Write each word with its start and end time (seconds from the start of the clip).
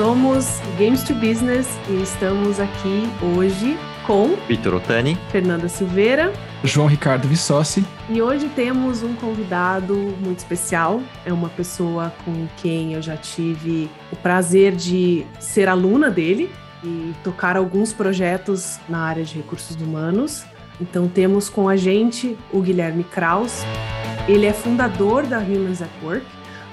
somos 0.00 0.46
Games 0.78 1.02
to 1.02 1.12
Business 1.12 1.68
e 1.86 2.02
estamos 2.02 2.58
aqui 2.58 3.02
hoje 3.36 3.76
com 4.06 4.34
Vitor 4.48 4.76
Otani, 4.76 5.14
Fernanda 5.30 5.68
Silveira, 5.68 6.32
João 6.64 6.86
Ricardo 6.86 7.28
Vissossi. 7.28 7.84
E 8.08 8.22
hoje 8.22 8.48
temos 8.56 9.02
um 9.02 9.14
convidado 9.14 9.94
muito 9.94 10.38
especial. 10.38 11.02
É 11.26 11.30
uma 11.30 11.50
pessoa 11.50 12.14
com 12.24 12.48
quem 12.56 12.94
eu 12.94 13.02
já 13.02 13.14
tive 13.14 13.90
o 14.10 14.16
prazer 14.16 14.74
de 14.74 15.26
ser 15.38 15.68
aluna 15.68 16.10
dele 16.10 16.50
e 16.82 17.12
tocar 17.22 17.54
alguns 17.58 17.92
projetos 17.92 18.78
na 18.88 19.00
área 19.00 19.22
de 19.22 19.36
recursos 19.36 19.76
humanos. 19.76 20.46
Então 20.80 21.08
temos 21.08 21.50
com 21.50 21.68
a 21.68 21.76
gente 21.76 22.38
o 22.50 22.62
Guilherme 22.62 23.04
Kraus. 23.04 23.60
Ele 24.26 24.46
é 24.46 24.52
fundador 24.54 25.26
da 25.26 25.40
Humans 25.40 25.82
at 25.82 25.90
Work, 26.02 26.24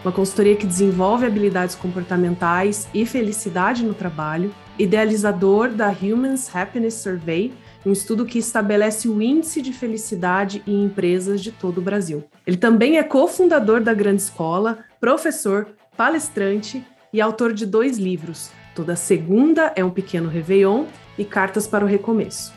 uma 0.07 0.13
consultoria 0.13 0.55
que 0.55 0.65
desenvolve 0.65 1.25
habilidades 1.25 1.75
comportamentais 1.75 2.87
e 2.93 3.05
felicidade 3.05 3.83
no 3.83 3.93
trabalho, 3.93 4.55
idealizador 4.79 5.67
da 5.67 5.89
Humans 5.89 6.49
Happiness 6.55 6.93
Survey, 6.93 7.51
um 7.85 7.91
estudo 7.91 8.25
que 8.25 8.39
estabelece 8.39 9.09
o 9.09 9.21
índice 9.21 9.61
de 9.61 9.73
felicidade 9.73 10.63
em 10.65 10.85
empresas 10.85 11.41
de 11.41 11.51
todo 11.51 11.79
o 11.79 11.81
Brasil. 11.81 12.23
Ele 12.45 12.55
também 12.55 12.97
é 12.97 13.03
cofundador 13.03 13.81
da 13.81 13.93
Grande 13.93 14.21
Escola, 14.21 14.79
professor, 14.97 15.67
palestrante 15.97 16.81
e 17.11 17.19
autor 17.19 17.51
de 17.51 17.65
dois 17.65 17.97
livros. 17.97 18.49
Toda 18.73 18.95
segunda 18.95 19.73
é 19.75 19.83
um 19.83 19.89
pequeno 19.89 20.29
Réveillon 20.29 20.85
e 21.17 21.25
Cartas 21.25 21.67
para 21.67 21.83
o 21.83 21.87
Recomeço. 21.87 22.53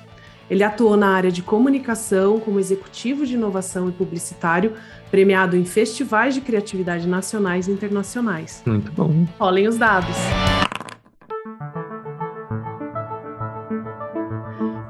Ele 0.51 0.65
atuou 0.65 0.97
na 0.97 1.09
área 1.09 1.31
de 1.31 1.43
comunicação 1.43 2.41
como 2.41 2.59
executivo 2.59 3.25
de 3.25 3.35
inovação 3.35 3.89
e 3.89 3.93
publicitário, 3.93 4.75
premiado 5.11 5.57
em 5.57 5.65
festivais 5.65 6.35
de 6.35 6.41
criatividade 6.41 7.07
nacionais 7.09 7.69
e 7.69 7.73
internacionais. 7.73 8.63
Muito 8.67 8.93
bom. 8.93 9.27
Rolem 9.39 9.69
os 9.69 9.77
dados. 9.77 10.17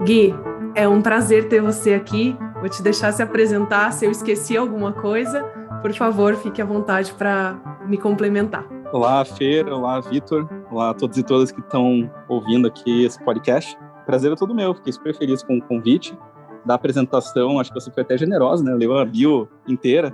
Gui, 0.05 0.35
é 0.75 0.89
um 0.89 1.01
prazer 1.01 1.49
ter 1.49 1.61
você 1.61 1.95
aqui. 1.95 2.37
Vou 2.61 2.69
te 2.69 2.83
deixar 2.83 3.13
se 3.13 3.23
apresentar. 3.23 3.93
Se 3.93 4.05
eu 4.05 4.11
esqueci 4.11 4.57
alguma 4.57 4.93
coisa, 4.93 5.43
por 5.83 5.93
favor, 5.95 6.35
fique 6.37 6.61
à 6.61 6.65
vontade 6.65 7.13
para 7.15 7.59
me 7.87 7.97
complementar. 7.97 8.67
Olá, 8.93 9.25
Fer. 9.25 9.69
Olá, 9.69 10.01
Vitor. 10.01 10.49
Olá 10.71 10.91
a 10.91 10.95
todos 10.95 11.17
e 11.17 11.23
todas 11.23 11.53
que 11.53 11.61
estão 11.61 12.11
ouvindo 12.29 12.67
aqui 12.67 13.05
esse 13.05 13.23
podcast. 13.25 13.79
Prazer 14.05 14.33
é 14.33 14.37
todo 14.37 14.55
meu. 14.55 14.75
Fiquei 14.75 14.93
super 14.93 15.15
feliz 15.15 15.43
com 15.43 15.59
o 15.59 15.63
convite 15.63 16.17
da 16.65 16.75
apresentação. 16.75 17.59
Acho 17.59 17.73
que 17.73 17.81
você 17.81 17.91
foi 17.91 18.03
até 18.03 18.17
generosa, 18.17 18.63
né? 18.63 18.75
Leu 18.75 18.97
a 18.99 19.05
bio 19.05 19.49
inteira. 19.67 20.13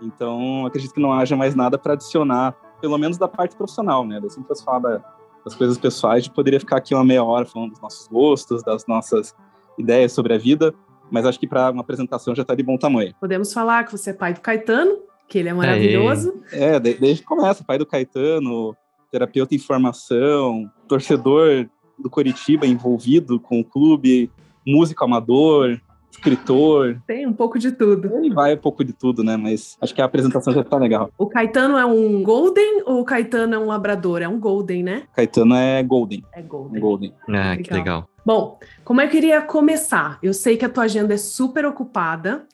Então, 0.00 0.66
acredito 0.66 0.94
que 0.94 1.00
não 1.00 1.12
haja 1.12 1.36
mais 1.36 1.54
nada 1.54 1.76
para 1.76 1.94
adicionar, 1.94 2.54
pelo 2.80 2.96
menos 2.98 3.18
da 3.18 3.26
parte 3.26 3.56
profissional, 3.56 4.06
né? 4.06 4.20
Sempre 4.28 4.48
fosse 4.48 4.64
falar 4.64 5.02
das 5.44 5.54
coisas 5.54 5.78
pessoais, 5.78 6.24
de 6.24 6.30
poderia 6.30 6.60
ficar 6.60 6.76
aqui 6.76 6.94
uma 6.94 7.04
meia 7.04 7.24
hora 7.24 7.46
falando 7.46 7.70
dos 7.70 7.80
nossos 7.80 8.06
gostos, 8.08 8.62
das 8.62 8.86
nossas 8.86 9.34
ideias 9.78 10.12
sobre 10.12 10.34
a 10.34 10.38
vida, 10.38 10.74
mas 11.10 11.24
acho 11.24 11.38
que 11.38 11.46
para 11.46 11.70
uma 11.70 11.80
apresentação 11.80 12.34
já 12.34 12.42
está 12.42 12.54
de 12.54 12.62
bom 12.62 12.76
tamanho. 12.76 13.14
Podemos 13.20 13.52
falar 13.52 13.84
que 13.84 13.92
você 13.92 14.10
é 14.10 14.12
pai 14.12 14.34
do 14.34 14.40
Caetano, 14.40 14.98
que 15.26 15.38
ele 15.38 15.48
é 15.48 15.54
maravilhoso. 15.54 16.42
É, 16.52 16.78
desde 16.78 17.22
que 17.22 17.26
começa, 17.26 17.64
pai 17.64 17.78
do 17.78 17.86
Caetano, 17.86 18.76
terapeuta 19.10 19.54
em 19.54 19.58
formação, 19.58 20.70
torcedor 20.86 21.66
do 21.98 22.10
Coritiba 22.10 22.66
envolvido 22.66 23.40
com 23.40 23.60
o 23.60 23.64
clube, 23.64 24.30
músico 24.66 25.04
amador, 25.04 25.80
escritor. 26.18 27.00
Tem 27.06 27.26
um 27.26 27.32
pouco 27.32 27.58
de 27.58 27.72
tudo. 27.72 28.14
Ele 28.16 28.34
vai 28.34 28.54
um 28.54 28.58
pouco 28.58 28.84
de 28.84 28.92
tudo, 28.92 29.22
né? 29.22 29.36
Mas 29.36 29.76
acho 29.80 29.94
que 29.94 30.02
a 30.02 30.04
apresentação 30.04 30.52
já 30.52 30.64
tá 30.64 30.76
legal. 30.76 31.10
O 31.16 31.26
Caetano 31.26 31.78
é 31.78 31.86
um 31.86 32.22
Golden 32.22 32.82
ou 32.84 33.00
o 33.00 33.04
Caetano 33.04 33.54
é 33.54 33.58
um 33.58 33.66
Labrador? 33.66 34.20
É 34.20 34.28
um 34.28 34.38
Golden, 34.38 34.82
né? 34.82 35.02
Caetano 35.14 35.54
é 35.54 35.82
Golden. 35.82 36.24
É 36.32 36.42
Golden. 36.42 36.80
Golden. 36.80 37.14
Ah, 37.28 37.50
legal. 37.50 37.56
que 37.56 37.72
legal. 37.72 38.10
Bom, 38.26 38.58
como 38.84 39.00
eu 39.00 39.08
queria 39.08 39.40
começar? 39.40 40.18
Eu 40.22 40.34
sei 40.34 40.56
que 40.56 40.64
a 40.64 40.68
tua 40.68 40.84
agenda 40.84 41.14
é 41.14 41.18
super 41.18 41.64
ocupada, 41.64 42.44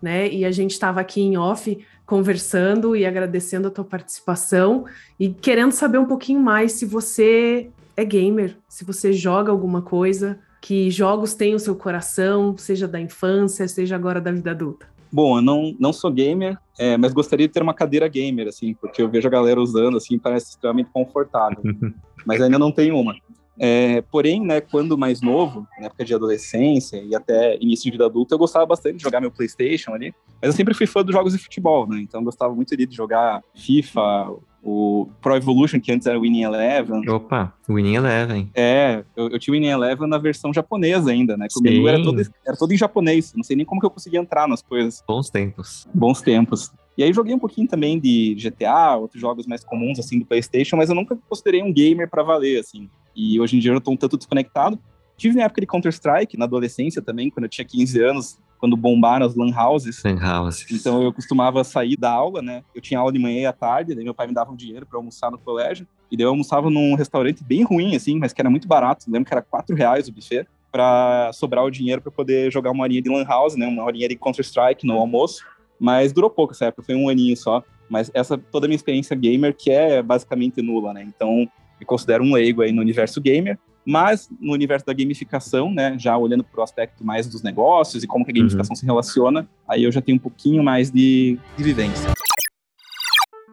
né? 0.00 0.28
E 0.28 0.44
a 0.44 0.50
gente 0.50 0.70
estava 0.70 1.00
aqui 1.00 1.20
em 1.20 1.36
off 1.36 1.78
conversando 2.06 2.96
e 2.96 3.04
agradecendo 3.04 3.68
a 3.68 3.70
tua 3.70 3.84
participação 3.84 4.86
e 5.20 5.28
querendo 5.28 5.72
saber 5.72 5.98
um 5.98 6.06
pouquinho 6.06 6.40
mais 6.40 6.72
se 6.72 6.86
você 6.86 7.68
é 7.94 8.04
gamer, 8.04 8.56
se 8.66 8.84
você 8.84 9.12
joga 9.12 9.50
alguma 9.50 9.82
coisa, 9.82 10.38
que 10.60 10.90
jogos 10.90 11.34
têm 11.34 11.54
o 11.54 11.58
seu 11.58 11.74
coração, 11.74 12.56
seja 12.56 12.88
da 12.88 13.00
infância, 13.00 13.66
seja 13.68 13.94
agora 13.94 14.20
da 14.20 14.32
vida 14.32 14.50
adulta? 14.50 14.86
Bom, 15.10 15.38
eu 15.38 15.42
não, 15.42 15.74
não 15.78 15.92
sou 15.92 16.10
gamer, 16.10 16.58
é, 16.78 16.96
mas 16.96 17.12
gostaria 17.12 17.46
de 17.46 17.52
ter 17.52 17.62
uma 17.62 17.72
cadeira 17.72 18.06
gamer, 18.08 18.48
assim, 18.48 18.74
porque 18.74 19.00
eu 19.00 19.08
vejo 19.08 19.26
a 19.26 19.30
galera 19.30 19.60
usando, 19.60 19.96
assim, 19.96 20.18
parece 20.18 20.50
extremamente 20.50 20.90
confortável. 20.92 21.62
mas 22.26 22.40
ainda 22.40 22.58
não 22.58 22.70
tenho 22.70 22.98
uma. 22.98 23.14
É, 23.60 24.02
porém, 24.02 24.40
né, 24.44 24.60
quando 24.60 24.96
mais 24.96 25.20
novo, 25.20 25.66
na 25.78 25.86
época 25.86 26.04
de 26.04 26.14
adolescência 26.14 27.02
e 27.02 27.14
até 27.14 27.56
início 27.56 27.84
de 27.84 27.90
vida 27.90 28.06
adulta, 28.06 28.34
eu 28.34 28.38
gostava 28.38 28.64
bastante 28.64 28.98
de 28.98 29.02
jogar 29.02 29.20
meu 29.20 29.32
PlayStation 29.32 29.92
ali. 29.92 30.14
Mas 30.40 30.50
eu 30.50 30.52
sempre 30.52 30.74
fui 30.74 30.86
fã 30.86 31.02
dos 31.02 31.12
jogos 31.12 31.32
de 31.32 31.38
futebol, 31.40 31.88
né? 31.88 31.98
Então 32.00 32.20
eu 32.20 32.24
gostava 32.24 32.54
muito 32.54 32.76
de 32.76 32.94
jogar 32.94 33.42
FIFA, 33.54 34.36
o 34.62 35.08
Pro 35.20 35.36
Evolution, 35.36 35.80
que 35.80 35.92
antes 35.92 36.06
era 36.06 36.18
o 36.18 36.22
Winning 36.22 36.42
Eleven. 36.42 37.08
Opa, 37.08 37.54
Winning 37.68 37.94
Eleven. 37.94 38.50
É, 38.54 39.04
eu, 39.16 39.28
eu 39.28 39.38
tinha 39.38 39.52
o 39.52 39.56
Winning 39.56 39.70
Eleven 39.70 40.08
na 40.08 40.18
versão 40.18 40.52
japonesa 40.52 41.10
ainda, 41.10 41.36
né? 41.36 41.46
Que 41.48 41.58
o 41.58 41.62
menu 41.62 41.88
era 41.88 42.02
todo, 42.02 42.20
era 42.46 42.56
todo 42.56 42.72
em 42.72 42.76
japonês. 42.76 43.32
Não 43.34 43.44
sei 43.44 43.56
nem 43.56 43.64
como 43.64 43.80
que 43.80 43.86
eu 43.86 43.90
conseguia 43.90 44.20
entrar 44.20 44.48
nas 44.48 44.62
coisas. 44.62 45.02
Bons 45.06 45.30
tempos. 45.30 45.88
Bons 45.94 46.20
tempos. 46.20 46.72
E 46.96 47.02
aí 47.04 47.12
joguei 47.12 47.32
um 47.32 47.38
pouquinho 47.38 47.68
também 47.68 47.98
de 47.98 48.34
GTA, 48.34 48.96
outros 48.96 49.20
jogos 49.20 49.46
mais 49.46 49.62
comuns, 49.62 50.00
assim, 50.00 50.18
do 50.18 50.26
PlayStation, 50.26 50.76
mas 50.76 50.88
eu 50.88 50.96
nunca 50.96 51.16
considerei 51.28 51.62
um 51.62 51.72
gamer 51.72 52.10
para 52.10 52.24
valer, 52.24 52.58
assim. 52.58 52.90
E 53.14 53.40
hoje 53.40 53.56
em 53.56 53.60
dia 53.60 53.72
eu 53.72 53.80
tô 53.80 53.92
um 53.92 53.96
tanto 53.96 54.16
desconectado. 54.16 54.78
Tive 55.16 55.36
na 55.36 55.44
época 55.44 55.60
de 55.60 55.66
Counter-Strike, 55.66 56.36
na 56.36 56.44
adolescência 56.44 57.00
também, 57.00 57.30
quando 57.30 57.44
eu 57.44 57.48
tinha 57.48 57.64
15 57.64 58.02
anos, 58.02 58.38
quando 58.58 58.76
bombaram 58.76 59.24
as 59.24 59.34
lan 59.34 59.52
houses. 59.56 60.02
Lan 60.04 60.18
houses. 60.20 60.66
Então 60.70 61.02
eu 61.02 61.12
costumava 61.12 61.62
sair 61.64 61.96
da 61.96 62.10
aula, 62.10 62.42
né? 62.42 62.62
Eu 62.74 62.80
tinha 62.80 63.00
aula 63.00 63.12
de 63.12 63.18
manhã 63.18 63.40
e 63.42 63.46
à 63.46 63.52
tarde, 63.52 63.94
daí 63.94 64.04
meu 64.04 64.14
pai 64.14 64.26
me 64.26 64.34
dava 64.34 64.50
um 64.50 64.56
dinheiro 64.56 64.84
para 64.84 64.98
almoçar 64.98 65.30
no 65.30 65.38
colégio. 65.38 65.86
E 66.10 66.16
daí 66.16 66.24
eu 66.24 66.30
almoçava 66.30 66.68
num 66.70 66.94
restaurante 66.94 67.44
bem 67.44 67.62
ruim, 67.62 67.94
assim, 67.94 68.18
mas 68.18 68.32
que 68.32 68.40
era 68.40 68.50
muito 68.50 68.66
barato. 68.66 69.04
Eu 69.08 69.12
lembro 69.12 69.28
que 69.28 69.34
era 69.34 69.42
4 69.42 69.74
reais 69.76 70.08
o 70.08 70.12
buffet 70.12 70.46
para 70.70 71.30
sobrar 71.32 71.64
o 71.64 71.70
dinheiro 71.70 72.02
para 72.02 72.10
poder 72.10 72.52
jogar 72.52 72.70
uma 72.70 72.82
horinha 72.82 73.00
de 73.00 73.08
lan 73.08 73.24
house, 73.24 73.56
né? 73.56 73.66
Uma 73.66 73.84
horinha 73.84 74.08
de 74.08 74.16
Counter-Strike 74.16 74.86
no 74.86 74.94
almoço. 74.94 75.44
Mas 75.78 76.12
durou 76.12 76.28
pouco 76.28 76.52
essa 76.52 76.66
época, 76.66 76.82
foi 76.82 76.94
um 76.94 77.08
aninho 77.08 77.36
só. 77.36 77.62
Mas 77.88 78.10
essa 78.12 78.36
toda 78.36 78.66
a 78.66 78.68
minha 78.68 78.76
experiência 78.76 79.16
gamer, 79.16 79.54
que 79.56 79.70
é 79.70 80.02
basicamente 80.02 80.60
nula, 80.60 80.92
né? 80.92 81.02
Então, 81.02 81.48
me 81.78 81.86
considero 81.86 82.24
um 82.24 82.32
leigo 82.32 82.62
aí 82.62 82.72
no 82.72 82.82
universo 82.82 83.20
gamer. 83.20 83.58
Mas 83.90 84.28
no 84.38 84.52
universo 84.52 84.84
da 84.84 84.92
gamificação, 84.92 85.72
né, 85.72 85.98
já 85.98 86.14
olhando 86.18 86.44
para 86.44 86.60
o 86.60 86.62
aspecto 86.62 87.02
mais 87.02 87.26
dos 87.26 87.42
negócios 87.42 88.04
e 88.04 88.06
como 88.06 88.22
que 88.22 88.30
a 88.30 88.34
gamificação 88.34 88.74
uhum. 88.74 88.76
se 88.76 88.84
relaciona, 88.84 89.48
aí 89.66 89.84
eu 89.84 89.90
já 89.90 90.02
tenho 90.02 90.16
um 90.16 90.20
pouquinho 90.20 90.62
mais 90.62 90.90
de, 90.90 91.38
de 91.56 91.64
vivência. 91.64 92.12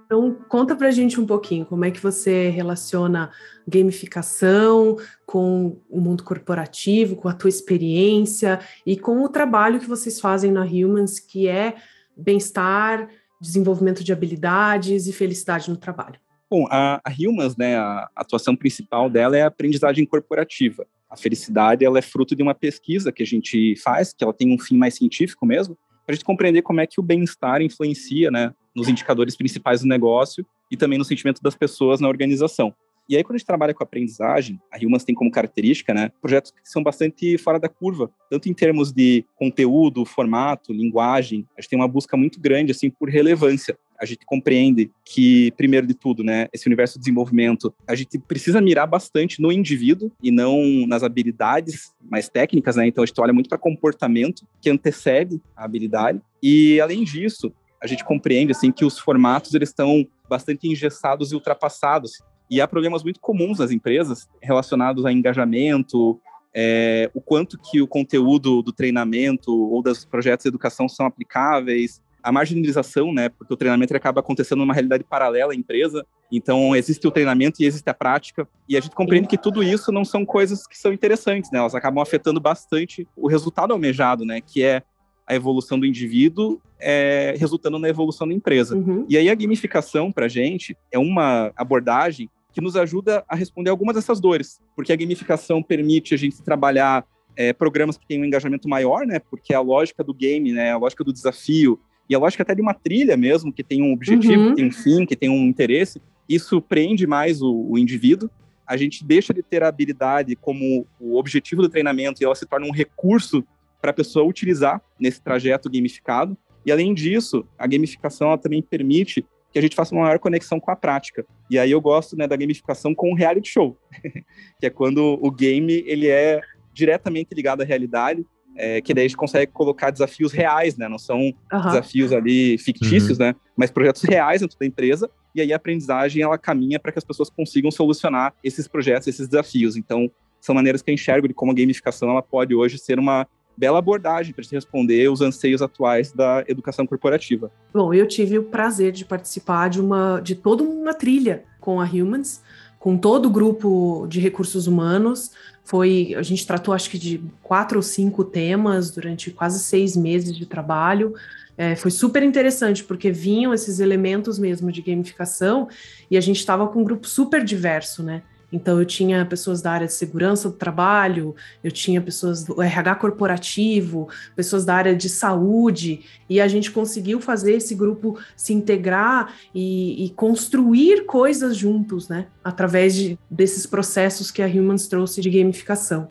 Então, 0.06 0.35
conta 0.50 0.75
pra 0.75 0.91
gente 0.91 1.22
um 1.22 1.25
pouquinho 1.25 1.66
como 1.66 1.85
é 1.85 1.90
que 1.90 2.01
você 2.01 2.50
relaciona 2.50 3.31
gamificação 3.66 4.97
com 5.25 5.79
o 5.90 6.01
mundo 6.01 6.22
corporativo, 6.22 7.16
com 7.16 7.29
a 7.29 7.34
tua 7.34 7.50
experiência 7.50 8.59
e 8.85 8.97
com 8.97 9.24
o 9.24 9.29
trabalho 9.29 9.79
que 9.79 9.88
vocês 9.88 10.19
fazem 10.19 10.51
na 10.51 10.66
Humans, 10.66 11.18
que 11.18 11.47
é 11.47 11.75
bem-estar, 12.16 13.07
desenvolvimento 13.40 14.03
de 14.03 14.12
habilidades 14.12 15.07
e 15.07 15.13
felicidade 15.13 15.69
no 15.69 15.78
trabalho. 15.78 16.19
Bom, 16.50 16.67
a, 16.69 17.01
a 17.03 17.11
Humans, 17.11 17.57
né, 17.57 17.75
a 17.75 18.09
atuação 18.16 18.56
principal 18.56 19.09
dela 19.09 19.35
é 19.35 19.41
a 19.41 19.47
aprendizagem 19.47 20.06
corporativa. 20.06 20.85
A 21.09 21.17
felicidade, 21.17 21.83
ela 21.83 21.97
é 21.97 22.01
fruto 22.01 22.35
de 22.35 22.44
uma 22.44 22.53
pesquisa 22.53 23.11
que 23.11 23.23
a 23.23 23.25
gente 23.25 23.75
faz, 23.78 24.13
que 24.13 24.23
ela 24.23 24.33
tem 24.33 24.53
um 24.53 24.59
fim 24.59 24.77
mais 24.77 24.95
científico 24.95 25.45
mesmo, 25.45 25.75
para 26.06 26.13
a 26.13 26.15
gente 26.15 26.25
compreender 26.25 26.62
como 26.62 26.81
é 26.81 26.88
que 26.88 27.00
o 27.00 27.03
bem-estar 27.03 27.62
influencia, 27.62 28.30
né, 28.30 28.53
nos 28.75 28.88
indicadores 28.88 29.36
principais 29.36 29.81
do 29.81 29.88
negócio 29.88 30.45
e 30.69 30.77
também 30.77 31.00
no 31.00 31.06
sentimento 31.06 31.42
das 31.42 31.56
pessoas 31.56 32.00
na 32.00 32.07
organização. 32.07 32.74
E 33.07 33.15
aí, 33.15 33.24
quando 33.24 33.36
a 33.36 33.38
gente 33.38 33.45
trabalha 33.45 33.74
com 33.74 33.83
aprendizagem, 33.83 34.59
a 34.71 34.83
Humans 34.83 35.03
tem 35.03 35.13
como 35.13 35.30
característica, 35.30 35.94
né, 35.94 36.12
projetos 36.19 36.51
que 36.51 36.57
são 36.63 36.81
bastante 36.81 37.38
fora 37.38 37.59
da 37.59 37.69
curva, 37.69 38.09
tanto 38.30 38.50
em 38.50 38.53
termos 38.53 38.92
de 38.92 39.24
conteúdo, 39.36 40.06
formato, 40.06 40.74
linguagem, 40.74 41.47
a 41.56 41.62
gente 41.62 41.69
tem 41.69 41.80
uma 41.80 41.88
busca 41.88 42.18
muito 42.18 42.39
grande, 42.39 42.71
assim, 42.71 42.89
por 42.89 43.09
relevância. 43.09 43.77
A 44.00 44.06
gente 44.06 44.25
compreende 44.25 44.92
que, 45.03 45.51
primeiro 45.51 45.88
de 45.88 45.94
tudo, 45.94 46.24
né, 46.24 46.47
esse 46.53 46.68
universo 46.68 46.95
de 46.95 47.00
desenvolvimento, 47.01 47.74
a 47.88 47.95
gente 47.95 48.19
precisa 48.19 48.62
mirar 48.62 48.88
bastante 48.88 49.42
no 49.42 49.51
indivíduo 49.51 50.12
e 50.21 50.31
não 50.31 50.86
nas 50.88 51.03
habilidades 51.03 51.94
mais 52.01 52.30
técnicas, 52.30 52.75
né? 52.75 52.88
Então, 52.88 53.03
a 53.03 53.07
gente 53.07 53.19
olha 53.19 53.33
muito 53.33 53.50
para 53.50 53.57
comportamento 53.57 54.45
que 54.62 54.69
antecede 54.69 55.42
a 55.56 55.65
habilidade. 55.65 56.21
E, 56.42 56.80
além 56.81 57.03
disso, 57.03 57.53
a 57.81 57.88
gente 57.88 58.03
compreende, 58.03 58.51
assim, 58.51 58.71
que 58.71 58.86
os 58.86 59.00
formatos, 59.00 59.53
eles 59.53 59.69
estão 59.69 60.06
bastante 60.30 60.68
engessados 60.68 61.31
e 61.31 61.36
ultrapassados. 61.36 62.21
E 62.50 62.62
há 62.62 62.68
problemas 62.68 63.03
muito 63.03 63.19
comuns 63.19 63.59
nas 63.59 63.71
empresas 63.71 64.27
relacionados 64.42 65.06
a 65.06 65.12
engajamento, 65.12 66.19
é, 66.57 67.12
o 67.13 67.19
quanto 67.19 67.59
que 67.59 67.81
o 67.81 67.88
conteúdo 67.88 68.62
do 68.62 68.71
treinamento 68.71 69.51
ou 69.51 69.83
dos 69.83 70.06
projetos 70.06 70.44
de 70.44 70.47
educação 70.47 70.88
são 70.88 71.06
aplicáveis, 71.06 72.01
a 72.25 72.31
marginalização, 72.31 73.13
né? 73.13 73.30
Porque 73.30 73.54
o 73.54 73.56
treinamento 73.56 73.95
acaba 73.95 74.19
acontecendo 74.19 74.60
numa 74.60 74.74
realidade 74.74 75.04
paralela 75.04 75.54
à 75.54 75.56
empresa. 75.56 76.04
Então, 76.31 76.75
existe 76.75 77.07
o 77.07 77.12
treinamento 77.12 77.62
e 77.62 77.66
existe 77.66 77.88
a 77.88 77.94
prática. 77.94 78.48
E 78.68 78.75
a 78.75 78.80
gente 78.80 78.95
compreende 78.95 79.27
que 79.27 79.38
tudo 79.38 79.62
isso 79.62 79.92
não 79.92 80.04
são 80.04 80.25
coisas 80.25 80.66
que 80.66 80.75
são 80.75 80.92
interessantes, 80.92 81.51
né? 81.51 81.60
Elas 81.60 81.75
acabam 81.75 82.01
afetando 82.01 82.39
bastante 82.39 83.07
o 83.16 83.27
resultado 83.27 83.72
almejado, 83.74 84.25
né? 84.25 84.42
Que 84.42 84.63
é 84.63 84.81
a 85.27 85.36
evolução 85.36 85.80
do 85.80 85.86
indivíduo 85.86 86.60
é, 86.80 87.36
resultando 87.38 87.77
na 87.77 87.88
evolução 87.88 88.28
da 88.28 88.33
empresa. 88.33 88.75
Uhum. 88.75 89.06
E 89.07 89.18
aí 89.18 89.30
a 89.30 89.36
gamificação, 89.36 90.12
para 90.12 90.25
a 90.25 90.30
gente, 90.30 90.75
é 90.92 90.98
uma 90.98 91.51
abordagem 91.56 92.28
que 92.51 92.62
nos 92.62 92.75
ajuda 92.75 93.24
a 93.28 93.36
responder 93.36 93.69
algumas 93.69 93.95
dessas 93.95 94.19
dores, 94.19 94.60
porque 94.75 94.92
a 94.92 94.95
gamificação 94.95 95.62
permite 95.62 96.16
a 96.16 96.18
gente 96.18 96.42
trabalhar 96.42 97.06
é, 97.36 97.54
programas 97.54 97.98
que 97.98 98.07
têm 98.07 98.19
um 98.19 98.25
engajamento 98.25 98.68
maior, 98.68 99.06
né? 99.06 99.19
Porque 99.19 99.54
a 99.54 99.60
lógica 99.60 100.04
do 100.04 100.13
game, 100.13 100.51
né? 100.54 100.71
A 100.71 100.78
lógica 100.78 101.04
do 101.04 101.13
desafio 101.13 101.80
e 102.10 102.16
a 102.16 102.19
lógica 102.19 102.44
até 102.44 102.54
de 102.54 102.62
uma 102.62 102.74
trilha 102.74 103.18
mesmo, 103.18 103.52
que 103.52 103.63
tem 103.63 103.81
um 103.81 103.94
objetivo, 103.94 104.34
Uhum. 104.34 104.50
que 104.50 104.56
tem 104.56 104.68
um 104.68 104.72
fim, 104.72 105.06
que 105.06 105.16
tem 105.16 105.30
um 105.30 105.46
interesse, 105.46 106.02
isso 106.28 106.62
prende 106.62 107.06
mais 107.07 107.42
o, 107.42 107.52
o 107.69 107.78
indivíduo. 107.78 108.30
A 108.66 108.78
gente 108.78 109.04
deixa 109.04 109.34
de 109.34 109.44
ter 109.44 109.63
a 109.63 109.68
habilidade 109.68 110.36
como 110.36 110.88
o 111.00 111.18
objetivo 111.18 111.62
do 111.62 111.69
treinamento 111.69 112.22
e 112.22 112.25
ela 112.25 112.36
se 112.36 112.46
torna 112.46 112.66
um 112.66 112.72
recurso 112.72 113.44
para 113.81 113.92
a 113.92 113.94
pessoa 113.94 114.25
utilizar 114.25 114.81
nesse 115.00 115.22
trajeto 115.22 115.69
gamificado. 115.69 116.36
E 116.66 116.72
além 116.72 116.94
disso, 116.94 117.46
a 117.60 117.68
gamificação 117.68 118.36
também 118.38 118.62
permite 118.62 119.24
que 119.52 119.60
a 119.60 119.62
gente 119.62 119.75
faça 119.75 119.94
uma 119.94 120.04
maior 120.04 120.19
conexão 120.19 120.60
com 120.60 120.72
a 120.72 120.75
prática. 120.75 121.25
E 121.50 121.60
aí 121.60 121.72
eu 121.72 121.80
gosto 121.80 122.18
né, 122.18 122.28
da 122.28 122.36
gamificação 122.36 122.94
com 122.96 123.12
o 123.12 123.16
reality 123.16 123.50
show, 123.50 123.78
que 124.60 124.66
é 124.66 124.69
quando 124.69 125.19
o 125.22 125.30
game 125.31 125.84
ele 125.86 126.07
é 126.07 126.42
diretamente 126.74 127.34
ligado 127.34 127.62
à 127.62 127.63
realidade, 127.63 128.25
é, 128.56 128.81
que 128.81 128.94
daí 128.94 129.06
a 129.06 129.07
gente 129.07 129.18
consegue 129.18 129.52
colocar 129.52 129.92
desafios 129.92 130.31
reais, 130.31 130.78
né? 130.78 130.88
Não 130.88 130.98
são 130.98 131.34
Aham. 131.52 131.69
desafios 131.69 132.12
ali 132.12 132.57
fictícios, 132.57 133.18
né? 133.18 133.36
Mas 133.56 133.72
projetos 133.72 134.04
reais 134.04 134.42
dentro 134.42 134.57
da 134.57 134.66
empresa. 134.66 135.10
E 135.34 135.42
aí 135.42 135.52
a 135.52 135.57
aprendizagem 135.57 136.22
ela 136.22 136.38
caminha 136.38 136.80
para 136.80 136.92
que 136.92 136.98
as 136.98 137.04
pessoas 137.04 137.30
consigam 137.30 137.69
solucionar 137.69 138.34
esses 138.44 138.68
projetos, 138.68 139.07
esses 139.07 139.28
desafios. 139.28 139.75
Então 139.75 140.10
são 140.40 140.56
maneiras 140.56 140.81
que 140.81 140.90
eu 140.90 140.94
enxergo 140.94 141.28
de 141.28 141.34
como 141.34 141.52
a 141.52 141.56
gamificação 141.56 142.10
ela 142.10 142.22
pode 142.22 142.56
hoje 142.56 142.78
ser 142.78 143.00
uma 143.00 143.28
bela 143.57 143.80
abordagem 143.80 144.34
para 144.34 144.44
responder 144.52 145.10
os 145.10 145.22
anseios 145.22 145.62
atuais 145.62 146.12
da 146.12 146.44
educação 146.48 146.86
corporativa. 146.86 147.52
Bom, 147.74 147.94
eu 147.94 148.07
tive 148.07 148.38
o 148.38 148.44
prazer 148.44 148.92
de 148.92 149.06
participar 149.06 149.69
de 149.69 149.80
uma 149.80 150.19
de 150.19 150.36
toda 150.36 150.63
uma 150.63 150.94
trilha 150.94 151.44
com 151.60 151.81
a 151.81 151.86
Humans, 151.86 152.44
com 152.78 152.98
todo 152.98 153.25
o 153.25 153.30
grupo 153.30 154.06
de 154.07 154.19
recursos 154.19 154.68
humanos. 154.68 155.31
Foi 155.65 156.13
a 156.15 156.21
gente 156.21 156.45
tratou 156.45 156.73
acho 156.73 156.89
que 156.89 156.97
de 156.97 157.21
quatro 157.41 157.79
ou 157.79 157.81
cinco 157.81 158.23
temas 158.23 158.91
durante 158.91 159.31
quase 159.31 159.59
seis 159.59 159.97
meses 159.97 160.38
de 160.38 160.45
trabalho. 160.45 161.13
É, 161.57 161.75
foi 161.75 161.89
super 161.89 162.21
interessante 162.21 162.83
porque 162.83 163.12
vinham 163.12 163.53
esses 163.53 163.79
elementos 163.79 164.38
mesmo 164.38 164.71
de 164.71 164.81
gamificação 164.81 165.67
e 166.09 166.17
a 166.17 166.21
gente 166.21 166.38
estava 166.38 166.67
com 166.67 166.81
um 166.81 166.83
grupo 166.83 167.07
super 167.07 167.44
diverso, 167.44 168.03
né? 168.03 168.21
Então 168.56 168.80
eu 168.80 168.86
tinha 168.86 169.25
pessoas 169.25 169.62
da 169.62 169.69
área 169.69 169.86
de 169.86 169.94
segurança 169.94 170.50
do 170.50 170.56
trabalho, 170.56 171.36
eu 171.62 171.69
tinha 171.69 172.00
pessoas 172.00 172.46
do 172.46 172.62
RH 172.62 172.96
corporativo, 172.96 174.07
pessoas 174.34 174.63
da 174.63 174.74
área 174.74 174.96
de 174.96 175.10
saúde, 175.10 176.06
e 176.30 176.40
a 176.40 176.48
gente 176.48 176.72
conseguiu 176.72 177.19
fazer 177.19 177.56
esse 177.56 177.75
grupo 177.75 178.18
se 178.34 178.54
integrar 178.54 179.34
e, 179.54 180.06
e 180.06 180.10
construir 180.12 181.06
coisas 181.06 181.57
juntos, 181.57 182.07
né? 182.07 182.28
Através 182.42 182.96
de, 182.96 183.19
desses 183.30 183.66
processos 183.66 184.31
que 184.31 184.42
a 184.42 184.48
Humans 184.48 184.88
trouxe 184.88 185.19
de 185.19 185.30
gamificação. 185.30 186.07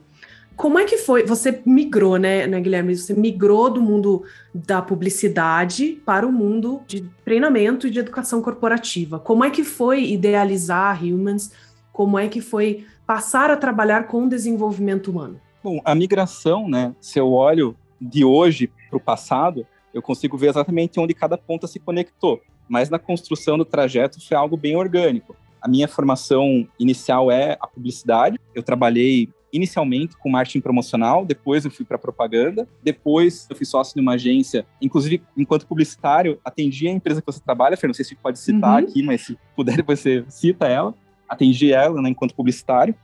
Como 0.54 0.78
é 0.78 0.84
que 0.84 0.98
foi? 0.98 1.24
Você 1.24 1.62
migrou, 1.64 2.16
né, 2.16 2.46
né, 2.46 2.60
Guilherme? 2.60 2.94
Você 2.94 3.14
migrou 3.14 3.70
do 3.70 3.80
mundo 3.80 4.22
da 4.54 4.80
publicidade 4.80 6.00
para 6.04 6.26
o 6.26 6.32
mundo 6.32 6.82
de 6.86 7.08
treinamento 7.24 7.88
e 7.88 7.90
de 7.90 7.98
educação 7.98 8.40
corporativa. 8.40 9.18
Como 9.18 9.44
é 9.44 9.50
que 9.50 9.64
foi 9.64 10.04
idealizar 10.04 10.96
a 10.96 11.04
Humans? 11.04 11.50
Como 11.94 12.18
é 12.18 12.26
que 12.28 12.40
foi 12.40 12.84
passar 13.06 13.50
a 13.52 13.56
trabalhar 13.56 14.08
com 14.08 14.28
desenvolvimento 14.28 15.12
humano? 15.12 15.40
Bom, 15.62 15.80
a 15.84 15.94
migração, 15.94 16.68
né? 16.68 16.92
Se 17.00 17.20
eu 17.20 17.30
olho 17.32 17.76
de 18.00 18.24
hoje 18.24 18.68
para 18.90 18.96
o 18.96 19.00
passado, 19.00 19.64
eu 19.94 20.02
consigo 20.02 20.36
ver 20.36 20.48
exatamente 20.48 20.98
onde 20.98 21.14
cada 21.14 21.38
ponta 21.38 21.68
se 21.68 21.78
conectou. 21.78 22.42
Mas 22.68 22.90
na 22.90 22.98
construção 22.98 23.56
do 23.56 23.64
trajeto 23.64 24.20
foi 24.26 24.36
algo 24.36 24.56
bem 24.56 24.74
orgânico. 24.76 25.36
A 25.62 25.68
minha 25.68 25.86
formação 25.86 26.66
inicial 26.80 27.30
é 27.30 27.56
a 27.60 27.66
publicidade. 27.68 28.40
Eu 28.54 28.62
trabalhei 28.62 29.28
inicialmente 29.52 30.16
com 30.18 30.28
marketing 30.28 30.60
promocional, 30.60 31.24
depois 31.24 31.64
eu 31.64 31.70
fui 31.70 31.84
para 31.84 31.96
propaganda, 31.96 32.66
depois 32.82 33.46
eu 33.48 33.54
fui 33.54 33.64
sócio 33.64 33.94
de 33.94 34.00
uma 34.00 34.14
agência, 34.14 34.66
inclusive 34.82 35.22
enquanto 35.36 35.64
publicitário, 35.64 36.40
atendi 36.44 36.88
a 36.88 36.90
empresa 36.90 37.20
que 37.22 37.26
você 37.26 37.38
trabalha, 37.40 37.76
Fernando, 37.76 37.90
não 37.92 37.94
sei 37.94 38.04
se 38.04 38.16
pode 38.16 38.40
citar 38.40 38.82
Uhum. 38.82 38.88
aqui, 38.88 39.00
mas 39.04 39.20
se 39.20 39.38
puder 39.54 39.76
depois 39.76 40.00
você 40.00 40.24
cita 40.28 40.66
ela. 40.66 40.92
Atendi 41.28 41.72
ela 41.72 42.00
né, 42.00 42.10
enquanto 42.10 42.34
publicitário. 42.34 42.94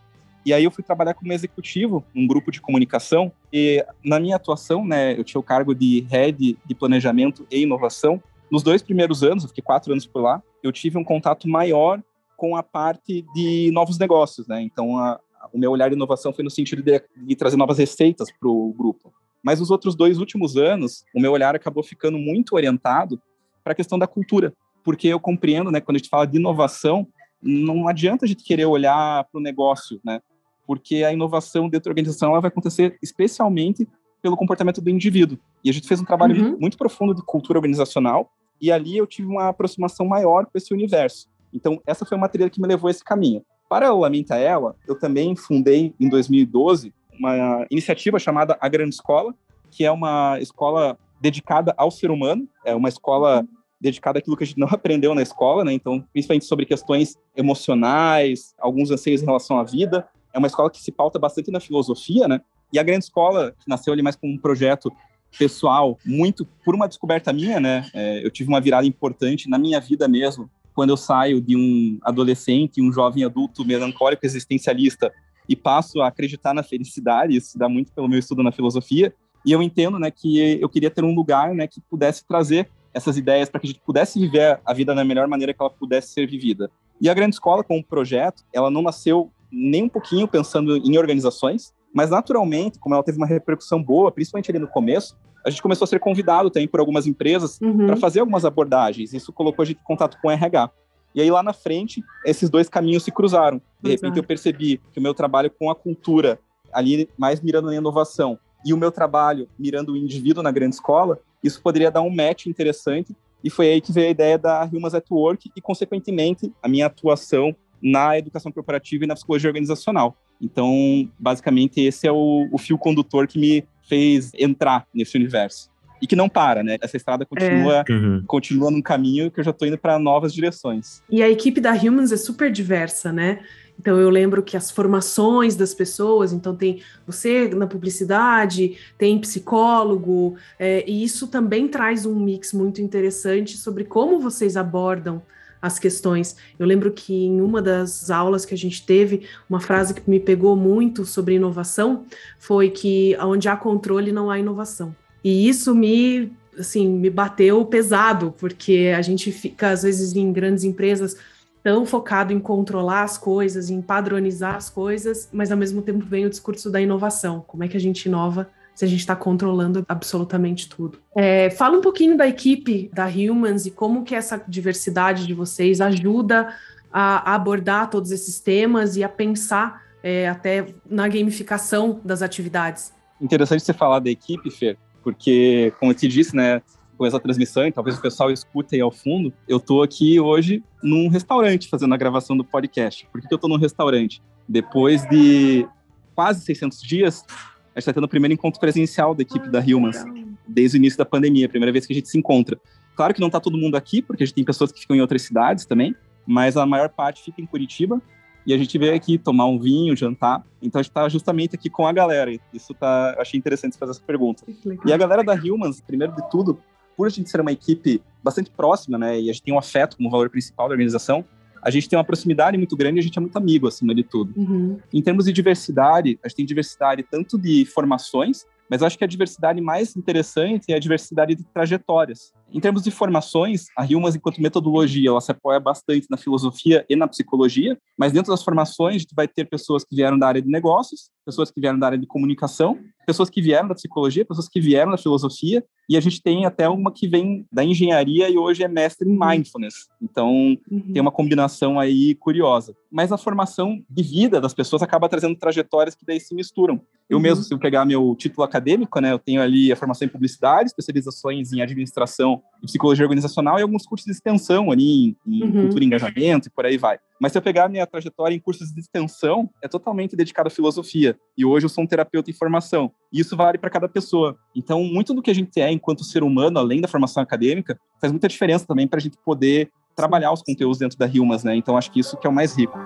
E 0.44 0.54
aí 0.54 0.64
eu 0.64 0.70
fui 0.70 0.82
trabalhar 0.82 1.14
como 1.14 1.32
executivo 1.32 2.04
num 2.14 2.26
grupo 2.26 2.50
de 2.50 2.60
comunicação 2.60 3.30
e 3.52 3.84
na 4.02 4.18
minha 4.18 4.36
atuação, 4.36 4.86
né, 4.86 5.18
eu 5.18 5.22
tinha 5.22 5.38
o 5.38 5.44
cargo 5.44 5.74
de 5.74 6.00
head 6.08 6.56
de 6.64 6.74
planejamento 6.74 7.46
e 7.50 7.60
inovação. 7.60 8.22
Nos 8.50 8.62
dois 8.62 8.82
primeiros 8.82 9.22
anos, 9.22 9.44
eu 9.44 9.48
fiquei 9.48 9.62
quatro 9.62 9.92
anos 9.92 10.06
por 10.06 10.22
lá, 10.22 10.42
eu 10.62 10.72
tive 10.72 10.96
um 10.96 11.04
contato 11.04 11.46
maior 11.48 12.02
com 12.36 12.56
a 12.56 12.62
parte 12.62 13.24
de 13.34 13.70
novos 13.70 13.98
negócios, 13.98 14.48
né? 14.48 14.62
Então, 14.62 14.96
a, 14.96 15.20
o 15.52 15.58
meu 15.58 15.70
olhar 15.70 15.90
de 15.90 15.94
inovação 15.94 16.32
foi 16.32 16.42
no 16.42 16.50
sentido 16.50 16.82
de, 16.82 17.02
de 17.16 17.36
trazer 17.36 17.56
novas 17.56 17.76
receitas 17.76 18.28
para 18.32 18.48
o 18.48 18.72
grupo. 18.72 19.12
Mas 19.42 19.60
os 19.60 19.70
outros 19.70 19.94
dois 19.94 20.18
últimos 20.18 20.56
anos, 20.56 21.04
o 21.14 21.20
meu 21.20 21.32
olhar 21.32 21.54
acabou 21.54 21.82
ficando 21.82 22.18
muito 22.18 22.54
orientado 22.54 23.20
para 23.62 23.72
a 23.72 23.76
questão 23.76 23.98
da 23.98 24.06
cultura, 24.06 24.54
porque 24.82 25.08
eu 25.08 25.20
compreendo, 25.20 25.70
né, 25.70 25.80
quando 25.80 25.96
a 25.96 25.98
gente 25.98 26.08
fala 26.08 26.26
de 26.26 26.38
inovação, 26.38 27.06
não 27.42 27.88
adianta 27.88 28.24
a 28.24 28.28
gente 28.28 28.44
querer 28.44 28.66
olhar 28.66 29.24
para 29.24 29.38
o 29.38 29.42
negócio, 29.42 30.00
né? 30.04 30.20
Porque 30.66 31.02
a 31.02 31.12
inovação 31.12 31.68
dentro 31.68 31.84
da 31.86 31.90
organização 31.90 32.30
ela 32.30 32.40
vai 32.40 32.48
acontecer 32.48 32.98
especialmente 33.02 33.88
pelo 34.22 34.36
comportamento 34.36 34.80
do 34.80 34.90
indivíduo. 34.90 35.38
E 35.64 35.70
a 35.70 35.72
gente 35.72 35.88
fez 35.88 36.00
um 36.00 36.04
trabalho 36.04 36.34
Uhum. 36.34 36.56
muito 36.60 36.76
profundo 36.76 37.14
de 37.14 37.22
cultura 37.22 37.58
organizacional, 37.58 38.30
e 38.60 38.70
ali 38.70 38.96
eu 38.96 39.06
tive 39.06 39.26
uma 39.28 39.48
aproximação 39.48 40.06
maior 40.06 40.44
com 40.44 40.56
esse 40.56 40.72
universo. 40.74 41.26
Então, 41.52 41.80
essa 41.86 42.04
foi 42.04 42.16
uma 42.16 42.28
trilha 42.28 42.50
que 42.50 42.60
me 42.60 42.68
levou 42.68 42.88
a 42.88 42.90
esse 42.90 43.02
caminho. 43.02 43.42
Paralelamente 43.68 44.32
a 44.32 44.36
ela, 44.36 44.76
eu 44.86 44.98
também 44.98 45.34
fundei, 45.34 45.94
em 45.98 46.08
2012, 46.08 46.92
uma 47.18 47.66
iniciativa 47.70 48.18
chamada 48.18 48.56
A 48.60 48.68
Grande 48.68 48.94
Escola, 48.94 49.34
que 49.70 49.84
é 49.84 49.90
uma 49.90 50.38
escola 50.40 50.98
dedicada 51.20 51.74
ao 51.76 51.90
ser 51.90 52.10
humano, 52.10 52.48
é 52.64 52.74
uma 52.74 52.88
escola 52.88 53.46
dedicada 53.80 54.18
àquilo 54.18 54.36
que 54.36 54.44
a 54.44 54.46
gente 54.46 54.58
não 54.58 54.68
aprendeu 54.70 55.14
na 55.14 55.22
escola, 55.22 55.64
né? 55.64 55.72
Então, 55.72 56.04
principalmente 56.12 56.44
sobre 56.44 56.66
questões 56.66 57.16
emocionais, 57.36 58.54
alguns 58.58 58.90
anseios 58.90 59.22
em 59.22 59.26
relação 59.26 59.58
à 59.58 59.64
vida. 59.64 60.06
É 60.32 60.38
uma 60.38 60.46
escola 60.46 60.70
que 60.70 60.80
se 60.80 60.92
pauta 60.92 61.18
bastante 61.18 61.50
na 61.50 61.58
filosofia, 61.58 62.28
né? 62.28 62.40
E 62.72 62.78
a 62.78 62.82
Grande 62.82 63.04
Escola 63.04 63.54
nasceu 63.66 63.92
ali 63.92 64.02
mais 64.02 64.14
como 64.14 64.32
um 64.32 64.38
projeto 64.38 64.92
pessoal, 65.38 65.98
muito 66.04 66.44
por 66.64 66.74
uma 66.74 66.86
descoberta 66.86 67.32
minha, 67.32 67.58
né? 67.58 67.88
É, 67.94 68.24
eu 68.24 68.30
tive 68.30 68.48
uma 68.48 68.60
virada 68.60 68.86
importante 68.86 69.48
na 69.48 69.58
minha 69.58 69.80
vida 69.80 70.06
mesmo, 70.06 70.50
quando 70.74 70.90
eu 70.90 70.96
saio 70.96 71.40
de 71.40 71.56
um 71.56 71.98
adolescente, 72.02 72.80
um 72.80 72.92
jovem 72.92 73.24
adulto 73.24 73.64
melancólico 73.64 74.24
existencialista 74.24 75.12
e 75.48 75.56
passo 75.56 76.00
a 76.00 76.08
acreditar 76.08 76.54
na 76.54 76.62
felicidade, 76.62 77.36
isso 77.36 77.58
dá 77.58 77.68
muito 77.68 77.92
pelo 77.92 78.08
meu 78.08 78.18
estudo 78.18 78.42
na 78.42 78.52
filosofia, 78.52 79.12
e 79.44 79.52
eu 79.52 79.62
entendo, 79.62 79.98
né, 79.98 80.10
que 80.10 80.60
eu 80.60 80.68
queria 80.68 80.90
ter 80.90 81.04
um 81.04 81.14
lugar, 81.14 81.54
né, 81.54 81.66
que 81.66 81.80
pudesse 81.80 82.26
trazer 82.26 82.68
essas 82.92 83.16
ideias 83.16 83.48
para 83.48 83.60
que 83.60 83.66
a 83.66 83.70
gente 83.70 83.80
pudesse 83.80 84.18
viver 84.18 84.60
a 84.64 84.72
vida 84.74 84.94
da 84.94 85.04
melhor 85.04 85.26
maneira 85.28 85.54
que 85.54 85.60
ela 85.62 85.70
pudesse 85.70 86.12
ser 86.12 86.26
vivida. 86.26 86.70
E 87.00 87.08
a 87.08 87.14
Grande 87.14 87.34
Escola, 87.34 87.62
como 87.64 87.82
projeto, 87.84 88.44
ela 88.52 88.70
não 88.70 88.82
nasceu 88.82 89.30
nem 89.50 89.84
um 89.84 89.88
pouquinho 89.88 90.28
pensando 90.28 90.76
em 90.76 90.98
organizações, 90.98 91.72
mas 91.94 92.10
naturalmente, 92.10 92.78
como 92.78 92.94
ela 92.94 93.02
teve 93.04 93.18
uma 93.18 93.26
repercussão 93.26 93.82
boa, 93.82 94.12
principalmente 94.12 94.50
ali 94.50 94.58
no 94.58 94.68
começo, 94.68 95.16
a 95.44 95.50
gente 95.50 95.62
começou 95.62 95.84
a 95.84 95.88
ser 95.88 95.98
convidado 95.98 96.50
também 96.50 96.68
por 96.68 96.80
algumas 96.80 97.06
empresas 97.06 97.58
Uhum. 97.60 97.86
para 97.86 97.96
fazer 97.96 98.20
algumas 98.20 98.44
abordagens. 98.44 99.12
Isso 99.14 99.32
colocou 99.32 99.62
a 99.62 99.66
gente 99.66 99.78
em 99.80 99.84
contato 99.84 100.18
com 100.20 100.28
o 100.28 100.30
RH. 100.30 100.70
E 101.14 101.20
aí 101.20 101.30
lá 101.30 101.42
na 101.42 101.52
frente, 101.52 102.04
esses 102.24 102.48
dois 102.50 102.68
caminhos 102.68 103.02
se 103.02 103.10
cruzaram. 103.10 103.60
De 103.82 103.90
repente 103.90 104.04
Exato. 104.12 104.18
eu 104.18 104.24
percebi 104.24 104.80
que 104.92 105.00
o 105.00 105.02
meu 105.02 105.14
trabalho 105.14 105.50
com 105.50 105.70
a 105.70 105.74
cultura, 105.74 106.38
ali 106.72 107.08
mais 107.18 107.40
mirando 107.40 107.66
na 107.66 107.74
inovação, 107.74 108.38
e 108.64 108.72
o 108.72 108.76
meu 108.76 108.90
trabalho 108.92 109.48
mirando 109.58 109.92
o 109.92 109.96
indivíduo 109.96 110.42
na 110.42 110.50
grande 110.50 110.74
escola, 110.74 111.18
isso 111.42 111.60
poderia 111.62 111.90
dar 111.90 112.02
um 112.02 112.10
match 112.14 112.46
interessante. 112.46 113.16
E 113.42 113.48
foi 113.48 113.68
aí 113.68 113.80
que 113.80 113.92
veio 113.92 114.08
a 114.08 114.10
ideia 114.10 114.36
da 114.38 114.68
Humans 114.70 114.94
at 114.94 115.06
Work 115.10 115.50
e, 115.56 115.60
consequentemente, 115.60 116.52
a 116.62 116.68
minha 116.68 116.86
atuação 116.86 117.56
na 117.82 118.18
educação 118.18 118.52
corporativa 118.52 119.04
e 119.04 119.06
na 119.06 119.14
psicologia 119.14 119.48
organizacional. 119.48 120.14
Então, 120.40 121.08
basicamente, 121.18 121.80
esse 121.80 122.06
é 122.06 122.12
o, 122.12 122.48
o 122.52 122.58
fio 122.58 122.76
condutor 122.76 123.26
que 123.26 123.38
me 123.38 123.64
fez 123.88 124.30
entrar 124.38 124.86
nesse 124.94 125.16
universo. 125.16 125.70
E 126.02 126.06
que 126.06 126.16
não 126.16 126.28
para, 126.30 126.62
né? 126.62 126.78
Essa 126.80 126.96
estrada 126.96 127.26
continua, 127.26 127.84
Uhum. 127.88 128.22
continua 128.26 128.70
num 128.70 128.80
caminho 128.80 129.30
que 129.30 129.40
eu 129.40 129.44
já 129.44 129.50
estou 129.50 129.68
indo 129.68 129.76
para 129.76 129.98
novas 129.98 130.32
direções. 130.32 131.02
E 131.10 131.22
a 131.22 131.28
equipe 131.28 131.60
da 131.60 131.72
Humans 131.74 132.10
é 132.10 132.16
super 132.16 132.50
diversa, 132.50 133.12
né? 133.12 133.40
Então 133.80 133.98
eu 133.98 134.10
lembro 134.10 134.42
que 134.42 134.58
as 134.58 134.70
formações 134.70 135.56
das 135.56 135.72
pessoas, 135.72 136.34
então 136.34 136.54
tem 136.54 136.82
você 137.06 137.48
na 137.48 137.66
publicidade, 137.66 138.76
tem 138.98 139.18
psicólogo, 139.18 140.36
é, 140.58 140.84
e 140.86 141.02
isso 141.02 141.26
também 141.26 141.66
traz 141.66 142.04
um 142.04 142.14
mix 142.14 142.52
muito 142.52 142.82
interessante 142.82 143.56
sobre 143.56 143.84
como 143.84 144.20
vocês 144.20 144.54
abordam 144.54 145.22
as 145.62 145.78
questões. 145.78 146.36
Eu 146.58 146.66
lembro 146.66 146.92
que 146.92 147.24
em 147.24 147.40
uma 147.40 147.62
das 147.62 148.10
aulas 148.10 148.44
que 148.44 148.52
a 148.52 148.58
gente 148.58 148.84
teve, 148.84 149.22
uma 149.48 149.60
frase 149.60 149.94
que 149.94 150.08
me 150.08 150.20
pegou 150.20 150.54
muito 150.54 151.06
sobre 151.06 151.36
inovação 151.36 152.04
foi 152.38 152.68
que 152.68 153.16
onde 153.18 153.48
há 153.48 153.56
controle 153.56 154.12
não 154.12 154.30
há 154.30 154.38
inovação. 154.38 154.94
E 155.24 155.48
isso 155.48 155.74
me 155.74 156.30
assim, 156.58 156.86
me 156.86 157.08
bateu 157.08 157.64
pesado, 157.64 158.34
porque 158.36 158.92
a 158.94 159.00
gente 159.00 159.32
fica 159.32 159.70
às 159.70 159.82
vezes 159.82 160.14
em 160.14 160.30
grandes 160.30 160.64
empresas 160.64 161.16
tão 161.62 161.84
focado 161.84 162.32
em 162.32 162.40
controlar 162.40 163.02
as 163.02 163.18
coisas, 163.18 163.70
em 163.70 163.80
padronizar 163.82 164.56
as 164.56 164.70
coisas, 164.70 165.28
mas 165.32 165.50
ao 165.52 165.58
mesmo 165.58 165.82
tempo 165.82 166.04
vem 166.04 166.26
o 166.26 166.30
discurso 166.30 166.70
da 166.70 166.80
inovação. 166.80 167.44
Como 167.46 167.64
é 167.64 167.68
que 167.68 167.76
a 167.76 167.80
gente 167.80 168.06
inova 168.06 168.48
se 168.74 168.84
a 168.84 168.88
gente 168.88 169.00
está 169.00 169.14
controlando 169.14 169.84
absolutamente 169.86 170.66
tudo. 170.66 170.98
É, 171.14 171.50
fala 171.50 171.76
um 171.76 171.82
pouquinho 171.82 172.16
da 172.16 172.26
equipe 172.26 172.90
da 172.94 173.06
Humans 173.06 173.66
e 173.66 173.70
como 173.70 174.04
que 174.04 174.14
essa 174.14 174.42
diversidade 174.48 175.26
de 175.26 175.34
vocês 175.34 175.82
ajuda 175.82 176.54
a, 176.90 177.34
abordar 177.34 177.90
todos 177.90 178.10
esses 178.10 178.40
temas 178.40 178.96
e 178.96 179.04
a 179.04 179.08
pensar 179.08 179.82
é, 180.02 180.28
até 180.28 180.68
na 180.88 181.06
gamificação 181.08 182.00
das 182.02 182.22
atividades. 182.22 182.92
Interessante 183.20 183.62
você 183.62 183.74
falar 183.74 183.98
da 183.98 184.08
equipe, 184.08 184.50
Fer, 184.50 184.78
porque, 185.02 185.74
como 185.78 185.92
eu 185.92 185.94
te 185.94 186.08
disse, 186.08 186.34
né, 186.34 186.62
com 187.00 187.06
essa 187.06 187.18
transmissão, 187.18 187.66
e 187.66 187.72
talvez 187.72 187.96
o 187.96 188.02
pessoal 188.02 188.30
escute 188.30 188.74
aí 188.74 188.82
ao 188.82 188.90
fundo, 188.90 189.32
eu 189.48 189.56
estou 189.56 189.82
aqui 189.82 190.20
hoje 190.20 190.62
num 190.82 191.08
restaurante 191.08 191.66
fazendo 191.66 191.94
a 191.94 191.96
gravação 191.96 192.36
do 192.36 192.44
podcast. 192.44 193.08
Por 193.10 193.22
que, 193.22 193.26
que 193.26 193.32
eu 193.32 193.36
estou 193.36 193.48
num 193.48 193.56
restaurante? 193.56 194.22
Depois 194.46 195.08
de 195.08 195.66
quase 196.14 196.44
600 196.44 196.82
dias, 196.82 197.24
a 197.26 197.32
gente 197.32 197.78
está 197.78 197.92
tendo 197.94 198.04
o 198.04 198.08
primeiro 198.08 198.34
encontro 198.34 198.60
presencial 198.60 199.14
da 199.14 199.22
equipe 199.22 199.48
da 199.48 199.60
Humans, 199.60 200.04
desde 200.46 200.76
o 200.76 200.78
início 200.78 200.98
da 200.98 201.06
pandemia, 201.06 201.46
a 201.46 201.48
primeira 201.48 201.72
vez 201.72 201.86
que 201.86 201.94
a 201.94 201.96
gente 201.96 202.10
se 202.10 202.18
encontra. 202.18 202.60
Claro 202.94 203.14
que 203.14 203.20
não 203.20 203.28
está 203.28 203.40
todo 203.40 203.56
mundo 203.56 203.76
aqui, 203.76 204.02
porque 204.02 204.22
a 204.22 204.26
gente 204.26 204.34
tem 204.34 204.44
pessoas 204.44 204.70
que 204.70 204.80
ficam 204.80 204.94
em 204.94 205.00
outras 205.00 205.22
cidades 205.22 205.64
também, 205.64 205.96
mas 206.26 206.58
a 206.58 206.66
maior 206.66 206.90
parte 206.90 207.22
fica 207.22 207.40
em 207.40 207.46
Curitiba, 207.46 207.98
e 208.46 208.52
a 208.52 208.58
gente 208.58 208.76
veio 208.76 208.94
aqui 208.94 209.16
tomar 209.16 209.46
um 209.46 209.58
vinho, 209.58 209.96
jantar. 209.96 210.44
Então 210.60 210.78
a 210.78 210.82
gente 210.82 210.90
está 210.90 211.08
justamente 211.08 211.54
aqui 211.54 211.70
com 211.70 211.86
a 211.86 211.92
galera. 211.92 212.30
Isso 212.52 212.74
tá, 212.74 213.14
eu 213.16 213.22
achei 213.22 213.38
interessante 213.38 213.78
fazer 213.78 213.92
essa 213.92 214.02
pergunta. 214.02 214.44
E 214.84 214.92
a 214.92 214.96
galera 214.98 215.24
da 215.24 215.34
Humans, 215.34 215.80
primeiro 215.80 216.14
de 216.14 216.28
tudo, 216.30 216.58
por 217.00 217.06
a 217.06 217.10
gente 217.10 217.30
ser 217.30 217.40
uma 217.40 217.50
equipe 217.50 218.02
bastante 218.22 218.50
próxima, 218.50 218.98
né, 218.98 219.18
e 219.18 219.30
a 219.30 219.32
gente 219.32 219.42
tem 219.42 219.54
um 219.54 219.58
afeto 219.58 219.96
como 219.96 220.10
valor 220.10 220.28
principal 220.28 220.68
da 220.68 220.74
organização, 220.74 221.24
a 221.62 221.70
gente 221.70 221.88
tem 221.88 221.98
uma 221.98 222.04
proximidade 222.04 222.58
muito 222.58 222.76
grande 222.76 222.98
e 222.98 223.00
a 223.00 223.02
gente 223.02 223.16
é 223.16 223.20
muito 223.22 223.38
amigo, 223.38 223.66
acima 223.66 223.94
de 223.94 224.02
tudo. 224.02 224.34
Uhum. 224.36 224.78
Em 224.92 225.00
termos 225.00 225.24
de 225.24 225.32
diversidade, 225.32 226.18
a 226.22 226.28
gente 226.28 226.36
tem 226.36 226.44
diversidade 226.44 227.02
tanto 227.10 227.38
de 227.38 227.64
formações, 227.64 228.44
mas 228.68 228.82
eu 228.82 228.86
acho 228.86 228.98
que 228.98 229.04
a 229.04 229.06
diversidade 229.06 229.62
mais 229.62 229.96
interessante 229.96 230.70
é 230.70 230.76
a 230.76 230.78
diversidade 230.78 231.34
de 231.34 231.42
trajetórias. 231.42 232.34
Em 232.52 232.60
termos 232.60 232.82
de 232.82 232.90
formações, 232.90 233.66
a 233.76 233.84
Humans, 233.84 234.16
enquanto 234.16 234.40
metodologia, 234.40 235.10
ela 235.10 235.20
se 235.20 235.30
apoia 235.30 235.60
bastante 235.60 236.06
na 236.10 236.16
filosofia 236.16 236.84
e 236.88 236.96
na 236.96 237.06
psicologia, 237.06 237.78
mas 237.96 238.12
dentro 238.12 238.32
das 238.32 238.42
formações, 238.42 238.96
a 238.96 238.98
gente 238.98 239.14
vai 239.14 239.28
ter 239.28 239.44
pessoas 239.44 239.84
que 239.84 239.94
vieram 239.94 240.18
da 240.18 240.26
área 240.26 240.42
de 240.42 240.48
negócios, 240.48 241.10
pessoas 241.24 241.50
que 241.50 241.60
vieram 241.60 241.78
da 241.78 241.86
área 241.86 241.98
de 241.98 242.06
comunicação, 242.06 242.78
pessoas 243.06 243.30
que 243.30 243.40
vieram 243.40 243.68
da 243.68 243.74
psicologia, 243.74 244.24
pessoas 244.24 244.48
que 244.48 244.60
vieram 244.60 244.90
da 244.90 244.98
filosofia, 244.98 245.64
e 245.88 245.96
a 245.96 246.00
gente 246.00 246.22
tem 246.22 246.46
até 246.46 246.68
uma 246.68 246.92
que 246.92 247.08
vem 247.08 247.44
da 247.52 247.64
engenharia 247.64 248.28
e 248.28 248.38
hoje 248.38 248.62
é 248.62 248.68
mestre 248.68 249.08
em 249.08 249.18
mindfulness. 249.18 249.88
Então, 250.00 250.56
uhum. 250.70 250.92
tem 250.92 251.02
uma 251.02 251.10
combinação 251.10 251.80
aí 251.80 252.14
curiosa. 252.14 252.76
Mas 252.90 253.10
a 253.10 253.18
formação 253.18 253.82
de 253.90 254.02
vida 254.02 254.40
das 254.40 254.54
pessoas 254.54 254.82
acaba 254.82 255.08
trazendo 255.08 255.36
trajetórias 255.36 255.96
que 255.96 256.06
daí 256.06 256.20
se 256.20 256.32
misturam. 256.32 256.80
Eu 257.08 257.16
uhum. 257.16 257.22
mesmo, 257.22 257.42
se 257.42 257.52
eu 257.52 257.58
pegar 257.58 257.84
meu 257.84 258.14
título 258.14 258.44
acadêmico, 258.44 259.00
né, 259.00 259.12
eu 259.12 259.18
tenho 259.18 259.42
ali 259.42 259.72
a 259.72 259.76
formação 259.76 260.06
em 260.06 260.10
publicidade, 260.10 260.68
especializações 260.68 261.52
em 261.52 261.60
administração 261.60 262.39
em 262.62 262.66
psicologia 262.66 263.04
organizacional 263.04 263.58
e 263.58 263.62
alguns 263.62 263.86
cursos 263.86 264.04
de 264.04 264.12
extensão 264.12 264.70
ali, 264.70 265.16
em, 265.26 265.42
uhum. 265.42 265.52
cultura 265.52 265.84
e 265.84 265.86
engajamento 265.86 266.48
e 266.48 266.50
por 266.50 266.66
aí 266.66 266.76
vai. 266.76 266.98
Mas 267.20 267.32
se 267.32 267.38
eu 267.38 267.42
pegar 267.42 267.64
a 267.64 267.68
minha 267.68 267.86
trajetória 267.86 268.34
em 268.34 268.38
cursos 268.38 268.72
de 268.72 268.80
extensão, 268.80 269.48
é 269.62 269.68
totalmente 269.68 270.16
dedicado 270.16 270.48
à 270.48 270.50
filosofia. 270.50 271.16
E 271.36 271.44
hoje 271.44 271.66
eu 271.66 271.70
sou 271.70 271.84
um 271.84 271.86
terapeuta 271.86 272.30
em 272.30 272.34
formação. 272.34 272.90
E 273.12 273.20
isso 273.20 273.36
vale 273.36 273.58
para 273.58 273.70
cada 273.70 273.88
pessoa. 273.88 274.36
Então, 274.54 274.82
muito 274.84 275.12
do 275.12 275.22
que 275.22 275.30
a 275.30 275.34
gente 275.34 275.60
é 275.60 275.70
enquanto 275.70 276.04
ser 276.04 276.22
humano, 276.22 276.58
além 276.58 276.80
da 276.80 276.88
formação 276.88 277.22
acadêmica, 277.22 277.78
faz 278.00 278.12
muita 278.12 278.28
diferença 278.28 278.66
também 278.66 278.86
para 278.86 278.98
a 278.98 279.02
gente 279.02 279.16
poder 279.24 279.70
trabalhar 279.94 280.32
os 280.32 280.42
conteúdos 280.42 280.78
dentro 280.78 280.98
da 280.98 281.06
Humans, 281.06 281.44
né? 281.44 281.54
Então, 281.56 281.76
acho 281.76 281.90
que 281.90 282.00
isso 282.00 282.16
que 282.16 282.26
é 282.26 282.30
o 282.30 282.32
mais 282.32 282.56
rico. 282.56 282.78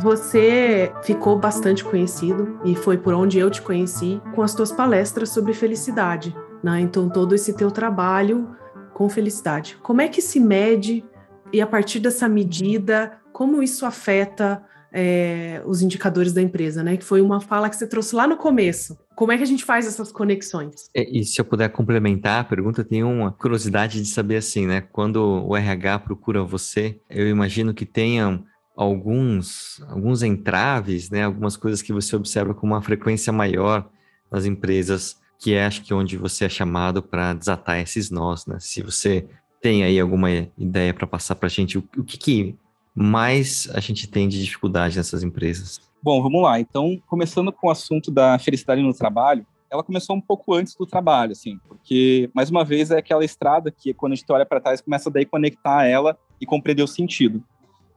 Você 0.00 0.92
ficou 1.02 1.38
bastante 1.38 1.84
conhecido, 1.84 2.60
e 2.64 2.74
foi 2.74 2.96
por 2.98 3.14
onde 3.14 3.38
eu 3.38 3.50
te 3.50 3.62
conheci, 3.62 4.20
com 4.34 4.42
as 4.42 4.54
tuas 4.54 4.72
palestras 4.72 5.30
sobre 5.30 5.52
felicidade. 5.52 6.34
Né? 6.62 6.80
Então, 6.80 7.08
todo 7.08 7.34
esse 7.34 7.52
teu 7.54 7.70
trabalho 7.70 8.48
com 8.92 9.08
felicidade. 9.08 9.76
Como 9.82 10.00
é 10.00 10.08
que 10.08 10.22
se 10.22 10.38
mede, 10.38 11.04
e 11.52 11.60
a 11.60 11.66
partir 11.66 12.00
dessa 12.00 12.28
medida, 12.28 13.18
como 13.32 13.62
isso 13.62 13.86
afeta 13.86 14.62
é, 14.92 15.62
os 15.64 15.80
indicadores 15.80 16.32
da 16.32 16.42
empresa, 16.42 16.82
né? 16.82 16.96
Que 16.96 17.04
foi 17.04 17.20
uma 17.20 17.40
fala 17.40 17.70
que 17.70 17.76
você 17.76 17.86
trouxe 17.86 18.14
lá 18.14 18.26
no 18.26 18.36
começo. 18.36 18.96
Como 19.16 19.32
é 19.32 19.36
que 19.36 19.42
a 19.42 19.46
gente 19.46 19.64
faz 19.64 19.86
essas 19.86 20.12
conexões? 20.12 20.90
E, 20.94 21.00
é, 21.00 21.20
e 21.20 21.24
se 21.24 21.40
eu 21.40 21.44
puder 21.44 21.68
complementar 21.70 22.40
a 22.40 22.44
pergunta, 22.44 22.84
tenho 22.84 23.08
uma 23.08 23.32
curiosidade 23.32 24.00
de 24.00 24.08
saber 24.08 24.36
assim, 24.36 24.66
né? 24.66 24.80
Quando 24.80 25.46
o 25.46 25.56
RH 25.56 26.00
procura 26.00 26.44
você, 26.44 27.00
eu 27.08 27.26
imagino 27.26 27.72
que 27.72 27.86
tenham 27.86 28.44
alguns, 28.76 29.82
alguns 29.88 30.22
entraves, 30.22 31.10
né, 31.10 31.24
algumas 31.24 31.56
coisas 31.56 31.82
que 31.82 31.92
você 31.92 32.16
observa 32.16 32.54
com 32.54 32.66
uma 32.66 32.82
frequência 32.82 33.32
maior 33.32 33.88
nas 34.30 34.44
empresas, 34.44 35.20
que 35.38 35.54
é 35.54 35.66
acho 35.66 35.82
que 35.82 35.92
onde 35.92 36.16
você 36.16 36.46
é 36.46 36.48
chamado 36.48 37.02
para 37.02 37.34
desatar 37.34 37.78
esses 37.80 38.10
nós, 38.10 38.46
né? 38.46 38.56
Se 38.60 38.82
você 38.82 39.26
tem 39.60 39.84
aí 39.84 40.00
alguma 40.00 40.30
ideia 40.56 40.94
para 40.94 41.06
passar 41.06 41.34
para 41.34 41.46
a 41.46 41.50
gente, 41.50 41.78
o, 41.78 41.84
o 41.96 42.02
que, 42.02 42.16
que 42.16 42.56
mais 42.94 43.68
a 43.74 43.80
gente 43.80 44.08
tem 44.08 44.28
de 44.28 44.42
dificuldade 44.42 44.96
nessas 44.96 45.22
empresas? 45.22 45.80
Bom, 46.02 46.22
vamos 46.22 46.42
lá. 46.42 46.58
Então, 46.58 47.00
começando 47.06 47.52
com 47.52 47.68
o 47.68 47.70
assunto 47.70 48.10
da 48.10 48.38
felicidade 48.38 48.82
no 48.82 48.92
trabalho, 48.92 49.46
ela 49.70 49.82
começou 49.82 50.14
um 50.14 50.20
pouco 50.20 50.52
antes 50.52 50.74
do 50.74 50.84
trabalho, 50.84 51.32
assim, 51.32 51.58
porque, 51.66 52.28
mais 52.34 52.50
uma 52.50 52.62
vez, 52.62 52.90
é 52.90 52.98
aquela 52.98 53.24
estrada 53.24 53.70
que, 53.70 53.94
quando 53.94 54.12
a 54.12 54.16
gente 54.16 54.30
olha 54.30 54.44
para 54.44 54.60
trás, 54.60 54.82
começa 54.82 55.10
daí 55.10 55.24
conectar 55.24 55.86
ela 55.86 56.18
e 56.38 56.44
compreender 56.44 56.82
o 56.82 56.86
sentido. 56.86 57.42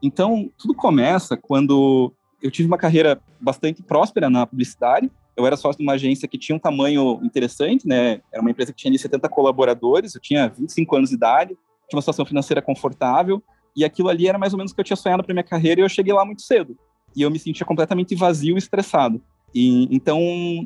Então, 0.01 0.49
tudo 0.57 0.73
começa 0.73 1.35
quando 1.35 2.11
eu 2.41 2.51
tive 2.51 2.67
uma 2.67 2.77
carreira 2.77 3.19
bastante 3.39 3.81
próspera 3.81 4.29
na 4.29 4.45
publicidade. 4.45 5.11
Eu 5.35 5.45
era 5.45 5.57
sócio 5.57 5.79
de 5.79 5.83
uma 5.83 5.93
agência 5.93 6.27
que 6.27 6.37
tinha 6.37 6.55
um 6.55 6.59
tamanho 6.59 7.19
interessante, 7.23 7.87
né? 7.87 8.21
Era 8.31 8.41
uma 8.41 8.51
empresa 8.51 8.71
que 8.71 8.77
tinha 8.77 8.97
70 8.97 9.27
colaboradores, 9.29 10.15
eu 10.15 10.21
tinha 10.21 10.47
25 10.47 10.95
anos 10.95 11.09
de 11.09 11.15
idade, 11.15 11.49
tinha 11.89 11.97
uma 11.97 12.01
situação 12.01 12.25
financeira 12.25 12.61
confortável, 12.61 13.43
e 13.75 13.83
aquilo 13.83 14.09
ali 14.09 14.27
era 14.27 14.37
mais 14.37 14.53
ou 14.53 14.57
menos 14.57 14.71
o 14.71 14.75
que 14.75 14.81
eu 14.81 14.85
tinha 14.85 14.95
sonhado 14.95 15.23
para 15.23 15.33
minha 15.33 15.43
carreira, 15.43 15.81
e 15.81 15.83
eu 15.83 15.89
cheguei 15.89 16.13
lá 16.13 16.23
muito 16.23 16.41
cedo. 16.41 16.77
E 17.15 17.21
eu 17.21 17.31
me 17.31 17.39
sentia 17.39 17.65
completamente 17.65 18.15
vazio 18.15 18.55
e 18.55 18.59
estressado. 18.59 19.21
E, 19.53 19.87
então, 19.95 20.19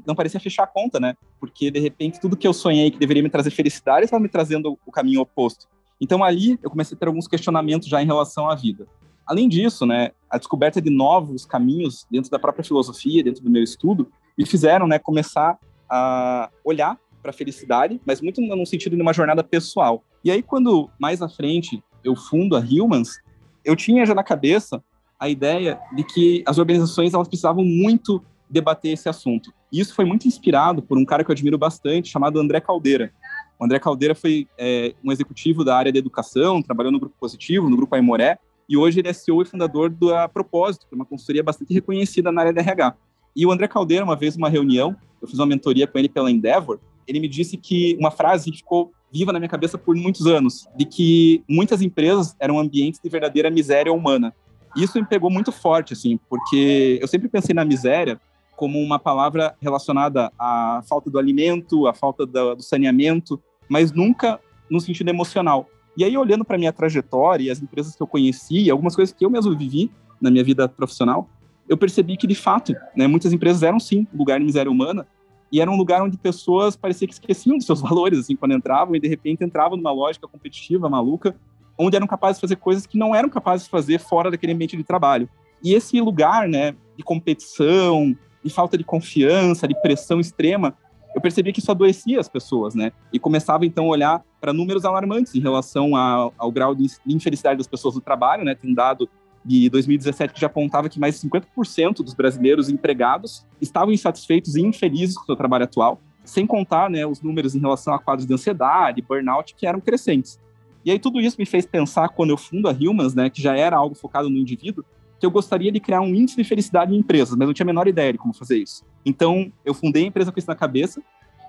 não 0.05 0.15
parecia 0.15 0.39
fechar 0.39 0.63
a 0.63 0.67
conta, 0.67 0.99
né? 0.99 1.15
Porque, 1.39 1.69
de 1.69 1.79
repente, 1.79 2.19
tudo 2.19 2.35
que 2.35 2.47
eu 2.47 2.53
sonhei 2.53 2.89
que 2.89 2.97
deveria 2.97 3.21
me 3.21 3.29
trazer 3.29 3.51
felicidade 3.51 4.05
estava 4.05 4.21
me 4.21 4.29
trazendo 4.29 4.77
o 4.85 4.91
caminho 4.91 5.21
oposto. 5.21 5.67
Então, 6.01 6.23
ali, 6.23 6.59
eu 6.63 6.69
comecei 6.69 6.95
a 6.95 6.99
ter 6.99 7.07
alguns 7.07 7.27
questionamentos 7.27 7.87
já 7.87 8.01
em 8.01 8.05
relação 8.05 8.49
à 8.49 8.55
vida. 8.55 8.87
Além 9.29 9.47
disso, 9.47 9.85
né, 9.85 10.09
a 10.27 10.39
descoberta 10.39 10.81
de 10.81 10.89
novos 10.89 11.45
caminhos 11.45 12.07
dentro 12.09 12.31
da 12.31 12.39
própria 12.39 12.63
filosofia, 12.63 13.23
dentro 13.23 13.43
do 13.43 13.49
meu 13.51 13.61
estudo, 13.61 14.11
me 14.35 14.43
fizeram 14.43 14.87
né, 14.87 14.97
começar 14.97 15.59
a 15.87 16.49
olhar 16.65 16.97
para 17.21 17.29
a 17.29 17.33
felicidade, 17.33 18.01
mas 18.03 18.21
muito 18.21 18.41
no 18.41 18.65
sentido 18.65 18.95
de 18.95 19.01
uma 19.03 19.13
jornada 19.13 19.43
pessoal. 19.43 20.03
E 20.23 20.31
aí, 20.31 20.41
quando 20.41 20.89
mais 20.99 21.21
à 21.21 21.29
frente 21.29 21.83
eu 22.03 22.15
fundo 22.15 22.57
a 22.57 22.59
Humans, 22.59 23.19
eu 23.63 23.75
tinha 23.75 24.03
já 24.03 24.15
na 24.15 24.23
cabeça 24.23 24.83
a 25.19 25.29
ideia 25.29 25.79
de 25.95 26.03
que 26.03 26.43
as 26.47 26.57
organizações 26.57 27.13
elas 27.13 27.27
precisavam 27.27 27.63
muito 27.63 28.25
debater 28.49 28.93
esse 28.93 29.07
assunto. 29.07 29.53
E 29.71 29.79
isso 29.79 29.93
foi 29.93 30.05
muito 30.05 30.27
inspirado 30.27 30.81
por 30.81 30.97
um 30.97 31.05
cara 31.05 31.23
que 31.23 31.29
eu 31.29 31.33
admiro 31.33 31.57
bastante, 31.57 32.09
chamado 32.09 32.39
André 32.39 32.59
Caldeira. 32.59 33.13
O 33.59 33.65
André 33.65 33.77
Caldeira 33.77 34.15
foi 34.15 34.47
é, 34.57 34.95
um 35.03 35.11
executivo 35.11 35.63
da 35.63 35.77
área 35.77 35.91
de 35.91 35.99
educação, 35.99 36.63
trabalhou 36.63 36.91
no 36.91 36.99
Grupo 36.99 37.15
Positivo, 37.19 37.69
no 37.69 37.77
Grupo 37.77 37.93
Aimoré, 37.93 38.39
e 38.69 38.77
hoje 38.77 38.99
ele 38.99 39.07
é 39.07 39.13
CEO 39.13 39.41
e 39.41 39.45
fundador 39.45 39.89
da 39.89 40.29
Propósito, 40.29 40.85
que 40.87 40.93
é 40.93 40.95
uma 40.95 41.05
consultoria 41.05 41.43
bastante 41.43 41.73
reconhecida 41.73 42.31
na 42.31 42.41
área 42.41 42.53
de 42.53 42.59
RH. 42.59 42.95
E 43.35 43.45
o 43.45 43.51
André 43.51 43.67
Caldeira, 43.67 44.05
uma 44.05 44.15
vez, 44.15 44.37
numa 44.37 44.47
reunião, 44.47 44.95
eu 45.19 45.27
fiz 45.27 45.39
uma 45.39 45.47
mentoria 45.47 45.87
com 45.87 45.97
ele 45.97 46.07
pela 46.07 46.29
Endeavor, 46.29 46.79
ele 47.07 47.19
me 47.19 47.27
disse 47.27 47.57
que 47.57 47.97
uma 47.99 48.11
frase 48.11 48.51
que 48.51 48.57
ficou 48.57 48.91
viva 49.11 49.33
na 49.33 49.39
minha 49.39 49.49
cabeça 49.49 49.77
por 49.77 49.95
muitos 49.95 50.27
anos, 50.27 50.67
de 50.75 50.85
que 50.85 51.43
muitas 51.49 51.81
empresas 51.81 52.35
eram 52.39 52.59
ambientes 52.59 52.99
de 53.03 53.09
verdadeira 53.09 53.49
miséria 53.49 53.91
humana. 53.91 54.33
Isso 54.75 54.99
me 54.99 55.05
pegou 55.05 55.31
muito 55.31 55.51
forte, 55.51 55.93
assim, 55.93 56.19
porque 56.29 56.99
eu 57.01 57.07
sempre 57.07 57.27
pensei 57.27 57.55
na 57.55 57.65
miséria 57.65 58.21
como 58.55 58.77
uma 58.79 58.99
palavra 58.99 59.55
relacionada 59.59 60.31
à 60.37 60.83
falta 60.87 61.09
do 61.09 61.17
alimento, 61.17 61.87
à 61.87 61.93
falta 61.93 62.25
do 62.25 62.61
saneamento, 62.61 63.41
mas 63.67 63.91
nunca 63.91 64.39
no 64.69 64.79
sentido 64.79 65.09
emocional. 65.09 65.67
E 65.99 66.03
aí, 66.05 66.15
olhando 66.15 66.45
para 66.45 66.57
minha 66.57 66.71
trajetória 66.71 67.43
e 67.43 67.51
as 67.51 67.61
empresas 67.61 67.93
que 67.93 68.01
eu 68.01 68.07
conheci, 68.07 68.71
algumas 68.71 68.95
coisas 68.95 69.13
que 69.13 69.25
eu 69.25 69.29
mesmo 69.29 69.53
vivi 69.53 69.91
na 70.21 70.31
minha 70.31 70.45
vida 70.45 70.69
profissional, 70.69 71.27
eu 71.67 71.77
percebi 71.77 72.15
que, 72.15 72.25
de 72.25 72.35
fato, 72.35 72.73
né, 72.95 73.05
muitas 73.05 73.33
empresas 73.33 73.63
eram, 73.63 73.81
sim, 73.81 74.07
lugar 74.13 74.39
de 74.39 74.45
miséria 74.45 74.71
humana, 74.71 75.05
e 75.51 75.59
era 75.59 75.69
um 75.69 75.75
lugar 75.75 76.01
onde 76.01 76.17
pessoas 76.17 76.77
parecia 76.77 77.05
que 77.05 77.13
esqueciam 77.13 77.57
dos 77.57 77.65
seus 77.65 77.81
valores, 77.83 78.17
assim, 78.17 78.33
quando 78.33 78.53
entravam, 78.53 78.95
e 78.95 78.99
de 79.01 79.09
repente 79.09 79.43
entravam 79.43 79.75
numa 79.75 79.91
lógica 79.91 80.25
competitiva, 80.25 80.87
maluca, 80.87 81.35
onde 81.77 81.97
eram 81.97 82.07
capazes 82.07 82.37
de 82.37 82.41
fazer 82.43 82.55
coisas 82.55 82.87
que 82.87 82.97
não 82.97 83.13
eram 83.13 83.27
capazes 83.27 83.65
de 83.65 83.69
fazer 83.69 83.99
fora 83.99 84.31
daquele 84.31 84.53
ambiente 84.53 84.77
de 84.77 84.85
trabalho. 84.85 85.27
E 85.61 85.73
esse 85.73 85.99
lugar, 85.99 86.47
né, 86.47 86.75
de 86.95 87.03
competição, 87.03 88.15
de 88.41 88.49
falta 88.49 88.77
de 88.77 88.85
confiança, 88.85 89.67
de 89.67 89.75
pressão 89.81 90.21
extrema, 90.21 90.77
eu 91.13 91.21
percebi 91.21 91.51
que 91.51 91.59
isso 91.59 91.71
adoecia 91.71 92.19
as 92.19 92.29
pessoas, 92.29 92.75
né? 92.75 92.91
E 93.11 93.19
começava 93.19 93.65
então 93.65 93.85
a 93.85 93.89
olhar 93.89 94.23
para 94.39 94.53
números 94.53 94.85
alarmantes 94.85 95.33
em 95.35 95.39
relação 95.39 95.95
ao, 95.95 96.33
ao 96.37 96.51
grau 96.51 96.75
de 96.75 96.87
infelicidade 97.07 97.57
das 97.57 97.67
pessoas 97.67 97.95
no 97.95 98.01
trabalho, 98.01 98.43
né? 98.43 98.55
Tem 98.55 98.69
um 98.69 98.73
dado 98.73 99.09
de 99.43 99.69
2017 99.69 100.33
que 100.33 100.39
já 100.39 100.47
apontava 100.47 100.89
que 100.89 100.99
mais 100.99 101.19
de 101.19 101.27
50% 101.27 102.03
dos 102.03 102.13
brasileiros 102.13 102.69
empregados 102.69 103.45
estavam 103.59 103.93
insatisfeitos 103.93 104.55
e 104.55 104.61
infelizes 104.61 105.15
com 105.15 105.23
o 105.23 105.25
seu 105.25 105.35
trabalho 105.35 105.63
atual, 105.63 105.99
sem 106.23 106.45
contar, 106.45 106.89
né, 106.89 107.05
os 107.05 107.21
números 107.21 107.55
em 107.55 107.59
relação 107.59 107.93
a 107.93 107.99
quadros 107.99 108.27
de 108.27 108.33
ansiedade, 108.33 109.01
burnout 109.01 109.55
que 109.55 109.65
eram 109.65 109.79
crescentes. 109.79 110.39
E 110.85 110.91
aí 110.91 110.99
tudo 110.99 111.19
isso 111.19 111.37
me 111.39 111.45
fez 111.45 111.65
pensar 111.65 112.09
quando 112.09 112.29
eu 112.31 112.37
fundo 112.37 112.67
a 112.67 112.71
Humans, 112.71 113.15
né, 113.15 113.29
que 113.29 113.41
já 113.41 113.55
era 113.55 113.77
algo 113.77 113.95
focado 113.95 114.29
no 114.29 114.37
indivíduo, 114.37 114.83
que 115.19 115.25
eu 115.25 115.31
gostaria 115.31 115.71
de 115.71 115.79
criar 115.79 116.01
um 116.01 116.15
índice 116.15 116.37
de 116.37 116.43
felicidade 116.43 116.95
em 116.95 116.97
empresas, 116.97 117.35
mas 117.35 117.47
não 117.47 117.53
tinha 117.53 117.65
a 117.65 117.67
menor 117.67 117.87
ideia 117.87 118.13
de 118.13 118.17
como 118.17 118.33
fazer 118.33 118.57
isso. 118.57 118.85
Então, 119.05 119.51
eu 119.65 119.73
fundei 119.73 120.03
a 120.03 120.07
empresa 120.07 120.31
com 120.31 120.39
isso 120.39 120.47
na 120.47 120.55
cabeça 120.55 121.01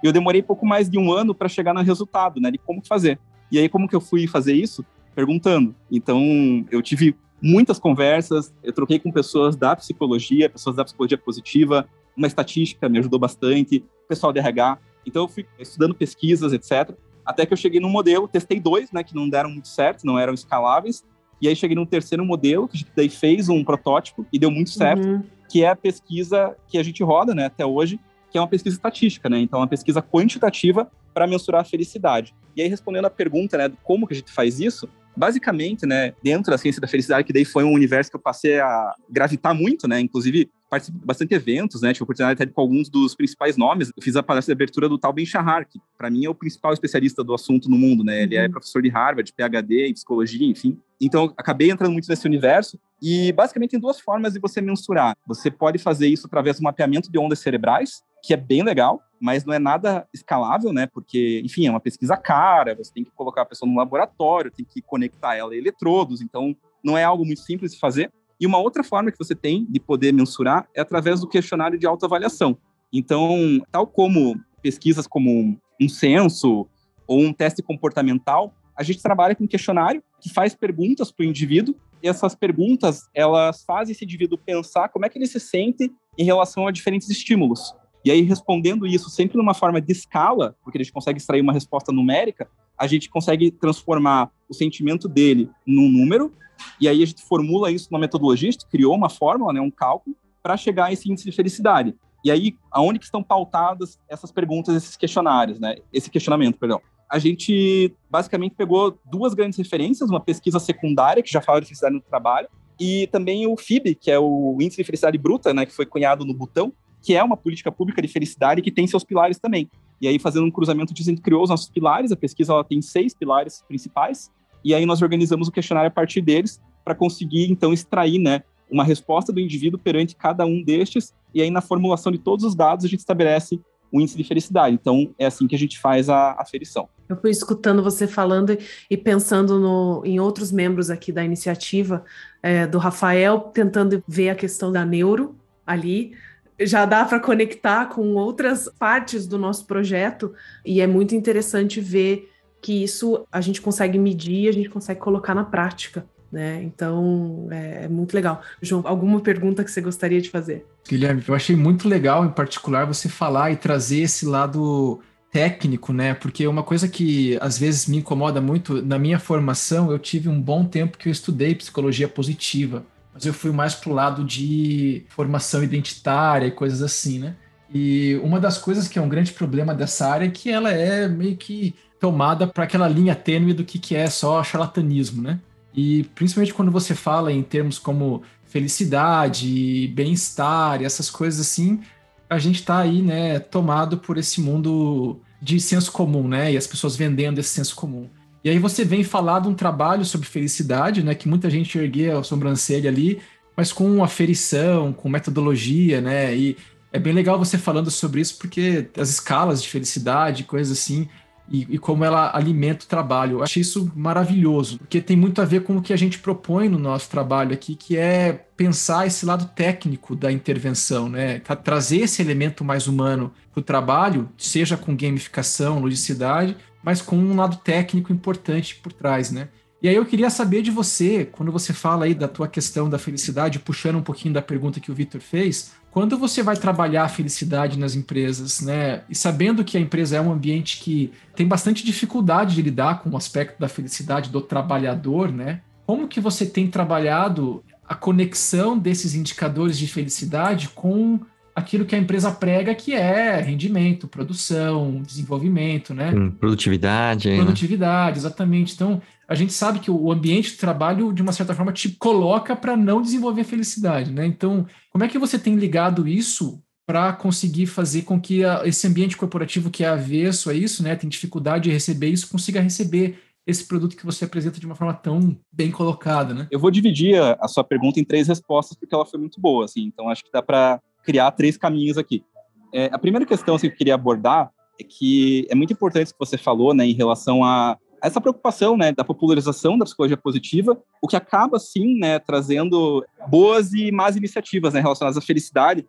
e 0.02 0.06
eu 0.06 0.12
demorei 0.12 0.42
pouco 0.42 0.66
mais 0.66 0.90
de 0.90 0.98
um 0.98 1.12
ano 1.12 1.34
para 1.34 1.48
chegar 1.48 1.72
no 1.72 1.80
resultado, 1.80 2.40
né, 2.40 2.50
de 2.50 2.58
como 2.58 2.84
fazer. 2.84 3.18
E 3.50 3.58
aí, 3.58 3.68
como 3.68 3.88
que 3.88 3.94
eu 3.94 4.00
fui 4.00 4.26
fazer 4.26 4.54
isso? 4.54 4.84
Perguntando. 5.14 5.74
Então, 5.90 6.64
eu 6.70 6.82
tive 6.82 7.14
muitas 7.40 7.78
conversas, 7.78 8.52
eu 8.62 8.72
troquei 8.72 8.98
com 8.98 9.10
pessoas 9.12 9.56
da 9.56 9.74
psicologia, 9.76 10.50
pessoas 10.50 10.76
da 10.76 10.84
psicologia 10.84 11.16
positiva, 11.16 11.88
uma 12.16 12.26
estatística 12.26 12.88
me 12.88 12.98
ajudou 12.98 13.18
bastante, 13.18 13.84
pessoal 14.08 14.32
de 14.32 14.40
RH. 14.40 14.78
Então, 15.06 15.22
eu 15.22 15.28
fui 15.28 15.46
estudando 15.58 15.94
pesquisas, 15.94 16.52
etc. 16.52 16.94
Até 17.24 17.46
que 17.46 17.52
eu 17.52 17.56
cheguei 17.56 17.80
num 17.80 17.88
modelo, 17.88 18.26
testei 18.26 18.58
dois, 18.58 18.90
né, 18.90 19.04
que 19.04 19.14
não 19.14 19.28
deram 19.28 19.50
muito 19.50 19.68
certo, 19.68 20.04
não 20.04 20.18
eram 20.18 20.34
escaláveis, 20.34 21.04
e 21.40 21.48
aí 21.48 21.56
cheguei 21.56 21.74
num 21.74 21.86
terceiro 21.86 22.24
modelo, 22.24 22.68
que 22.68 22.84
daí 22.94 23.08
fez 23.08 23.48
um 23.48 23.64
protótipo 23.64 24.26
e 24.32 24.38
deu 24.38 24.50
muito 24.50 24.70
certo, 24.70 25.06
uhum. 25.06 25.22
que 25.48 25.64
é 25.64 25.68
a 25.68 25.76
pesquisa 25.76 26.56
que 26.68 26.78
a 26.78 26.82
gente 26.82 27.02
roda, 27.02 27.34
né, 27.34 27.46
até 27.46 27.64
hoje, 27.64 27.98
que 28.30 28.38
é 28.38 28.40
uma 28.40 28.48
pesquisa 28.48 28.76
estatística, 28.76 29.28
né? 29.28 29.40
Então, 29.40 29.58
é 29.58 29.62
uma 29.62 29.68
pesquisa 29.68 30.00
quantitativa 30.00 30.88
para 31.12 31.26
mensurar 31.26 31.62
a 31.62 31.64
felicidade. 31.64 32.32
E 32.54 32.62
aí, 32.62 32.68
respondendo 32.68 33.06
a 33.06 33.10
pergunta, 33.10 33.58
né, 33.58 33.72
como 33.82 34.06
que 34.06 34.14
a 34.14 34.16
gente 34.16 34.30
faz 34.30 34.60
isso, 34.60 34.88
basicamente, 35.16 35.86
né, 35.86 36.12
dentro 36.22 36.50
da 36.50 36.58
ciência 36.58 36.80
da 36.80 36.88
felicidade, 36.88 37.24
que 37.24 37.32
daí 37.32 37.44
foi 37.44 37.64
um 37.64 37.72
universo 37.72 38.10
que 38.10 38.16
eu 38.16 38.20
passei 38.20 38.60
a 38.60 38.94
gravitar 39.08 39.54
muito, 39.54 39.86
né, 39.86 40.00
inclusive 40.00 40.50
participo 40.70 40.98
de 41.00 41.04
bastante 41.04 41.34
eventos, 41.34 41.82
né? 41.82 41.92
Tive 41.92 42.02
a 42.02 42.04
oportunidade 42.04 42.42
até 42.42 42.50
com 42.50 42.60
alguns 42.60 42.88
dos 42.88 43.16
principais 43.16 43.56
nomes. 43.56 43.88
Eu 43.88 44.02
fiz 44.02 44.14
a 44.14 44.22
palestra 44.22 44.54
de 44.54 44.56
abertura 44.56 44.88
do 44.88 44.96
tal 44.96 45.12
Ben 45.12 45.26
Shahar, 45.26 45.66
que 45.68 45.80
para 45.98 46.08
mim 46.08 46.24
é 46.24 46.30
o 46.30 46.34
principal 46.34 46.72
especialista 46.72 47.24
do 47.24 47.34
assunto 47.34 47.68
no 47.68 47.76
mundo, 47.76 48.04
né? 48.04 48.22
Ele 48.22 48.36
é 48.36 48.44
uhum. 48.44 48.52
professor 48.52 48.80
de 48.80 48.88
Harvard, 48.88 49.32
PhD 49.32 49.88
em 49.88 49.92
psicologia, 49.92 50.46
enfim. 50.46 50.78
Então, 51.00 51.34
acabei 51.36 51.70
entrando 51.70 51.92
muito 51.92 52.08
nesse 52.08 52.26
universo 52.26 52.78
e 53.02 53.32
basicamente 53.32 53.70
tem 53.70 53.80
duas 53.80 53.98
formas 53.98 54.34
de 54.34 54.38
você 54.38 54.60
mensurar. 54.60 55.16
Você 55.26 55.50
pode 55.50 55.78
fazer 55.78 56.06
isso 56.06 56.26
através 56.26 56.58
do 56.58 56.62
mapeamento 56.62 57.10
de 57.10 57.18
ondas 57.18 57.40
cerebrais, 57.40 58.02
que 58.22 58.34
é 58.34 58.36
bem 58.36 58.62
legal, 58.62 59.00
mas 59.20 59.44
não 59.44 59.52
é 59.52 59.58
nada 59.58 60.06
escalável, 60.12 60.72
né? 60.72 60.86
Porque, 60.86 61.42
enfim, 61.44 61.66
é 61.66 61.70
uma 61.70 61.80
pesquisa 61.80 62.16
cara, 62.16 62.74
você 62.74 62.92
tem 62.92 63.04
que 63.04 63.10
colocar 63.10 63.42
a 63.42 63.46
pessoa 63.46 63.70
no 63.70 63.76
laboratório, 63.76 64.50
tem 64.50 64.64
que 64.64 64.80
conectar 64.80 65.36
ela 65.36 65.52
a 65.52 65.56
eletrodos, 65.56 66.20
então 66.20 66.56
não 66.82 66.96
é 66.96 67.04
algo 67.04 67.24
muito 67.24 67.40
simples 67.40 67.72
de 67.72 67.78
fazer. 67.78 68.10
E 68.40 68.46
uma 68.46 68.58
outra 68.58 68.82
forma 68.82 69.12
que 69.12 69.18
você 69.18 69.34
tem 69.34 69.66
de 69.68 69.78
poder 69.78 70.12
mensurar 70.12 70.66
é 70.74 70.80
através 70.80 71.20
do 71.20 71.28
questionário 71.28 71.78
de 71.78 71.86
autoavaliação. 71.86 72.56
Então, 72.92 73.62
tal 73.70 73.86
como 73.86 74.40
pesquisas 74.62 75.06
como 75.06 75.58
um 75.80 75.88
censo 75.88 76.66
ou 77.06 77.20
um 77.20 77.32
teste 77.32 77.62
comportamental, 77.62 78.54
a 78.74 78.82
gente 78.82 79.02
trabalha 79.02 79.34
com 79.34 79.44
um 79.44 79.48
questionário 79.48 80.02
que 80.20 80.32
faz 80.32 80.54
perguntas 80.54 81.12
para 81.12 81.24
o 81.24 81.28
indivíduo 81.28 81.74
e 82.02 82.08
essas 82.08 82.34
perguntas 82.34 83.08
elas 83.14 83.62
fazem 83.64 83.92
esse 83.92 84.04
indivíduo 84.04 84.38
pensar 84.38 84.88
como 84.88 85.04
é 85.04 85.08
que 85.08 85.18
ele 85.18 85.26
se 85.26 85.38
sente 85.38 85.92
em 86.16 86.24
relação 86.24 86.66
a 86.66 86.70
diferentes 86.70 87.10
estímulos. 87.10 87.74
E 88.04 88.10
aí, 88.10 88.22
respondendo 88.22 88.86
isso 88.86 89.10
sempre 89.10 89.36
numa 89.36 89.54
forma 89.54 89.80
de 89.80 89.92
escala, 89.92 90.56
porque 90.62 90.78
a 90.78 90.82
gente 90.82 90.92
consegue 90.92 91.18
extrair 91.18 91.40
uma 91.40 91.52
resposta 91.52 91.92
numérica, 91.92 92.48
a 92.78 92.86
gente 92.86 93.10
consegue 93.10 93.50
transformar 93.50 94.30
o 94.48 94.54
sentimento 94.54 95.06
dele 95.06 95.50
num 95.66 95.88
número, 95.88 96.32
e 96.80 96.88
aí 96.88 97.02
a 97.02 97.06
gente 97.06 97.22
formula 97.22 97.70
isso 97.70 97.88
numa 97.90 98.00
metodologia, 98.00 98.48
a 98.48 98.52
gente 98.52 98.66
criou 98.66 98.94
uma 98.94 99.10
fórmula, 99.10 99.52
né, 99.52 99.60
um 99.60 99.70
cálculo, 99.70 100.16
para 100.42 100.56
chegar 100.56 100.86
a 100.86 100.92
esse 100.92 101.10
índice 101.10 101.28
de 101.28 101.36
felicidade. 101.36 101.94
E 102.24 102.30
aí, 102.30 102.54
aonde 102.70 102.98
que 102.98 103.04
estão 103.04 103.22
pautadas 103.22 103.98
essas 104.08 104.30
perguntas, 104.30 104.74
esses 104.74 104.96
questionários, 104.96 105.58
né? 105.58 105.76
Esse 105.92 106.10
questionamento, 106.10 106.58
perdão. 106.58 106.80
A 107.08 107.18
gente 107.18 107.94
basicamente 108.10 108.54
pegou 108.54 108.98
duas 109.04 109.34
grandes 109.34 109.58
referências, 109.58 110.10
uma 110.10 110.20
pesquisa 110.20 110.58
secundária 110.58 111.22
que 111.22 111.32
já 111.32 111.40
fala 111.40 111.60
de 111.60 111.66
felicidade 111.66 111.94
no 111.94 112.00
trabalho, 112.00 112.48
e 112.78 113.06
também 113.08 113.46
o 113.46 113.56
FIB, 113.56 113.94
que 113.94 114.10
é 114.10 114.18
o 114.18 114.56
Índice 114.60 114.76
de 114.78 114.84
Felicidade 114.84 115.18
Bruta, 115.18 115.52
né, 115.52 115.66
que 115.66 115.72
foi 115.72 115.84
cunhado 115.84 116.24
no 116.24 116.32
Butão, 116.32 116.72
que 117.02 117.14
é 117.14 117.22
uma 117.22 117.36
política 117.36 117.72
pública 117.72 118.02
de 118.02 118.08
felicidade 118.08 118.62
que 118.62 118.70
tem 118.70 118.86
seus 118.86 119.04
pilares 119.04 119.38
também. 119.38 119.68
E 120.00 120.08
aí, 120.08 120.18
fazendo 120.18 120.46
um 120.46 120.50
cruzamento 120.50 120.92
a 120.98 121.02
gente 121.02 121.20
criou 121.20 121.42
os 121.42 121.50
nossos 121.50 121.68
pilares. 121.68 122.10
A 122.10 122.16
pesquisa 122.16 122.52
ela 122.52 122.64
tem 122.64 122.80
seis 122.80 123.14
pilares 123.14 123.62
principais. 123.68 124.30
E 124.64 124.74
aí, 124.74 124.86
nós 124.86 125.02
organizamos 125.02 125.48
o 125.48 125.52
questionário 125.52 125.88
a 125.88 125.90
partir 125.90 126.20
deles 126.20 126.60
para 126.84 126.94
conseguir, 126.94 127.50
então, 127.50 127.72
extrair 127.72 128.18
né, 128.18 128.42
uma 128.70 128.84
resposta 128.84 129.32
do 129.32 129.40
indivíduo 129.40 129.78
perante 129.78 130.16
cada 130.16 130.46
um 130.46 130.62
destes. 130.62 131.14
E 131.34 131.42
aí, 131.42 131.50
na 131.50 131.60
formulação 131.60 132.10
de 132.10 132.18
todos 132.18 132.44
os 132.44 132.54
dados, 132.54 132.84
a 132.84 132.88
gente 132.88 133.00
estabelece 133.00 133.60
o 133.92 134.00
índice 134.00 134.16
de 134.16 134.24
felicidade. 134.24 134.74
Então, 134.80 135.12
é 135.18 135.26
assim 135.26 135.46
que 135.46 135.54
a 135.54 135.58
gente 135.58 135.78
faz 135.78 136.08
a 136.08 136.32
aferição. 136.38 136.88
Eu 137.08 137.16
fui 137.16 137.30
escutando 137.30 137.82
você 137.82 138.06
falando 138.06 138.56
e 138.88 138.96
pensando 138.96 139.58
no, 139.58 140.02
em 140.04 140.20
outros 140.20 140.52
membros 140.52 140.90
aqui 140.90 141.10
da 141.10 141.24
iniciativa, 141.24 142.04
é, 142.42 142.66
do 142.66 142.78
Rafael, 142.78 143.40
tentando 143.52 144.02
ver 144.06 144.30
a 144.30 144.34
questão 144.34 144.70
da 144.70 144.84
neuro 144.84 145.34
ali, 145.66 146.12
já 146.60 146.84
dá 146.84 147.04
para 147.04 147.20
conectar 147.20 147.86
com 147.86 148.14
outras 148.14 148.68
partes 148.78 149.26
do 149.26 149.38
nosso 149.38 149.66
projeto 149.66 150.32
e 150.64 150.80
é 150.80 150.86
muito 150.86 151.14
interessante 151.14 151.80
ver 151.80 152.30
que 152.60 152.84
isso 152.84 153.26
a 153.32 153.40
gente 153.40 153.60
consegue 153.60 153.98
medir, 153.98 154.48
a 154.48 154.52
gente 154.52 154.68
consegue 154.68 155.00
colocar 155.00 155.34
na 155.34 155.44
prática. 155.44 156.04
Né? 156.30 156.62
Então 156.62 157.48
é, 157.50 157.84
é, 157.84 157.88
muito 157.88 158.14
legal. 158.14 158.40
João, 158.62 158.82
alguma 158.86 159.20
pergunta 159.20 159.64
que 159.64 159.70
você 159.70 159.80
gostaria 159.80 160.20
de 160.20 160.30
fazer? 160.30 160.64
Guilherme, 160.88 161.22
eu 161.26 161.34
achei 161.34 161.56
muito 161.56 161.88
legal, 161.88 162.24
em 162.24 162.30
particular, 162.30 162.86
você 162.86 163.08
falar 163.08 163.50
e 163.50 163.56
trazer 163.56 164.02
esse 164.02 164.24
lado 164.24 165.00
técnico, 165.32 165.92
né? 165.92 166.14
Porque 166.14 166.46
uma 166.46 166.62
coisa 166.62 166.88
que 166.88 167.36
às 167.40 167.58
vezes 167.58 167.86
me 167.86 167.98
incomoda 167.98 168.40
muito 168.40 168.82
na 168.82 168.98
minha 168.98 169.18
formação, 169.18 169.90
eu 169.90 169.98
tive 169.98 170.28
um 170.28 170.40
bom 170.40 170.64
tempo 170.64 170.98
que 170.98 171.08
eu 171.08 171.12
estudei 171.12 171.54
psicologia 171.54 172.08
positiva 172.08 172.84
mas 173.20 173.26
eu 173.26 173.34
fui 173.34 173.52
mais 173.52 173.74
pro 173.74 173.92
lado 173.92 174.24
de 174.24 175.04
formação 175.10 175.62
identitária 175.62 176.46
e 176.46 176.50
coisas 176.50 176.80
assim, 176.80 177.18
né? 177.18 177.36
E 177.72 178.18
uma 178.24 178.40
das 178.40 178.56
coisas 178.56 178.88
que 178.88 178.98
é 178.98 179.02
um 179.02 179.10
grande 179.10 179.32
problema 179.32 179.74
dessa 179.74 180.08
área 180.08 180.24
é 180.24 180.30
que 180.30 180.50
ela 180.50 180.72
é 180.72 181.06
meio 181.06 181.36
que 181.36 181.74
tomada 182.00 182.46
para 182.46 182.64
aquela 182.64 182.88
linha 182.88 183.14
tênue 183.14 183.52
do 183.52 183.62
que, 183.62 183.78
que 183.78 183.94
é 183.94 184.08
só 184.08 184.42
charlatanismo, 184.42 185.20
né? 185.20 185.38
E 185.74 186.04
principalmente 186.14 186.54
quando 186.54 186.72
você 186.72 186.94
fala 186.94 187.30
em 187.30 187.42
termos 187.42 187.78
como 187.78 188.22
felicidade, 188.46 189.92
bem-estar 189.94 190.80
e 190.80 190.86
essas 190.86 191.10
coisas 191.10 191.40
assim, 191.40 191.80
a 192.28 192.38
gente 192.38 192.56
está 192.56 192.78
aí, 192.78 193.02
né, 193.02 193.38
tomado 193.38 193.98
por 193.98 194.16
esse 194.16 194.40
mundo 194.40 195.20
de 195.42 195.60
senso 195.60 195.92
comum, 195.92 196.26
né? 196.26 196.52
E 196.52 196.56
as 196.56 196.66
pessoas 196.66 196.96
vendendo 196.96 197.38
esse 197.38 197.50
senso 197.50 197.76
comum. 197.76 198.08
E 198.42 198.50
aí 198.50 198.58
você 198.58 198.84
vem 198.84 199.04
falar 199.04 199.40
de 199.40 199.48
um 199.48 199.54
trabalho 199.54 200.04
sobre 200.04 200.26
felicidade, 200.26 201.02
né? 201.02 201.14
Que 201.14 201.28
muita 201.28 201.50
gente 201.50 201.78
ergueu 201.78 202.18
a 202.18 202.24
sobrancelha 202.24 202.88
ali, 202.88 203.20
mas 203.56 203.72
com 203.72 204.02
aferição, 204.02 204.92
com 204.92 205.08
metodologia, 205.08 206.00
né? 206.00 206.34
E 206.34 206.56
é 206.92 206.98
bem 206.98 207.12
legal 207.12 207.38
você 207.38 207.58
falando 207.58 207.90
sobre 207.90 208.20
isso, 208.20 208.38
porque 208.38 208.88
as 208.96 209.10
escalas 209.10 209.62
de 209.62 209.68
felicidade, 209.68 210.44
coisas 210.44 210.78
assim, 210.78 211.08
e, 211.50 211.66
e, 211.68 211.78
como 211.78 212.04
ela 212.04 212.34
alimenta 212.34 212.84
o 212.84 212.88
trabalho. 212.88 213.38
Eu 213.38 213.42
achei 213.42 213.60
isso 213.60 213.90
maravilhoso, 213.94 214.78
porque 214.78 215.00
tem 215.00 215.16
muito 215.16 215.42
a 215.42 215.44
ver 215.44 215.64
com 215.64 215.76
o 215.76 215.82
que 215.82 215.92
a 215.92 215.96
gente 215.96 216.18
propõe 216.18 216.68
no 216.68 216.78
nosso 216.78 217.10
trabalho 217.10 217.52
aqui, 217.52 217.74
que 217.74 217.96
é 217.96 218.44
pensar 218.56 219.06
esse 219.06 219.26
lado 219.26 219.50
técnico 219.54 220.14
da 220.14 220.30
intervenção, 220.30 221.08
né? 221.08 221.40
Trazer 221.64 222.02
esse 222.02 222.22
elemento 222.22 222.64
mais 222.64 222.86
humano 222.86 223.32
para 223.52 223.60
o 223.60 223.64
trabalho, 223.64 224.28
seja 224.38 224.76
com 224.76 224.96
gamificação, 224.96 225.80
ludicidade, 225.80 226.56
mas 226.82 227.02
com 227.02 227.16
um 227.16 227.36
lado 227.36 227.56
técnico 227.58 228.12
importante 228.12 228.76
por 228.76 228.92
trás, 228.92 229.30
né? 229.30 229.48
E 229.82 229.88
aí 229.88 229.94
eu 229.94 230.04
queria 230.04 230.28
saber 230.28 230.60
de 230.60 230.70
você, 230.70 231.24
quando 231.24 231.50
você 231.50 231.72
fala 231.72 232.04
aí 232.04 232.14
da 232.14 232.28
tua 232.28 232.46
questão 232.46 232.88
da 232.88 232.98
felicidade, 232.98 233.58
puxando 233.58 233.96
um 233.96 234.02
pouquinho 234.02 234.34
da 234.34 234.42
pergunta 234.42 234.78
que 234.78 234.90
o 234.90 234.94
Victor 234.94 235.22
fez, 235.22 235.72
quando 235.90 236.18
você 236.18 236.42
vai 236.42 236.54
trabalhar 236.54 237.04
a 237.04 237.08
felicidade 237.08 237.78
nas 237.78 237.94
empresas, 237.94 238.60
né, 238.60 239.02
e 239.08 239.14
sabendo 239.14 239.64
que 239.64 239.78
a 239.78 239.80
empresa 239.80 240.16
é 240.16 240.20
um 240.20 240.30
ambiente 240.30 240.80
que 240.80 241.10
tem 241.34 241.48
bastante 241.48 241.84
dificuldade 241.84 242.54
de 242.54 242.62
lidar 242.62 243.02
com 243.02 243.08
o 243.08 243.16
aspecto 243.16 243.58
da 243.58 243.68
felicidade 243.68 244.28
do 244.28 244.42
trabalhador, 244.42 245.32
né, 245.32 245.62
como 245.86 246.06
que 246.06 246.20
você 246.20 246.44
tem 246.44 246.68
trabalhado 246.68 247.64
a 247.88 247.94
conexão 247.94 248.78
desses 248.78 249.14
indicadores 249.14 249.78
de 249.78 249.88
felicidade 249.88 250.68
com 250.68 251.18
aquilo 251.60 251.84
que 251.84 251.94
a 251.94 251.98
empresa 251.98 252.32
prega, 252.32 252.74
que 252.74 252.94
é 252.94 253.40
rendimento, 253.40 254.08
produção, 254.08 255.02
desenvolvimento, 255.02 255.94
né? 255.94 256.12
Produtividade. 256.38 257.36
Produtividade, 257.36 258.16
né? 258.16 258.18
exatamente. 258.18 258.74
Então, 258.74 259.00
a 259.28 259.34
gente 259.34 259.52
sabe 259.52 259.78
que 259.78 259.90
o 259.90 260.10
ambiente 260.10 260.50
de 260.50 260.56
trabalho, 260.56 261.12
de 261.12 261.22
uma 261.22 261.32
certa 261.32 261.54
forma, 261.54 261.72
te 261.72 261.90
coloca 261.90 262.56
para 262.56 262.76
não 262.76 263.00
desenvolver 263.00 263.44
felicidade, 263.44 264.10
né? 264.10 264.26
Então, 264.26 264.66
como 264.90 265.04
é 265.04 265.08
que 265.08 265.18
você 265.18 265.38
tem 265.38 265.54
ligado 265.54 266.08
isso 266.08 266.60
para 266.86 267.12
conseguir 267.12 267.66
fazer 267.66 268.02
com 268.02 268.20
que 268.20 268.44
a, 268.44 268.62
esse 268.64 268.84
ambiente 268.86 269.16
corporativo 269.16 269.70
que 269.70 269.84
é 269.84 269.88
avesso 269.88 270.50
a 270.50 270.54
isso, 270.54 270.82
né, 270.82 270.96
tem 270.96 271.08
dificuldade 271.08 271.64
de 271.64 271.70
receber 271.70 272.08
isso, 272.08 272.28
consiga 272.28 272.60
receber 272.60 273.20
esse 273.46 273.64
produto 273.64 273.96
que 273.96 274.04
você 274.04 274.24
apresenta 274.24 274.58
de 274.58 274.66
uma 274.66 274.74
forma 274.74 274.92
tão 274.92 275.36
bem 275.52 275.70
colocada, 275.70 276.34
né? 276.34 276.48
Eu 276.50 276.58
vou 276.58 276.70
dividir 276.70 277.20
a, 277.20 277.38
a 277.40 277.46
sua 277.46 277.62
pergunta 277.62 278.00
em 278.00 278.04
três 278.04 278.28
respostas 278.28 278.76
porque 278.76 278.94
ela 278.94 279.06
foi 279.06 279.20
muito 279.20 279.40
boa, 279.40 279.64
assim. 279.64 279.82
Então 279.82 280.08
acho 280.08 280.24
que 280.24 280.32
dá 280.32 280.42
para 280.42 280.80
criar 281.02 281.30
três 281.32 281.56
caminhos 281.56 281.98
aqui. 281.98 282.24
É, 282.72 282.88
a 282.92 282.98
primeira 282.98 283.26
questão 283.26 283.54
assim, 283.54 283.68
que 283.68 283.74
eu 283.74 283.78
queria 283.78 283.94
abordar 283.94 284.50
é 284.80 284.84
que 284.84 285.46
é 285.50 285.54
muito 285.54 285.72
importante 285.72 286.10
o 286.10 286.12
que 286.12 286.18
você 286.18 286.38
falou, 286.38 286.72
né, 286.72 286.86
em 286.86 286.94
relação 286.94 287.44
a 287.44 287.76
essa 288.02 288.20
preocupação, 288.20 288.76
né, 288.76 288.92
da 288.92 289.04
popularização 289.04 289.76
da 289.76 289.84
psicologia 289.84 290.16
positiva, 290.16 290.80
o 291.02 291.06
que 291.06 291.16
acaba, 291.16 291.58
sim, 291.58 291.98
né, 291.98 292.18
trazendo 292.18 293.04
boas 293.28 293.72
e 293.72 293.92
más 293.92 294.16
iniciativas, 294.16 294.72
né, 294.72 294.80
relacionadas 294.80 295.18
à 295.18 295.20
felicidade, 295.20 295.86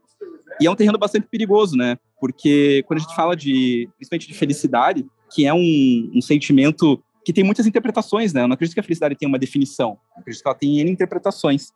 e 0.59 0.67
é 0.67 0.71
um 0.71 0.75
terreno 0.75 0.97
bastante 0.97 1.27
perigoso, 1.27 1.77
né, 1.77 1.97
porque 2.19 2.83
quando 2.85 2.99
a 2.99 3.01
gente 3.01 3.15
fala 3.15 3.35
de, 3.35 3.89
principalmente 3.95 4.27
de 4.27 4.33
felicidade, 4.33 5.05
que 5.33 5.45
é 5.45 5.53
um, 5.53 6.11
um 6.13 6.21
sentimento 6.21 7.01
que 7.23 7.31
tem 7.31 7.43
muitas 7.43 7.65
interpretações, 7.65 8.33
né, 8.33 8.41
eu 8.41 8.47
não 8.47 8.55
acredito 8.55 8.73
que 8.73 8.79
a 8.81 8.83
felicidade 8.83 9.15
tenha 9.15 9.29
uma 9.29 9.39
definição, 9.39 9.97
eu 10.15 10.21
acredito 10.21 10.41
que 10.41 10.47
ela 10.49 10.57
tem 10.57 10.81
interpretações, 10.81 11.71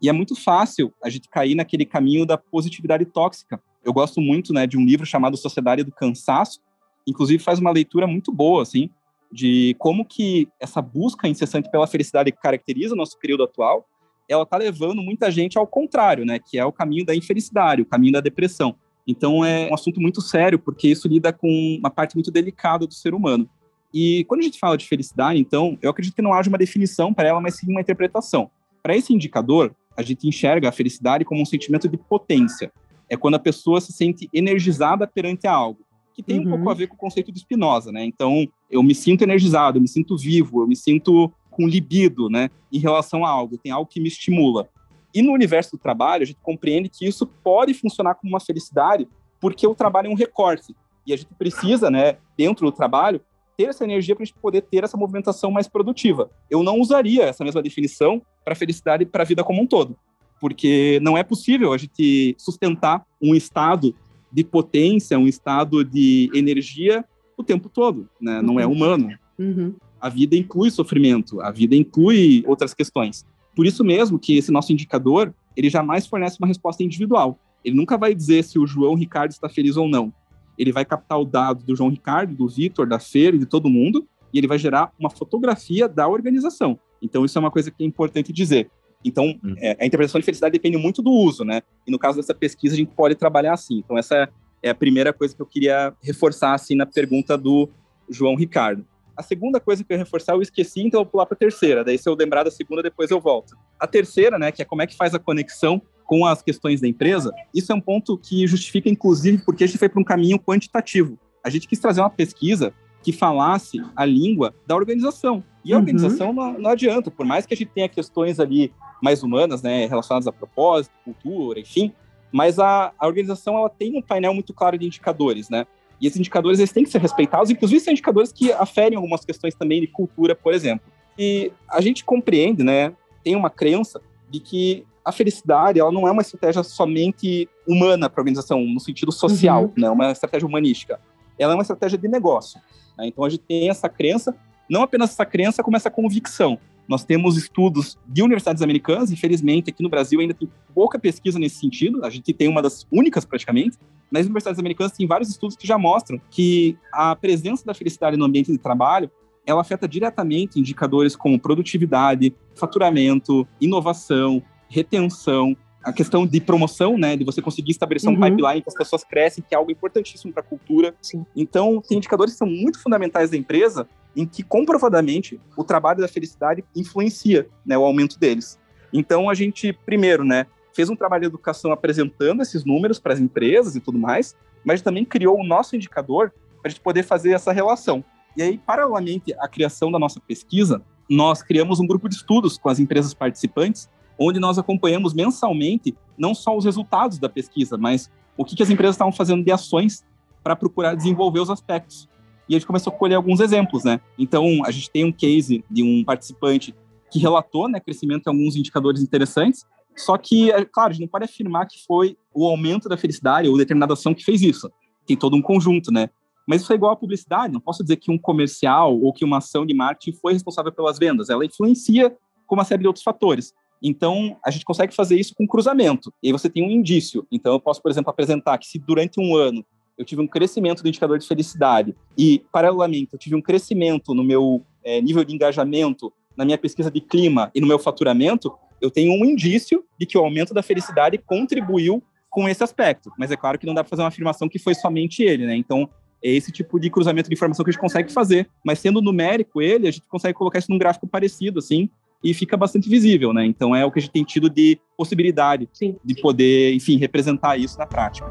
e 0.00 0.08
é 0.08 0.12
muito 0.12 0.34
fácil 0.36 0.92
a 1.02 1.08
gente 1.08 1.28
cair 1.28 1.54
naquele 1.54 1.84
caminho 1.84 2.24
da 2.24 2.38
positividade 2.38 3.04
tóxica. 3.04 3.60
Eu 3.84 3.92
gosto 3.92 4.20
muito, 4.20 4.52
né, 4.52 4.66
de 4.66 4.76
um 4.76 4.84
livro 4.84 5.04
chamado 5.06 5.36
Sociedade 5.36 5.82
do 5.82 5.92
Cansaço, 5.92 6.60
inclusive 7.06 7.42
faz 7.42 7.58
uma 7.58 7.70
leitura 7.70 8.06
muito 8.06 8.32
boa, 8.32 8.62
assim, 8.62 8.90
de 9.32 9.74
como 9.78 10.04
que 10.04 10.48
essa 10.60 10.80
busca 10.80 11.28
incessante 11.28 11.70
pela 11.70 11.86
felicidade 11.86 12.32
que 12.32 12.40
caracteriza 12.40 12.94
o 12.94 12.96
nosso 12.96 13.18
período 13.18 13.44
atual, 13.44 13.86
ela 14.28 14.42
está 14.42 14.56
levando 14.56 15.02
muita 15.02 15.30
gente 15.30 15.58
ao 15.58 15.66
contrário, 15.66 16.24
né, 16.24 16.38
que 16.38 16.58
é 16.58 16.64
o 16.64 16.72
caminho 16.72 17.04
da 17.04 17.14
infelicidade, 17.14 17.82
o 17.82 17.86
caminho 17.86 18.12
da 18.12 18.20
depressão. 18.20 18.76
Então 19.06 19.42
é 19.44 19.70
um 19.70 19.74
assunto 19.74 20.00
muito 20.00 20.20
sério, 20.20 20.58
porque 20.58 20.88
isso 20.88 21.08
lida 21.08 21.32
com 21.32 21.48
uma 21.78 21.90
parte 21.90 22.14
muito 22.14 22.30
delicada 22.30 22.86
do 22.86 22.92
ser 22.92 23.14
humano. 23.14 23.48
E 23.92 24.24
quando 24.24 24.40
a 24.40 24.44
gente 24.44 24.58
fala 24.58 24.76
de 24.76 24.86
felicidade, 24.86 25.40
então, 25.40 25.78
eu 25.80 25.90
acredito 25.90 26.14
que 26.14 26.20
não 26.20 26.34
haja 26.34 26.50
uma 26.50 26.58
definição 26.58 27.14
para 27.14 27.28
ela, 27.28 27.40
mas 27.40 27.56
sim 27.56 27.70
uma 27.70 27.80
interpretação. 27.80 28.50
Para 28.82 28.96
esse 28.96 29.12
indicador, 29.12 29.74
a 29.96 30.02
gente 30.02 30.28
enxerga 30.28 30.68
a 30.68 30.72
felicidade 30.72 31.24
como 31.24 31.42
um 31.42 31.46
sentimento 31.46 31.88
de 31.88 31.96
potência. 31.96 32.72
É 33.08 33.16
quando 33.16 33.34
a 33.34 33.38
pessoa 33.38 33.80
se 33.80 33.92
sente 33.92 34.28
energizada 34.32 35.06
perante 35.06 35.46
algo 35.46 35.88
que 36.18 36.22
tem 36.22 36.40
uhum. 36.40 36.46
um 36.46 36.50
pouco 36.50 36.70
a 36.70 36.74
ver 36.74 36.88
com 36.88 36.96
o 36.96 36.98
conceito 36.98 37.30
de 37.30 37.38
Spinoza, 37.38 37.92
né? 37.92 38.04
Então, 38.04 38.44
eu 38.68 38.82
me 38.82 38.92
sinto 38.92 39.22
energizado, 39.22 39.78
eu 39.78 39.82
me 39.82 39.86
sinto 39.86 40.16
vivo, 40.16 40.62
eu 40.62 40.66
me 40.66 40.74
sinto 40.74 41.32
com 41.48 41.66
libido, 41.66 42.28
né, 42.28 42.50
em 42.72 42.78
relação 42.78 43.24
a 43.24 43.28
algo, 43.28 43.58
tem 43.58 43.70
algo 43.70 43.88
que 43.90 44.00
me 44.00 44.08
estimula. 44.08 44.68
E 45.14 45.22
no 45.22 45.32
universo 45.32 45.72
do 45.72 45.78
trabalho, 45.78 46.22
a 46.22 46.26
gente 46.26 46.38
compreende 46.40 46.88
que 46.88 47.06
isso 47.06 47.26
pode 47.26 47.72
funcionar 47.72 48.14
como 48.14 48.32
uma 48.32 48.40
felicidade, 48.40 49.08
porque 49.40 49.66
o 49.66 49.74
trabalho 49.74 50.08
é 50.08 50.10
um 50.10 50.14
recorte. 50.14 50.74
E 51.04 51.12
a 51.12 51.16
gente 51.16 51.32
precisa, 51.34 51.90
né, 51.90 52.16
dentro 52.36 52.66
do 52.66 52.72
trabalho, 52.72 53.20
ter 53.58 53.64
essa 53.64 53.82
energia 53.82 54.14
para 54.14 54.22
a 54.22 54.26
gente 54.26 54.38
poder 54.38 54.62
ter 54.62 54.84
essa 54.84 54.96
movimentação 54.96 55.50
mais 55.50 55.66
produtiva. 55.66 56.30
Eu 56.48 56.62
não 56.62 56.78
usaria 56.78 57.24
essa 57.24 57.42
mesma 57.42 57.60
definição 57.60 58.22
para 58.44 58.52
a 58.52 58.56
felicidade 58.56 59.02
e 59.02 59.06
para 59.06 59.24
a 59.24 59.26
vida 59.26 59.42
como 59.42 59.60
um 59.60 59.66
todo, 59.66 59.96
porque 60.40 61.00
não 61.02 61.18
é 61.18 61.24
possível 61.24 61.72
a 61.72 61.76
gente 61.76 62.36
sustentar 62.38 63.04
um 63.20 63.34
estado 63.34 63.92
de 64.32 64.44
potência, 64.44 65.18
um 65.18 65.26
estado 65.26 65.84
de 65.84 66.30
energia 66.32 67.04
o 67.36 67.42
tempo 67.42 67.68
todo, 67.68 68.08
né? 68.20 68.40
Não 68.40 68.60
é 68.60 68.66
uhum. 68.66 68.72
humano. 68.72 69.10
Uhum. 69.36 69.74
A 70.00 70.08
vida 70.08 70.36
inclui 70.36 70.70
sofrimento, 70.70 71.40
a 71.40 71.50
vida 71.50 71.74
inclui 71.74 72.44
outras 72.46 72.72
questões. 72.72 73.26
Por 73.56 73.66
isso 73.66 73.82
mesmo 73.82 74.18
que 74.18 74.36
esse 74.36 74.52
nosso 74.52 74.72
indicador, 74.72 75.34
ele 75.56 75.68
jamais 75.68 76.06
fornece 76.06 76.36
uma 76.38 76.46
resposta 76.46 76.84
individual. 76.84 77.38
Ele 77.64 77.76
nunca 77.76 77.98
vai 77.98 78.14
dizer 78.14 78.44
se 78.44 78.56
o 78.56 78.66
João 78.66 78.94
Ricardo 78.94 79.32
está 79.32 79.48
feliz 79.48 79.76
ou 79.76 79.88
não. 79.88 80.12
Ele 80.58 80.72
vai 80.72 80.84
captar 80.84 81.20
o 81.20 81.24
dado 81.24 81.64
do 81.64 81.76
João 81.76 81.88
Ricardo, 81.88 82.34
do 82.34 82.48
Vitor, 82.48 82.86
da 82.86 82.98
Feira 82.98 83.36
e 83.36 83.38
de 83.38 83.46
todo 83.46 83.70
mundo, 83.70 84.06
e 84.32 84.38
ele 84.38 84.46
vai 84.46 84.58
gerar 84.58 84.92
uma 84.98 85.08
fotografia 85.08 85.88
da 85.88 86.08
organização. 86.08 86.78
Então, 87.00 87.24
isso 87.24 87.38
é 87.38 87.40
uma 87.40 87.50
coisa 87.50 87.70
que 87.70 87.82
é 87.82 87.86
importante 87.86 88.32
dizer. 88.32 88.70
Então, 89.04 89.38
hum. 89.42 89.54
é, 89.58 89.76
a 89.80 89.86
interpretação 89.86 90.18
de 90.20 90.24
felicidade 90.24 90.52
depende 90.52 90.76
muito 90.76 91.00
do 91.00 91.10
uso, 91.10 91.44
né? 91.44 91.62
E 91.86 91.90
no 91.90 91.98
caso 91.98 92.16
dessa 92.16 92.34
pesquisa, 92.34 92.74
a 92.74 92.78
gente 92.78 92.92
pode 92.94 93.14
trabalhar 93.14 93.54
assim. 93.54 93.78
Então, 93.78 93.96
essa 93.96 94.28
é 94.62 94.70
a 94.70 94.74
primeira 94.74 95.12
coisa 95.12 95.34
que 95.34 95.40
eu 95.40 95.46
queria 95.46 95.94
reforçar, 96.02 96.52
assim, 96.54 96.74
na 96.74 96.84
pergunta 96.84 97.38
do 97.38 97.68
João 98.10 98.34
Ricardo. 98.34 98.84
A 99.16 99.22
segunda 99.22 99.60
coisa 99.60 99.82
que 99.82 99.92
eu 99.92 99.96
ia 99.96 100.04
reforçar, 100.04 100.34
eu 100.34 100.42
esqueci, 100.42 100.80
então 100.80 101.00
eu 101.00 101.04
vou 101.04 101.12
pular 101.12 101.26
para 101.26 101.34
a 101.34 101.38
terceira. 101.38 101.84
Daí, 101.84 101.98
se 101.98 102.08
eu 102.08 102.14
lembrar 102.14 102.44
da 102.44 102.50
segunda, 102.50 102.82
depois 102.82 103.10
eu 103.10 103.20
volto. 103.20 103.56
A 103.78 103.86
terceira, 103.86 104.38
né, 104.38 104.52
que 104.52 104.62
é 104.62 104.64
como 104.64 104.82
é 104.82 104.86
que 104.86 104.96
faz 104.96 105.14
a 105.14 105.18
conexão 105.18 105.82
com 106.08 106.24
as 106.24 106.40
questões 106.40 106.80
da 106.80 106.88
empresa, 106.88 107.30
isso 107.54 107.70
é 107.70 107.74
um 107.74 107.80
ponto 107.82 108.16
que 108.16 108.46
justifica, 108.46 108.88
inclusive, 108.88 109.42
porque 109.44 109.62
a 109.62 109.66
gente 109.66 109.76
foi 109.76 109.90
para 109.90 110.00
um 110.00 110.04
caminho 110.04 110.38
quantitativo. 110.40 111.18
A 111.44 111.50
gente 111.50 111.68
quis 111.68 111.78
trazer 111.78 112.00
uma 112.00 112.08
pesquisa 112.08 112.72
que 113.02 113.12
falasse 113.12 113.78
a 113.94 114.06
língua 114.06 114.54
da 114.66 114.74
organização. 114.74 115.44
E 115.62 115.70
a 115.70 115.76
uhum. 115.76 115.82
organização 115.82 116.32
não, 116.32 116.58
não, 116.58 116.70
adianta, 116.70 117.10
por 117.10 117.26
mais 117.26 117.44
que 117.44 117.52
a 117.52 117.56
gente 117.56 117.70
tenha 117.74 117.90
questões 117.90 118.40
ali 118.40 118.72
mais 119.02 119.22
humanas, 119.22 119.60
né, 119.60 119.84
relacionadas 119.84 120.26
a 120.26 120.32
propósito, 120.32 120.94
cultura, 121.04 121.60
enfim, 121.60 121.92
mas 122.32 122.58
a, 122.58 122.90
a 122.98 123.06
organização 123.06 123.58
ela 123.58 123.68
tem 123.68 123.94
um 123.94 124.00
painel 124.00 124.32
muito 124.32 124.54
claro 124.54 124.78
de 124.78 124.86
indicadores, 124.86 125.50
né? 125.50 125.66
E 126.00 126.06
esses 126.06 126.18
indicadores 126.18 126.58
eles 126.58 126.72
têm 126.72 126.84
que 126.84 126.90
ser 126.90 127.02
respeitados, 127.02 127.50
inclusive 127.50 127.80
são 127.80 127.92
indicadores 127.92 128.32
que 128.32 128.50
aferem 128.50 128.96
algumas 128.96 129.26
questões 129.26 129.54
também 129.54 129.82
de 129.82 129.88
cultura, 129.88 130.34
por 130.34 130.54
exemplo. 130.54 130.90
E 131.18 131.52
a 131.68 131.82
gente 131.82 132.02
compreende, 132.02 132.62
né, 132.62 132.94
tem 133.22 133.36
uma 133.36 133.50
crença 133.50 134.00
de 134.30 134.40
que 134.40 134.86
a 135.08 135.12
felicidade 135.12 135.80
ela 135.80 135.90
não 135.90 136.06
é 136.06 136.10
uma 136.10 136.20
estratégia 136.20 136.62
somente 136.62 137.48
humana 137.66 138.10
para 138.10 138.20
a 138.20 138.22
organização, 138.22 138.60
no 138.60 138.78
sentido 138.78 139.10
social, 139.10 139.64
uhum. 139.64 139.72
né, 139.78 139.88
uma 139.88 140.12
estratégia 140.12 140.46
humanística. 140.46 141.00
Ela 141.38 141.54
é 141.54 141.56
uma 141.56 141.62
estratégia 141.62 141.96
de 141.96 142.06
negócio. 142.08 142.60
Né? 142.98 143.06
Então 143.06 143.24
a 143.24 143.30
gente 143.30 143.40
tem 143.40 143.70
essa 143.70 143.88
crença, 143.88 144.36
não 144.68 144.82
apenas 144.82 145.10
essa 145.10 145.24
crença, 145.24 145.62
como 145.62 145.78
essa 145.78 145.90
convicção. 145.90 146.58
Nós 146.86 147.04
temos 147.04 147.38
estudos 147.38 147.98
de 148.06 148.22
universidades 148.22 148.62
americanas, 148.62 149.10
infelizmente 149.10 149.70
aqui 149.70 149.82
no 149.82 149.88
Brasil 149.88 150.20
ainda 150.20 150.34
tem 150.34 150.50
pouca 150.74 150.98
pesquisa 150.98 151.38
nesse 151.38 151.56
sentido, 151.56 152.04
a 152.04 152.10
gente 152.10 152.30
tem 152.34 152.46
uma 152.46 152.60
das 152.60 152.86
únicas 152.92 153.24
praticamente, 153.24 153.78
nas 154.10 154.24
universidades 154.24 154.58
americanas 154.58 154.92
tem 154.92 155.06
vários 155.06 155.30
estudos 155.30 155.56
que 155.56 155.66
já 155.66 155.78
mostram 155.78 156.20
que 156.30 156.76
a 156.92 157.16
presença 157.16 157.64
da 157.64 157.72
felicidade 157.72 158.16
no 158.18 158.26
ambiente 158.26 158.52
de 158.52 158.58
trabalho 158.58 159.10
ela 159.46 159.62
afeta 159.62 159.88
diretamente 159.88 160.60
indicadores 160.60 161.16
como 161.16 161.40
produtividade, 161.40 162.34
faturamento, 162.54 163.48
inovação, 163.58 164.42
retenção, 164.68 165.56
a 165.82 165.92
questão 165.92 166.26
de 166.26 166.40
promoção, 166.40 166.98
né, 166.98 167.16
de 167.16 167.24
você 167.24 167.40
conseguir 167.40 167.70
estabelecer 167.70 168.10
uhum. 168.10 168.16
um 168.16 168.20
pipeline 168.20 168.62
que 168.62 168.68
as 168.68 168.74
pessoas 168.74 169.04
crescem, 169.04 169.44
que 169.46 169.54
é 169.54 169.58
algo 169.58 169.70
importantíssimo 169.70 170.32
para 170.32 170.42
a 170.42 170.46
cultura. 170.46 170.94
Sim. 171.00 171.24
Então, 171.34 171.80
tem 171.80 171.98
indicadores 171.98 172.34
que 172.34 172.38
são 172.38 172.48
muito 172.48 172.82
fundamentais 172.82 173.30
da 173.30 173.36
empresa 173.36 173.88
em 174.16 174.26
que 174.26 174.42
comprovadamente 174.42 175.40
o 175.56 175.62
trabalho 175.62 176.00
da 176.00 176.08
felicidade 176.08 176.64
influencia, 176.74 177.48
né, 177.64 177.78
o 177.78 177.84
aumento 177.84 178.18
deles. 178.18 178.58
Então, 178.92 179.30
a 179.30 179.34
gente 179.34 179.72
primeiro, 179.72 180.24
né, 180.24 180.46
fez 180.74 180.90
um 180.90 180.96
trabalho 180.96 181.22
de 181.22 181.26
educação 181.28 181.72
apresentando 181.72 182.42
esses 182.42 182.64
números 182.64 182.98
para 182.98 183.14
as 183.14 183.20
empresas 183.20 183.76
e 183.76 183.80
tudo 183.80 183.98
mais, 183.98 184.36
mas 184.64 184.82
também 184.82 185.04
criou 185.04 185.38
o 185.40 185.46
nosso 185.46 185.76
indicador 185.76 186.32
para 186.60 186.66
a 186.66 186.68
gente 186.68 186.80
poder 186.80 187.02
fazer 187.02 187.30
essa 187.30 187.52
relação. 187.52 188.04
E 188.36 188.42
aí, 188.42 188.58
paralelamente 188.58 189.34
à 189.38 189.48
criação 189.48 189.90
da 189.90 189.98
nossa 189.98 190.20
pesquisa, 190.20 190.82
nós 191.08 191.42
criamos 191.42 191.80
um 191.80 191.86
grupo 191.86 192.08
de 192.08 192.16
estudos 192.16 192.58
com 192.58 192.68
as 192.68 192.78
empresas 192.78 193.14
participantes 193.14 193.88
onde 194.18 194.40
nós 194.40 194.58
acompanhamos 194.58 195.14
mensalmente 195.14 195.94
não 196.16 196.34
só 196.34 196.56
os 196.56 196.64
resultados 196.64 197.18
da 197.18 197.28
pesquisa, 197.28 197.76
mas 197.76 198.10
o 198.36 198.44
que, 198.44 198.56
que 198.56 198.62
as 198.62 198.70
empresas 198.70 198.94
estavam 198.96 199.12
fazendo 199.12 199.44
de 199.44 199.52
ações 199.52 200.04
para 200.42 200.56
procurar 200.56 200.94
desenvolver 200.94 201.40
os 201.40 201.50
aspectos. 201.50 202.08
E 202.48 202.54
a 202.54 202.58
gente 202.58 202.66
começou 202.66 202.92
a 202.92 202.96
colher 202.96 203.14
alguns 203.14 203.40
exemplos, 203.40 203.84
né? 203.84 204.00
Então, 204.18 204.64
a 204.64 204.70
gente 204.70 204.90
tem 204.90 205.04
um 205.04 205.12
case 205.12 205.64
de 205.70 205.82
um 205.82 206.02
participante 206.02 206.74
que 207.10 207.18
relatou 207.18 207.68
né, 207.68 207.78
crescimento 207.80 208.26
em 208.26 208.30
alguns 208.30 208.56
indicadores 208.56 209.02
interessantes, 209.02 209.66
só 209.96 210.16
que, 210.16 210.50
é, 210.50 210.64
claro, 210.64 210.90
a 210.90 210.92
gente 210.92 211.02
não 211.02 211.08
pode 211.08 211.24
afirmar 211.24 211.66
que 211.66 211.84
foi 211.84 212.16
o 212.32 212.46
aumento 212.46 212.88
da 212.88 212.96
felicidade 212.96 213.48
ou 213.48 213.56
determinada 213.56 213.92
ação 213.92 214.14
que 214.14 214.24
fez 214.24 214.42
isso. 214.42 214.70
Tem 215.06 215.16
todo 215.16 215.36
um 215.36 215.42
conjunto, 215.42 215.90
né? 215.92 216.08
Mas 216.46 216.62
isso 216.62 216.72
é 216.72 216.76
igual 216.76 216.92
à 216.92 216.96
publicidade, 216.96 217.52
não 217.52 217.60
posso 217.60 217.82
dizer 217.82 217.96
que 217.96 218.10
um 218.10 218.16
comercial 218.16 218.98
ou 218.98 219.12
que 219.12 219.24
uma 219.24 219.38
ação 219.38 219.66
de 219.66 219.74
marketing 219.74 220.16
foi 220.16 220.32
responsável 220.32 220.72
pelas 220.72 220.98
vendas, 220.98 221.28
ela 221.28 221.44
influencia 221.44 222.16
com 222.46 222.54
uma 222.54 222.64
série 222.64 222.80
de 222.80 222.86
outros 222.86 223.02
fatores. 223.02 223.52
Então, 223.82 224.36
a 224.44 224.50
gente 224.50 224.64
consegue 224.64 224.94
fazer 224.94 225.18
isso 225.18 225.34
com 225.34 225.46
cruzamento. 225.46 226.12
E 226.22 226.28
aí 226.28 226.32
você 226.32 226.48
tem 226.48 226.64
um 226.64 226.70
indício. 226.70 227.26
Então, 227.30 227.52
eu 227.52 227.60
posso, 227.60 227.80
por 227.82 227.90
exemplo, 227.90 228.10
apresentar 228.10 228.58
que 228.58 228.66
se 228.66 228.78
durante 228.78 229.20
um 229.20 229.36
ano 229.36 229.64
eu 229.96 230.04
tive 230.04 230.22
um 230.22 230.26
crescimento 230.28 230.82
do 230.82 230.88
indicador 230.88 231.18
de 231.18 231.26
felicidade 231.26 231.94
e, 232.16 232.44
paralelamente, 232.52 233.12
eu 233.12 233.18
tive 233.18 233.34
um 233.34 233.42
crescimento 233.42 234.14
no 234.14 234.22
meu 234.22 234.64
é, 234.84 235.00
nível 235.00 235.24
de 235.24 235.34
engajamento, 235.34 236.12
na 236.36 236.44
minha 236.44 236.56
pesquisa 236.56 236.88
de 236.88 237.00
clima 237.00 237.50
e 237.52 237.60
no 237.60 237.66
meu 237.66 237.80
faturamento, 237.80 238.52
eu 238.80 238.92
tenho 238.92 239.12
um 239.12 239.24
indício 239.24 239.84
de 239.98 240.06
que 240.06 240.16
o 240.16 240.20
aumento 240.20 240.54
da 240.54 240.62
felicidade 240.62 241.18
contribuiu 241.18 242.00
com 242.30 242.48
esse 242.48 242.62
aspecto. 242.62 243.10
Mas 243.18 243.32
é 243.32 243.36
claro 243.36 243.58
que 243.58 243.66
não 243.66 243.74
dá 243.74 243.82
para 243.82 243.90
fazer 243.90 244.02
uma 244.02 244.08
afirmação 244.08 244.48
que 244.48 244.58
foi 244.58 244.74
somente 244.74 245.24
ele, 245.24 245.46
né? 245.46 245.56
Então, 245.56 245.88
é 246.22 246.30
esse 246.30 246.52
tipo 246.52 246.78
de 246.78 246.90
cruzamento 246.90 247.28
de 247.28 247.34
informação 247.34 247.64
que 247.64 247.70
a 247.70 247.72
gente 247.72 247.80
consegue 247.80 248.12
fazer. 248.12 248.48
Mas 248.64 248.78
sendo 248.78 249.02
numérico 249.02 249.60
ele, 249.60 249.88
a 249.88 249.90
gente 249.90 250.06
consegue 250.08 250.34
colocar 250.34 250.58
isso 250.58 250.70
num 250.70 250.78
gráfico 250.78 251.08
parecido, 251.08 251.58
assim, 251.58 251.90
e 252.22 252.34
fica 252.34 252.56
bastante 252.56 252.88
visível, 252.88 253.32
né? 253.32 253.44
Então 253.46 253.74
é 253.74 253.84
o 253.84 253.90
que 253.90 253.98
a 253.98 254.02
gente 254.02 254.12
tem 254.12 254.24
tido 254.24 254.50
de 254.50 254.78
possibilidade 254.96 255.68
Sim. 255.72 255.96
de 256.04 256.20
poder, 256.20 256.74
enfim, 256.74 256.96
representar 256.96 257.56
isso 257.56 257.78
na 257.78 257.86
prática. 257.86 258.30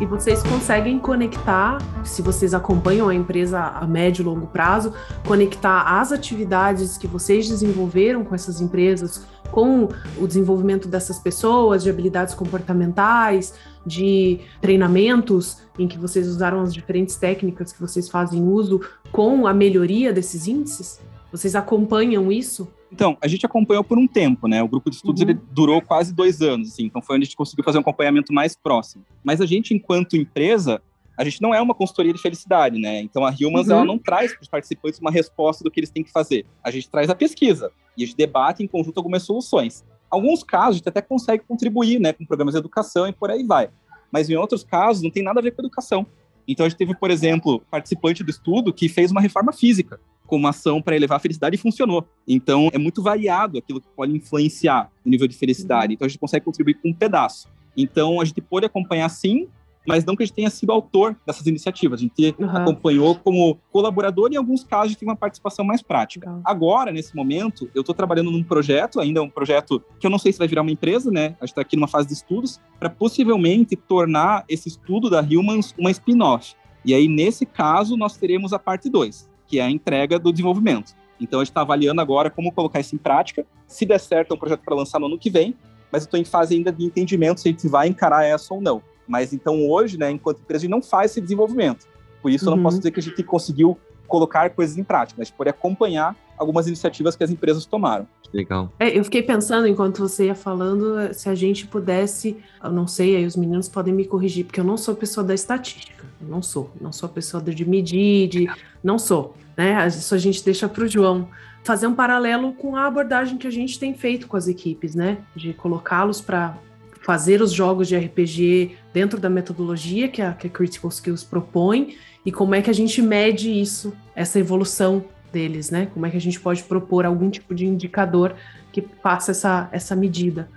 E 0.00 0.04
vocês 0.04 0.42
conseguem 0.42 0.98
conectar, 0.98 1.78
se 2.02 2.22
vocês 2.22 2.54
acompanham 2.54 3.08
a 3.08 3.14
empresa 3.14 3.60
a 3.60 3.86
médio 3.86 4.22
e 4.22 4.24
longo 4.24 4.48
prazo, 4.48 4.92
conectar 5.24 6.00
as 6.00 6.10
atividades 6.10 6.98
que 6.98 7.06
vocês 7.06 7.48
desenvolveram 7.48 8.24
com 8.24 8.34
essas 8.34 8.60
empresas 8.60 9.24
com 9.52 9.88
o 10.18 10.26
desenvolvimento 10.26 10.88
dessas 10.88 11.18
pessoas, 11.18 11.84
de 11.84 11.90
habilidades 11.90 12.34
comportamentais, 12.34 13.54
de 13.86 14.40
treinamentos 14.60 15.58
em 15.78 15.86
que 15.86 15.98
vocês 15.98 16.26
usaram 16.26 16.60
as 16.62 16.74
diferentes 16.74 17.14
técnicas 17.16 17.72
que 17.72 17.80
vocês 17.80 18.08
fazem 18.08 18.42
uso 18.42 18.80
com 19.12 19.46
a 19.46 19.54
melhoria 19.54 20.12
desses 20.12 20.48
índices? 20.48 21.00
Vocês 21.32 21.54
acompanham 21.54 22.30
isso? 22.30 22.68
Então, 22.92 23.16
a 23.22 23.26
gente 23.26 23.46
acompanhou 23.46 23.82
por 23.82 23.98
um 23.98 24.06
tempo, 24.06 24.46
né? 24.46 24.62
O 24.62 24.68
grupo 24.68 24.90
de 24.90 24.96
estudos 24.96 25.22
uhum. 25.22 25.30
ele 25.30 25.40
durou 25.50 25.80
quase 25.80 26.12
dois 26.14 26.42
anos, 26.42 26.68
assim, 26.68 26.84
então 26.84 27.00
foi 27.00 27.16
onde 27.16 27.22
a 27.22 27.26
gente 27.26 27.36
conseguiu 27.36 27.64
fazer 27.64 27.78
um 27.78 27.80
acompanhamento 27.80 28.34
mais 28.34 28.54
próximo. 28.54 29.02
Mas 29.24 29.40
a 29.40 29.46
gente, 29.46 29.72
enquanto 29.72 30.14
empresa, 30.14 30.82
a 31.16 31.24
gente 31.24 31.40
não 31.40 31.54
é 31.54 31.60
uma 31.60 31.74
consultoria 31.74 32.12
de 32.12 32.20
felicidade, 32.20 32.78
né? 32.78 33.00
Então 33.00 33.24
a 33.24 33.30
Humans 33.30 33.68
uhum. 33.68 33.72
ela 33.72 33.84
não 33.84 33.98
traz 33.98 34.34
para 34.34 34.42
os 34.42 34.48
participantes 34.48 35.00
uma 35.00 35.10
resposta 35.10 35.64
do 35.64 35.70
que 35.70 35.80
eles 35.80 35.90
têm 35.90 36.04
que 36.04 36.12
fazer. 36.12 36.44
A 36.62 36.70
gente 36.70 36.90
traz 36.90 37.08
a 37.08 37.14
pesquisa 37.14 37.70
e 37.96 38.04
a 38.04 38.06
gente 38.06 38.16
debate 38.16 38.62
em 38.62 38.66
conjunto 38.66 38.98
algumas 38.98 39.22
soluções. 39.22 39.82
Alguns 40.10 40.44
casos 40.44 40.74
a 40.74 40.78
gente 40.78 40.88
até 40.90 41.00
consegue 41.00 41.44
contribuir, 41.48 41.98
né, 41.98 42.12
com 42.12 42.26
programas 42.26 42.52
de 42.52 42.58
educação 42.58 43.08
e 43.08 43.12
por 43.12 43.30
aí 43.30 43.42
vai. 43.42 43.70
Mas 44.10 44.28
em 44.28 44.36
outros 44.36 44.62
casos 44.62 45.02
não 45.02 45.10
tem 45.10 45.22
nada 45.22 45.40
a 45.40 45.42
ver 45.42 45.52
com 45.52 45.62
educação. 45.62 46.06
Então 46.46 46.66
a 46.66 46.68
gente 46.68 46.76
teve, 46.76 46.94
por 46.94 47.10
exemplo, 47.10 47.62
participante 47.70 48.22
do 48.22 48.28
estudo 48.28 48.70
que 48.70 48.86
fez 48.86 49.10
uma 49.10 49.20
reforma 49.20 49.52
física 49.52 49.98
como 50.32 50.48
ação 50.48 50.80
para 50.80 50.96
elevar 50.96 51.16
a 51.16 51.20
felicidade 51.20 51.56
e 51.56 51.58
funcionou. 51.58 52.08
Então, 52.26 52.70
é 52.72 52.78
muito 52.78 53.02
variado 53.02 53.58
aquilo 53.58 53.82
que 53.82 53.86
pode 53.94 54.16
influenciar 54.16 54.90
o 55.04 55.10
nível 55.10 55.28
de 55.28 55.36
felicidade. 55.36 55.88
Uhum. 55.88 55.92
Então, 55.92 56.06
a 56.06 56.08
gente 56.08 56.18
consegue 56.18 56.42
contribuir 56.42 56.72
com 56.80 56.88
um 56.88 56.94
pedaço. 56.94 57.48
Então, 57.76 58.18
a 58.18 58.24
gente 58.24 58.40
pode 58.40 58.64
acompanhar 58.64 59.10
sim, 59.10 59.46
mas 59.86 60.06
não 60.06 60.16
que 60.16 60.22
a 60.22 60.26
gente 60.26 60.34
tenha 60.34 60.48
sido 60.48 60.72
autor 60.72 61.14
dessas 61.26 61.46
iniciativas. 61.46 62.00
A 62.00 62.02
gente 62.02 62.34
uhum. 62.38 62.48
acompanhou 62.48 63.14
como 63.16 63.58
colaborador 63.70 64.30
e, 64.30 64.36
em 64.36 64.38
alguns 64.38 64.64
casos, 64.64 64.86
a 64.86 64.88
gente 64.88 65.00
tem 65.00 65.08
uma 65.10 65.16
participação 65.16 65.66
mais 65.66 65.82
prática. 65.82 66.30
Uhum. 66.30 66.40
Agora, 66.46 66.90
nesse 66.90 67.14
momento, 67.14 67.68
eu 67.74 67.82
estou 67.82 67.94
trabalhando 67.94 68.30
num 68.30 68.42
projeto, 68.42 69.00
ainda 69.00 69.20
é 69.20 69.22
um 69.22 69.28
projeto 69.28 69.84
que 70.00 70.06
eu 70.06 70.10
não 70.10 70.18
sei 70.18 70.32
se 70.32 70.38
vai 70.38 70.48
virar 70.48 70.62
uma 70.62 70.70
empresa, 70.70 71.10
né? 71.10 71.36
A 71.42 71.44
gente 71.44 71.50
está 71.50 71.60
aqui 71.60 71.76
numa 71.76 71.88
fase 71.88 72.08
de 72.08 72.14
estudos, 72.14 72.58
para 72.78 72.88
possivelmente 72.88 73.76
tornar 73.76 74.46
esse 74.48 74.66
estudo 74.66 75.10
da 75.10 75.20
Humans 75.20 75.74
uma 75.78 75.90
spin-off. 75.90 76.54
E 76.86 76.94
aí, 76.94 77.06
nesse 77.06 77.44
caso, 77.44 77.98
nós 77.98 78.16
teremos 78.16 78.54
a 78.54 78.58
parte 78.58 78.88
2 78.88 79.30
que 79.52 79.58
é 79.58 79.62
a 79.62 79.70
entrega 79.70 80.18
do 80.18 80.32
desenvolvimento. 80.32 80.94
Então 81.20 81.38
a 81.38 81.44
gente 81.44 81.50
está 81.50 81.60
avaliando 81.60 82.00
agora 82.00 82.30
como 82.30 82.50
colocar 82.50 82.80
isso 82.80 82.94
em 82.94 82.98
prática. 82.98 83.44
Se 83.66 83.84
der 83.84 84.00
certo, 84.00 84.30
é 84.30 84.34
um 84.34 84.38
projeto 84.38 84.62
para 84.64 84.74
lançar 84.74 84.98
no 84.98 85.04
ano 85.04 85.18
que 85.18 85.28
vem, 85.28 85.54
mas 85.92 86.04
eu 86.04 86.06
estou 86.06 86.18
em 86.18 86.24
fase 86.24 86.54
ainda 86.54 86.72
de 86.72 86.86
entendimento 86.86 87.38
se 87.42 87.50
a 87.50 87.52
gente 87.52 87.68
vai 87.68 87.86
encarar 87.86 88.24
essa 88.24 88.54
ou 88.54 88.62
não. 88.62 88.82
Mas 89.06 89.34
então 89.34 89.68
hoje, 89.68 89.98
né, 89.98 90.10
enquanto 90.10 90.40
empresa, 90.40 90.60
a 90.60 90.62
gente 90.62 90.70
não 90.70 90.80
faz 90.80 91.10
esse 91.10 91.20
desenvolvimento. 91.20 91.86
Por 92.22 92.30
isso 92.30 92.46
uhum. 92.46 92.52
eu 92.52 92.56
não 92.56 92.62
posso 92.62 92.76
uhum. 92.76 92.80
dizer 92.80 92.92
que 92.92 93.00
a 93.00 93.02
gente 93.02 93.22
conseguiu 93.22 93.78
colocar 94.08 94.48
coisas 94.48 94.78
em 94.78 94.84
prática, 94.84 95.16
mas 95.18 95.30
pode 95.30 95.50
acompanhar 95.50 96.16
algumas 96.38 96.66
iniciativas 96.66 97.14
que 97.14 97.22
as 97.22 97.30
empresas 97.30 97.66
tomaram. 97.66 98.08
Legal. 98.32 98.72
É, 98.80 98.98
eu 98.98 99.04
fiquei 99.04 99.22
pensando, 99.22 99.66
enquanto 99.66 99.98
você 99.98 100.28
ia 100.28 100.34
falando, 100.34 101.12
se 101.12 101.28
a 101.28 101.34
gente 101.34 101.66
pudesse, 101.66 102.38
eu 102.64 102.72
não 102.72 102.86
sei, 102.86 103.16
aí 103.16 103.26
os 103.26 103.36
meninos 103.36 103.68
podem 103.68 103.92
me 103.92 104.06
corrigir, 104.06 104.46
porque 104.46 104.60
eu 104.60 104.64
não 104.64 104.78
sou 104.78 104.94
pessoa 104.94 105.22
da 105.22 105.34
estatística, 105.34 106.01
não 106.28 106.42
sou, 106.42 106.70
não 106.80 106.92
sou 106.92 107.08
a 107.08 107.12
pessoa 107.12 107.42
de 107.42 107.64
medir, 107.64 108.28
de, 108.28 108.50
não 108.82 108.98
sou 108.98 109.34
né? 109.56 109.86
Isso 109.86 110.14
a 110.14 110.18
gente 110.18 110.44
deixa 110.44 110.68
para 110.68 110.84
o 110.84 110.88
João 110.88 111.28
fazer 111.62 111.86
um 111.86 111.94
paralelo 111.94 112.52
com 112.54 112.76
a 112.76 112.86
abordagem 112.86 113.38
que 113.38 113.46
a 113.46 113.50
gente 113.50 113.78
tem 113.78 113.94
feito 113.94 114.26
com 114.26 114.36
as 114.36 114.48
equipes, 114.48 114.94
né? 114.94 115.18
De 115.34 115.52
colocá-los 115.52 116.20
para 116.20 116.56
fazer 117.02 117.42
os 117.42 117.52
jogos 117.52 117.88
de 117.88 117.96
RPG 117.96 118.76
dentro 118.92 119.20
da 119.20 119.28
metodologia 119.28 120.08
que 120.08 120.22
a, 120.22 120.32
que 120.32 120.46
a 120.46 120.50
Critical 120.50 120.88
Skills 120.88 121.24
propõe 121.24 121.96
e 122.24 122.30
como 122.30 122.54
é 122.54 122.62
que 122.62 122.70
a 122.70 122.74
gente 122.74 123.02
mede 123.02 123.50
isso, 123.50 123.92
essa 124.14 124.38
evolução 124.38 125.04
deles, 125.32 125.70
né? 125.70 125.86
Como 125.92 126.06
é 126.06 126.10
que 126.10 126.16
a 126.16 126.20
gente 126.20 126.38
pode 126.38 126.62
propor 126.62 127.04
algum 127.04 127.28
tipo 127.30 127.54
de 127.54 127.66
indicador 127.66 128.34
que 128.70 128.82
faça 129.02 129.32
essa, 129.32 129.68
essa 129.72 129.96
medida. 129.96 130.48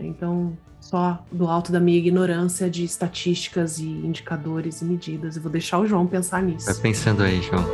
Então, 0.00 0.56
só 0.84 1.18
do 1.32 1.48
alto 1.48 1.72
da 1.72 1.80
minha 1.80 1.96
ignorância 1.96 2.68
de 2.68 2.84
estatísticas 2.84 3.78
e 3.78 3.86
indicadores 3.86 4.82
e 4.82 4.84
medidas. 4.84 5.34
Eu 5.34 5.42
vou 5.42 5.50
deixar 5.50 5.78
o 5.78 5.86
João 5.86 6.06
pensar 6.06 6.42
nisso. 6.42 6.66
Vai 6.66 6.74
pensando 6.74 7.22
aí, 7.22 7.40
João. 7.40 7.64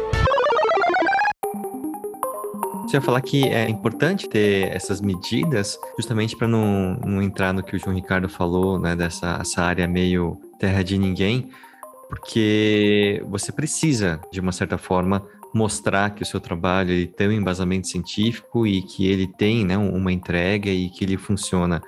Você 2.85 2.97
ia 2.97 3.01
falar 3.01 3.21
que 3.21 3.45
é 3.49 3.69
importante 3.69 4.29
ter 4.29 4.69
essas 4.75 5.01
medidas, 5.01 5.79
justamente 5.97 6.37
para 6.37 6.47
não, 6.47 6.95
não 7.05 7.23
entrar 7.23 7.53
no 7.53 7.63
que 7.63 7.77
o 7.77 7.79
João 7.79 7.95
Ricardo 7.95 8.29
falou, 8.29 8.79
né, 8.79 8.95
dessa 8.95 9.39
essa 9.41 9.63
área 9.63 9.87
meio 9.87 10.41
terra 10.59 10.83
de 10.83 10.97
ninguém, 10.97 11.51
porque 12.09 13.23
você 13.29 13.53
precisa, 13.53 14.21
de 14.33 14.41
uma 14.41 14.53
certa 14.53 14.77
forma, 14.79 15.25
mostrar 15.53 16.11
que 16.11 16.23
o 16.23 16.27
seu 16.27 16.41
trabalho 16.41 16.91
ele 16.91 17.07
tem 17.07 17.29
um 17.29 17.33
embasamento 17.33 17.89
científico 17.89 18.67
e 18.67 18.83
que 18.83 19.07
ele 19.07 19.27
tem 19.27 19.65
né, 19.65 19.77
uma 19.77 20.13
entrega 20.13 20.71
e 20.71 20.91
que 20.91 21.05
ele 21.05 21.17
funciona. 21.17 21.81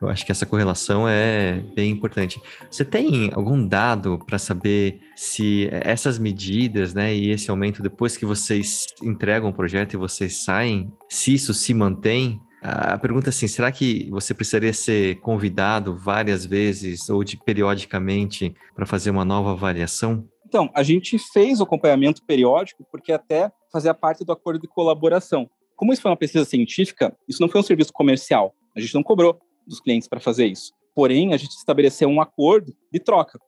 Eu 0.00 0.08
acho 0.08 0.24
que 0.24 0.30
essa 0.30 0.46
correlação 0.46 1.08
é 1.08 1.60
bem 1.74 1.90
importante. 1.90 2.40
Você 2.70 2.84
tem 2.84 3.30
algum 3.34 3.66
dado 3.66 4.18
para 4.24 4.38
saber 4.38 5.00
se 5.16 5.68
essas 5.72 6.18
medidas, 6.18 6.94
né, 6.94 7.14
e 7.14 7.30
esse 7.30 7.50
aumento 7.50 7.82
depois 7.82 8.16
que 8.16 8.24
vocês 8.24 8.86
entregam 9.02 9.50
o 9.50 9.52
projeto 9.52 9.94
e 9.94 9.96
vocês 9.96 10.44
saem, 10.44 10.92
se 11.08 11.34
isso 11.34 11.52
se 11.52 11.74
mantém? 11.74 12.40
A 12.62 12.98
pergunta 12.98 13.28
é 13.28 13.30
assim, 13.30 13.48
será 13.48 13.70
que 13.72 14.08
você 14.10 14.34
precisaria 14.34 14.72
ser 14.72 15.16
convidado 15.20 15.96
várias 15.96 16.44
vezes 16.44 17.08
ou 17.08 17.22
de 17.24 17.36
periodicamente 17.36 18.54
para 18.74 18.86
fazer 18.86 19.10
uma 19.10 19.24
nova 19.24 19.52
avaliação? 19.52 20.28
Então, 20.46 20.70
a 20.74 20.82
gente 20.82 21.18
fez 21.18 21.60
o 21.60 21.64
acompanhamento 21.64 22.22
periódico 22.24 22.84
porque 22.90 23.12
até 23.12 23.50
fazia 23.72 23.92
parte 23.92 24.24
do 24.24 24.32
acordo 24.32 24.60
de 24.60 24.68
colaboração. 24.68 25.48
Como 25.76 25.92
isso 25.92 26.02
foi 26.02 26.10
uma 26.10 26.16
pesquisa 26.16 26.44
científica, 26.44 27.14
isso 27.28 27.40
não 27.40 27.48
foi 27.48 27.60
um 27.60 27.64
serviço 27.64 27.92
comercial. 27.92 28.54
A 28.76 28.80
gente 28.80 28.94
não 28.94 29.02
cobrou 29.02 29.38
dos 29.68 29.80
clientes 29.80 30.08
para 30.08 30.20
fazer 30.20 30.46
isso. 30.46 30.72
Porém, 30.94 31.32
a 31.32 31.36
gente 31.36 31.50
estabeleceu 31.52 32.08
um 32.08 32.20
acordo 32.20 32.74
de 32.92 32.98
troca. 32.98 33.38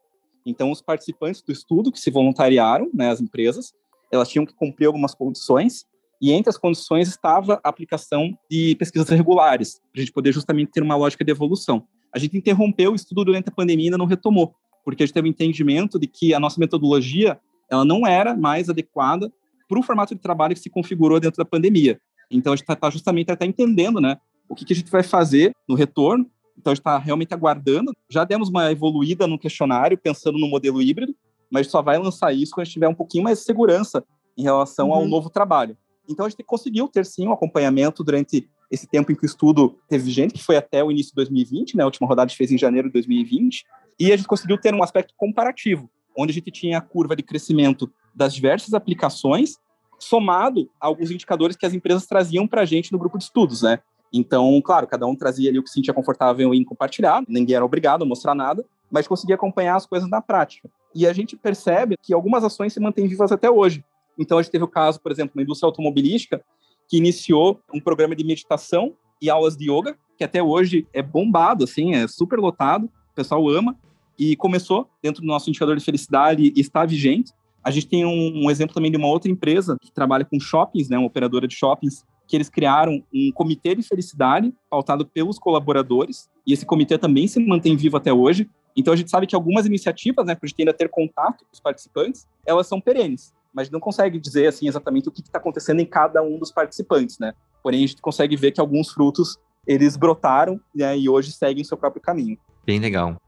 Então, 0.46 0.70
os 0.70 0.80
participantes 0.80 1.42
do 1.42 1.52
estudo 1.52 1.92
que 1.92 2.00
se 2.00 2.10
voluntariaram, 2.10 2.90
né, 2.94 3.10
as 3.10 3.20
empresas, 3.20 3.72
elas 4.12 4.28
tinham 4.28 4.46
que 4.46 4.54
cumprir 4.54 4.86
algumas 4.86 5.14
condições, 5.14 5.84
e 6.20 6.32
entre 6.32 6.50
as 6.50 6.58
condições 6.58 7.08
estava 7.08 7.60
a 7.64 7.68
aplicação 7.68 8.36
de 8.50 8.74
pesquisas 8.76 9.08
regulares, 9.08 9.80
para 9.92 10.00
a 10.00 10.00
gente 10.00 10.12
poder 10.12 10.32
justamente 10.32 10.70
ter 10.70 10.82
uma 10.82 10.96
lógica 10.96 11.24
de 11.24 11.30
evolução. 11.30 11.86
A 12.12 12.18
gente 12.18 12.36
interrompeu 12.36 12.92
o 12.92 12.94
estudo 12.94 13.24
durante 13.24 13.48
a 13.48 13.52
pandemia 13.52 13.84
e 13.84 13.88
ainda 13.88 13.98
não 13.98 14.06
retomou, 14.06 14.54
porque 14.84 15.02
a 15.02 15.06
gente 15.06 15.14
teve 15.14 15.28
o 15.28 15.30
um 15.30 15.32
entendimento 15.32 15.98
de 15.98 16.06
que 16.06 16.34
a 16.34 16.40
nossa 16.40 16.58
metodologia 16.58 17.40
ela 17.70 17.84
não 17.84 18.06
era 18.06 18.36
mais 18.36 18.68
adequada 18.68 19.32
para 19.68 19.78
o 19.78 19.82
formato 19.82 20.14
de 20.14 20.20
trabalho 20.20 20.54
que 20.54 20.60
se 20.60 20.68
configurou 20.68 21.20
dentro 21.20 21.38
da 21.38 21.44
pandemia. 21.44 22.00
Então, 22.30 22.52
a 22.52 22.56
gente 22.56 22.64
está 22.64 22.76
tá 22.76 22.90
justamente 22.90 23.30
até 23.30 23.46
entendendo 23.46 24.00
né, 24.00 24.16
o 24.50 24.54
que, 24.56 24.64
que 24.64 24.72
a 24.72 24.76
gente 24.76 24.90
vai 24.90 25.04
fazer 25.04 25.54
no 25.68 25.76
retorno. 25.76 26.28
Então, 26.58 26.72
a 26.72 26.74
gente 26.74 26.80
está 26.80 26.98
realmente 26.98 27.32
aguardando. 27.32 27.94
Já 28.10 28.24
demos 28.24 28.48
uma 28.48 28.70
evoluída 28.70 29.26
no 29.26 29.38
questionário, 29.38 29.96
pensando 29.96 30.38
no 30.38 30.48
modelo 30.48 30.82
híbrido, 30.82 31.14
mas 31.48 31.68
só 31.68 31.80
vai 31.80 31.96
lançar 31.98 32.34
isso 32.34 32.52
quando 32.52 32.62
a 32.62 32.64
gente 32.64 32.74
tiver 32.74 32.88
um 32.88 32.94
pouquinho 32.94 33.22
mais 33.22 33.38
de 33.38 33.44
segurança 33.44 34.04
em 34.36 34.42
relação 34.42 34.88
uhum. 34.88 34.94
ao 34.94 35.06
novo 35.06 35.30
trabalho. 35.30 35.76
Então, 36.08 36.26
a 36.26 36.28
gente 36.28 36.42
conseguiu 36.42 36.88
ter, 36.88 37.06
sim, 37.06 37.28
um 37.28 37.32
acompanhamento 37.32 38.02
durante 38.02 38.50
esse 38.68 38.88
tempo 38.88 39.12
em 39.12 39.14
que 39.14 39.24
o 39.24 39.26
estudo 39.26 39.78
teve 39.88 40.10
gente, 40.10 40.34
que 40.34 40.42
foi 40.42 40.56
até 40.56 40.82
o 40.82 40.90
início 40.90 41.12
de 41.12 41.16
2020, 41.16 41.76
né? 41.76 41.84
A 41.84 41.86
última 41.86 42.08
rodada 42.08 42.26
a 42.26 42.28
gente 42.28 42.36
fez 42.36 42.50
em 42.50 42.58
janeiro 42.58 42.88
de 42.88 42.92
2020. 42.94 43.64
E 43.98 44.12
a 44.12 44.16
gente 44.16 44.26
conseguiu 44.26 44.58
ter 44.58 44.74
um 44.74 44.82
aspecto 44.82 45.14
comparativo, 45.16 45.88
onde 46.16 46.32
a 46.32 46.34
gente 46.34 46.50
tinha 46.50 46.78
a 46.78 46.80
curva 46.80 47.14
de 47.14 47.22
crescimento 47.22 47.90
das 48.14 48.34
diversas 48.34 48.74
aplicações, 48.74 49.58
somado 49.98 50.68
a 50.80 50.86
alguns 50.86 51.10
indicadores 51.10 51.56
que 51.56 51.66
as 51.66 51.74
empresas 51.74 52.06
traziam 52.06 52.48
para 52.48 52.62
a 52.62 52.64
gente 52.64 52.90
no 52.90 52.98
grupo 52.98 53.16
de 53.16 53.24
estudos, 53.24 53.62
né? 53.62 53.78
Então, 54.12 54.60
claro, 54.62 54.86
cada 54.86 55.06
um 55.06 55.14
trazia 55.14 55.50
ali 55.50 55.58
o 55.58 55.62
que 55.62 55.68
se 55.68 55.74
sentia 55.74 55.94
confortável 55.94 56.52
em 56.52 56.64
compartilhar, 56.64 57.22
ninguém 57.28 57.56
era 57.56 57.64
obrigado 57.64 58.02
a 58.02 58.06
mostrar 58.06 58.34
nada, 58.34 58.64
mas 58.90 59.06
conseguia 59.06 59.36
acompanhar 59.36 59.76
as 59.76 59.86
coisas 59.86 60.08
na 60.10 60.20
prática. 60.20 60.68
E 60.94 61.06
a 61.06 61.12
gente 61.12 61.36
percebe 61.36 61.96
que 62.02 62.12
algumas 62.12 62.42
ações 62.42 62.72
se 62.72 62.80
mantêm 62.80 63.06
vivas 63.06 63.30
até 63.30 63.48
hoje. 63.48 63.84
Então, 64.18 64.38
a 64.38 64.42
gente 64.42 64.50
teve 64.50 64.64
o 64.64 64.68
caso, 64.68 65.00
por 65.00 65.12
exemplo, 65.12 65.32
na 65.36 65.42
indústria 65.42 65.68
automobilística, 65.68 66.42
que 66.88 66.96
iniciou 66.96 67.60
um 67.72 67.80
programa 67.80 68.16
de 68.16 68.24
meditação 68.24 68.94
e 69.22 69.30
aulas 69.30 69.56
de 69.56 69.70
yoga, 69.70 69.96
que 70.18 70.24
até 70.24 70.42
hoje 70.42 70.86
é 70.92 71.00
bombado, 71.00 71.64
assim, 71.64 71.94
é 71.94 72.08
super 72.08 72.38
lotado, 72.38 72.84
o 72.84 73.14
pessoal 73.14 73.48
ama, 73.48 73.76
e 74.18 74.36
começou 74.36 74.88
dentro 75.02 75.22
do 75.22 75.26
nosso 75.26 75.48
indicador 75.48 75.76
de 75.76 75.84
felicidade 75.84 76.52
e 76.54 76.60
está 76.60 76.84
vigente. 76.84 77.32
A 77.62 77.70
gente 77.70 77.86
tem 77.86 78.04
um, 78.04 78.44
um, 78.44 78.50
exemplo 78.50 78.74
também 78.74 78.90
de 78.90 78.96
uma 78.96 79.08
outra 79.08 79.30
empresa 79.30 79.76
que 79.80 79.92
trabalha 79.92 80.24
com 80.24 80.38
shoppings, 80.40 80.88
né, 80.88 80.98
uma 80.98 81.06
operadora 81.06 81.46
de 81.46 81.54
shoppings, 81.54 82.04
que 82.30 82.36
eles 82.36 82.48
criaram 82.48 83.02
um 83.12 83.32
comitê 83.32 83.74
de 83.74 83.82
felicidade 83.82 84.54
pautado 84.70 85.04
pelos 85.04 85.36
colaboradores, 85.36 86.30
e 86.46 86.52
esse 86.52 86.64
comitê 86.64 86.96
também 86.96 87.26
se 87.26 87.44
mantém 87.44 87.76
vivo 87.76 87.96
até 87.96 88.12
hoje. 88.12 88.48
Então 88.76 88.94
a 88.94 88.96
gente 88.96 89.10
sabe 89.10 89.26
que 89.26 89.34
algumas 89.34 89.66
iniciativas, 89.66 90.24
né, 90.24 90.36
ainda 90.56 90.72
ter 90.72 90.88
contato 90.88 91.44
com 91.44 91.52
os 91.52 91.58
participantes, 91.58 92.28
elas 92.46 92.68
são 92.68 92.80
perenes, 92.80 93.34
mas 93.52 93.68
não 93.68 93.80
consegue 93.80 94.20
dizer 94.20 94.46
assim 94.46 94.68
exatamente 94.68 95.08
o 95.08 95.12
que 95.12 95.22
está 95.22 95.40
acontecendo 95.40 95.80
em 95.80 95.84
cada 95.84 96.22
um 96.22 96.38
dos 96.38 96.52
participantes, 96.52 97.18
né? 97.18 97.32
Porém 97.64 97.82
a 97.82 97.86
gente 97.88 98.00
consegue 98.00 98.36
ver 98.36 98.52
que 98.52 98.60
alguns 98.60 98.92
frutos 98.92 99.36
eles 99.66 99.96
brotaram 99.96 100.60
né, 100.72 100.96
e 100.96 101.08
hoje 101.08 101.32
seguem 101.32 101.64
seu 101.64 101.76
próprio 101.76 102.00
caminho. 102.00 102.38
Bem 102.70 102.78
legal. 102.78 103.20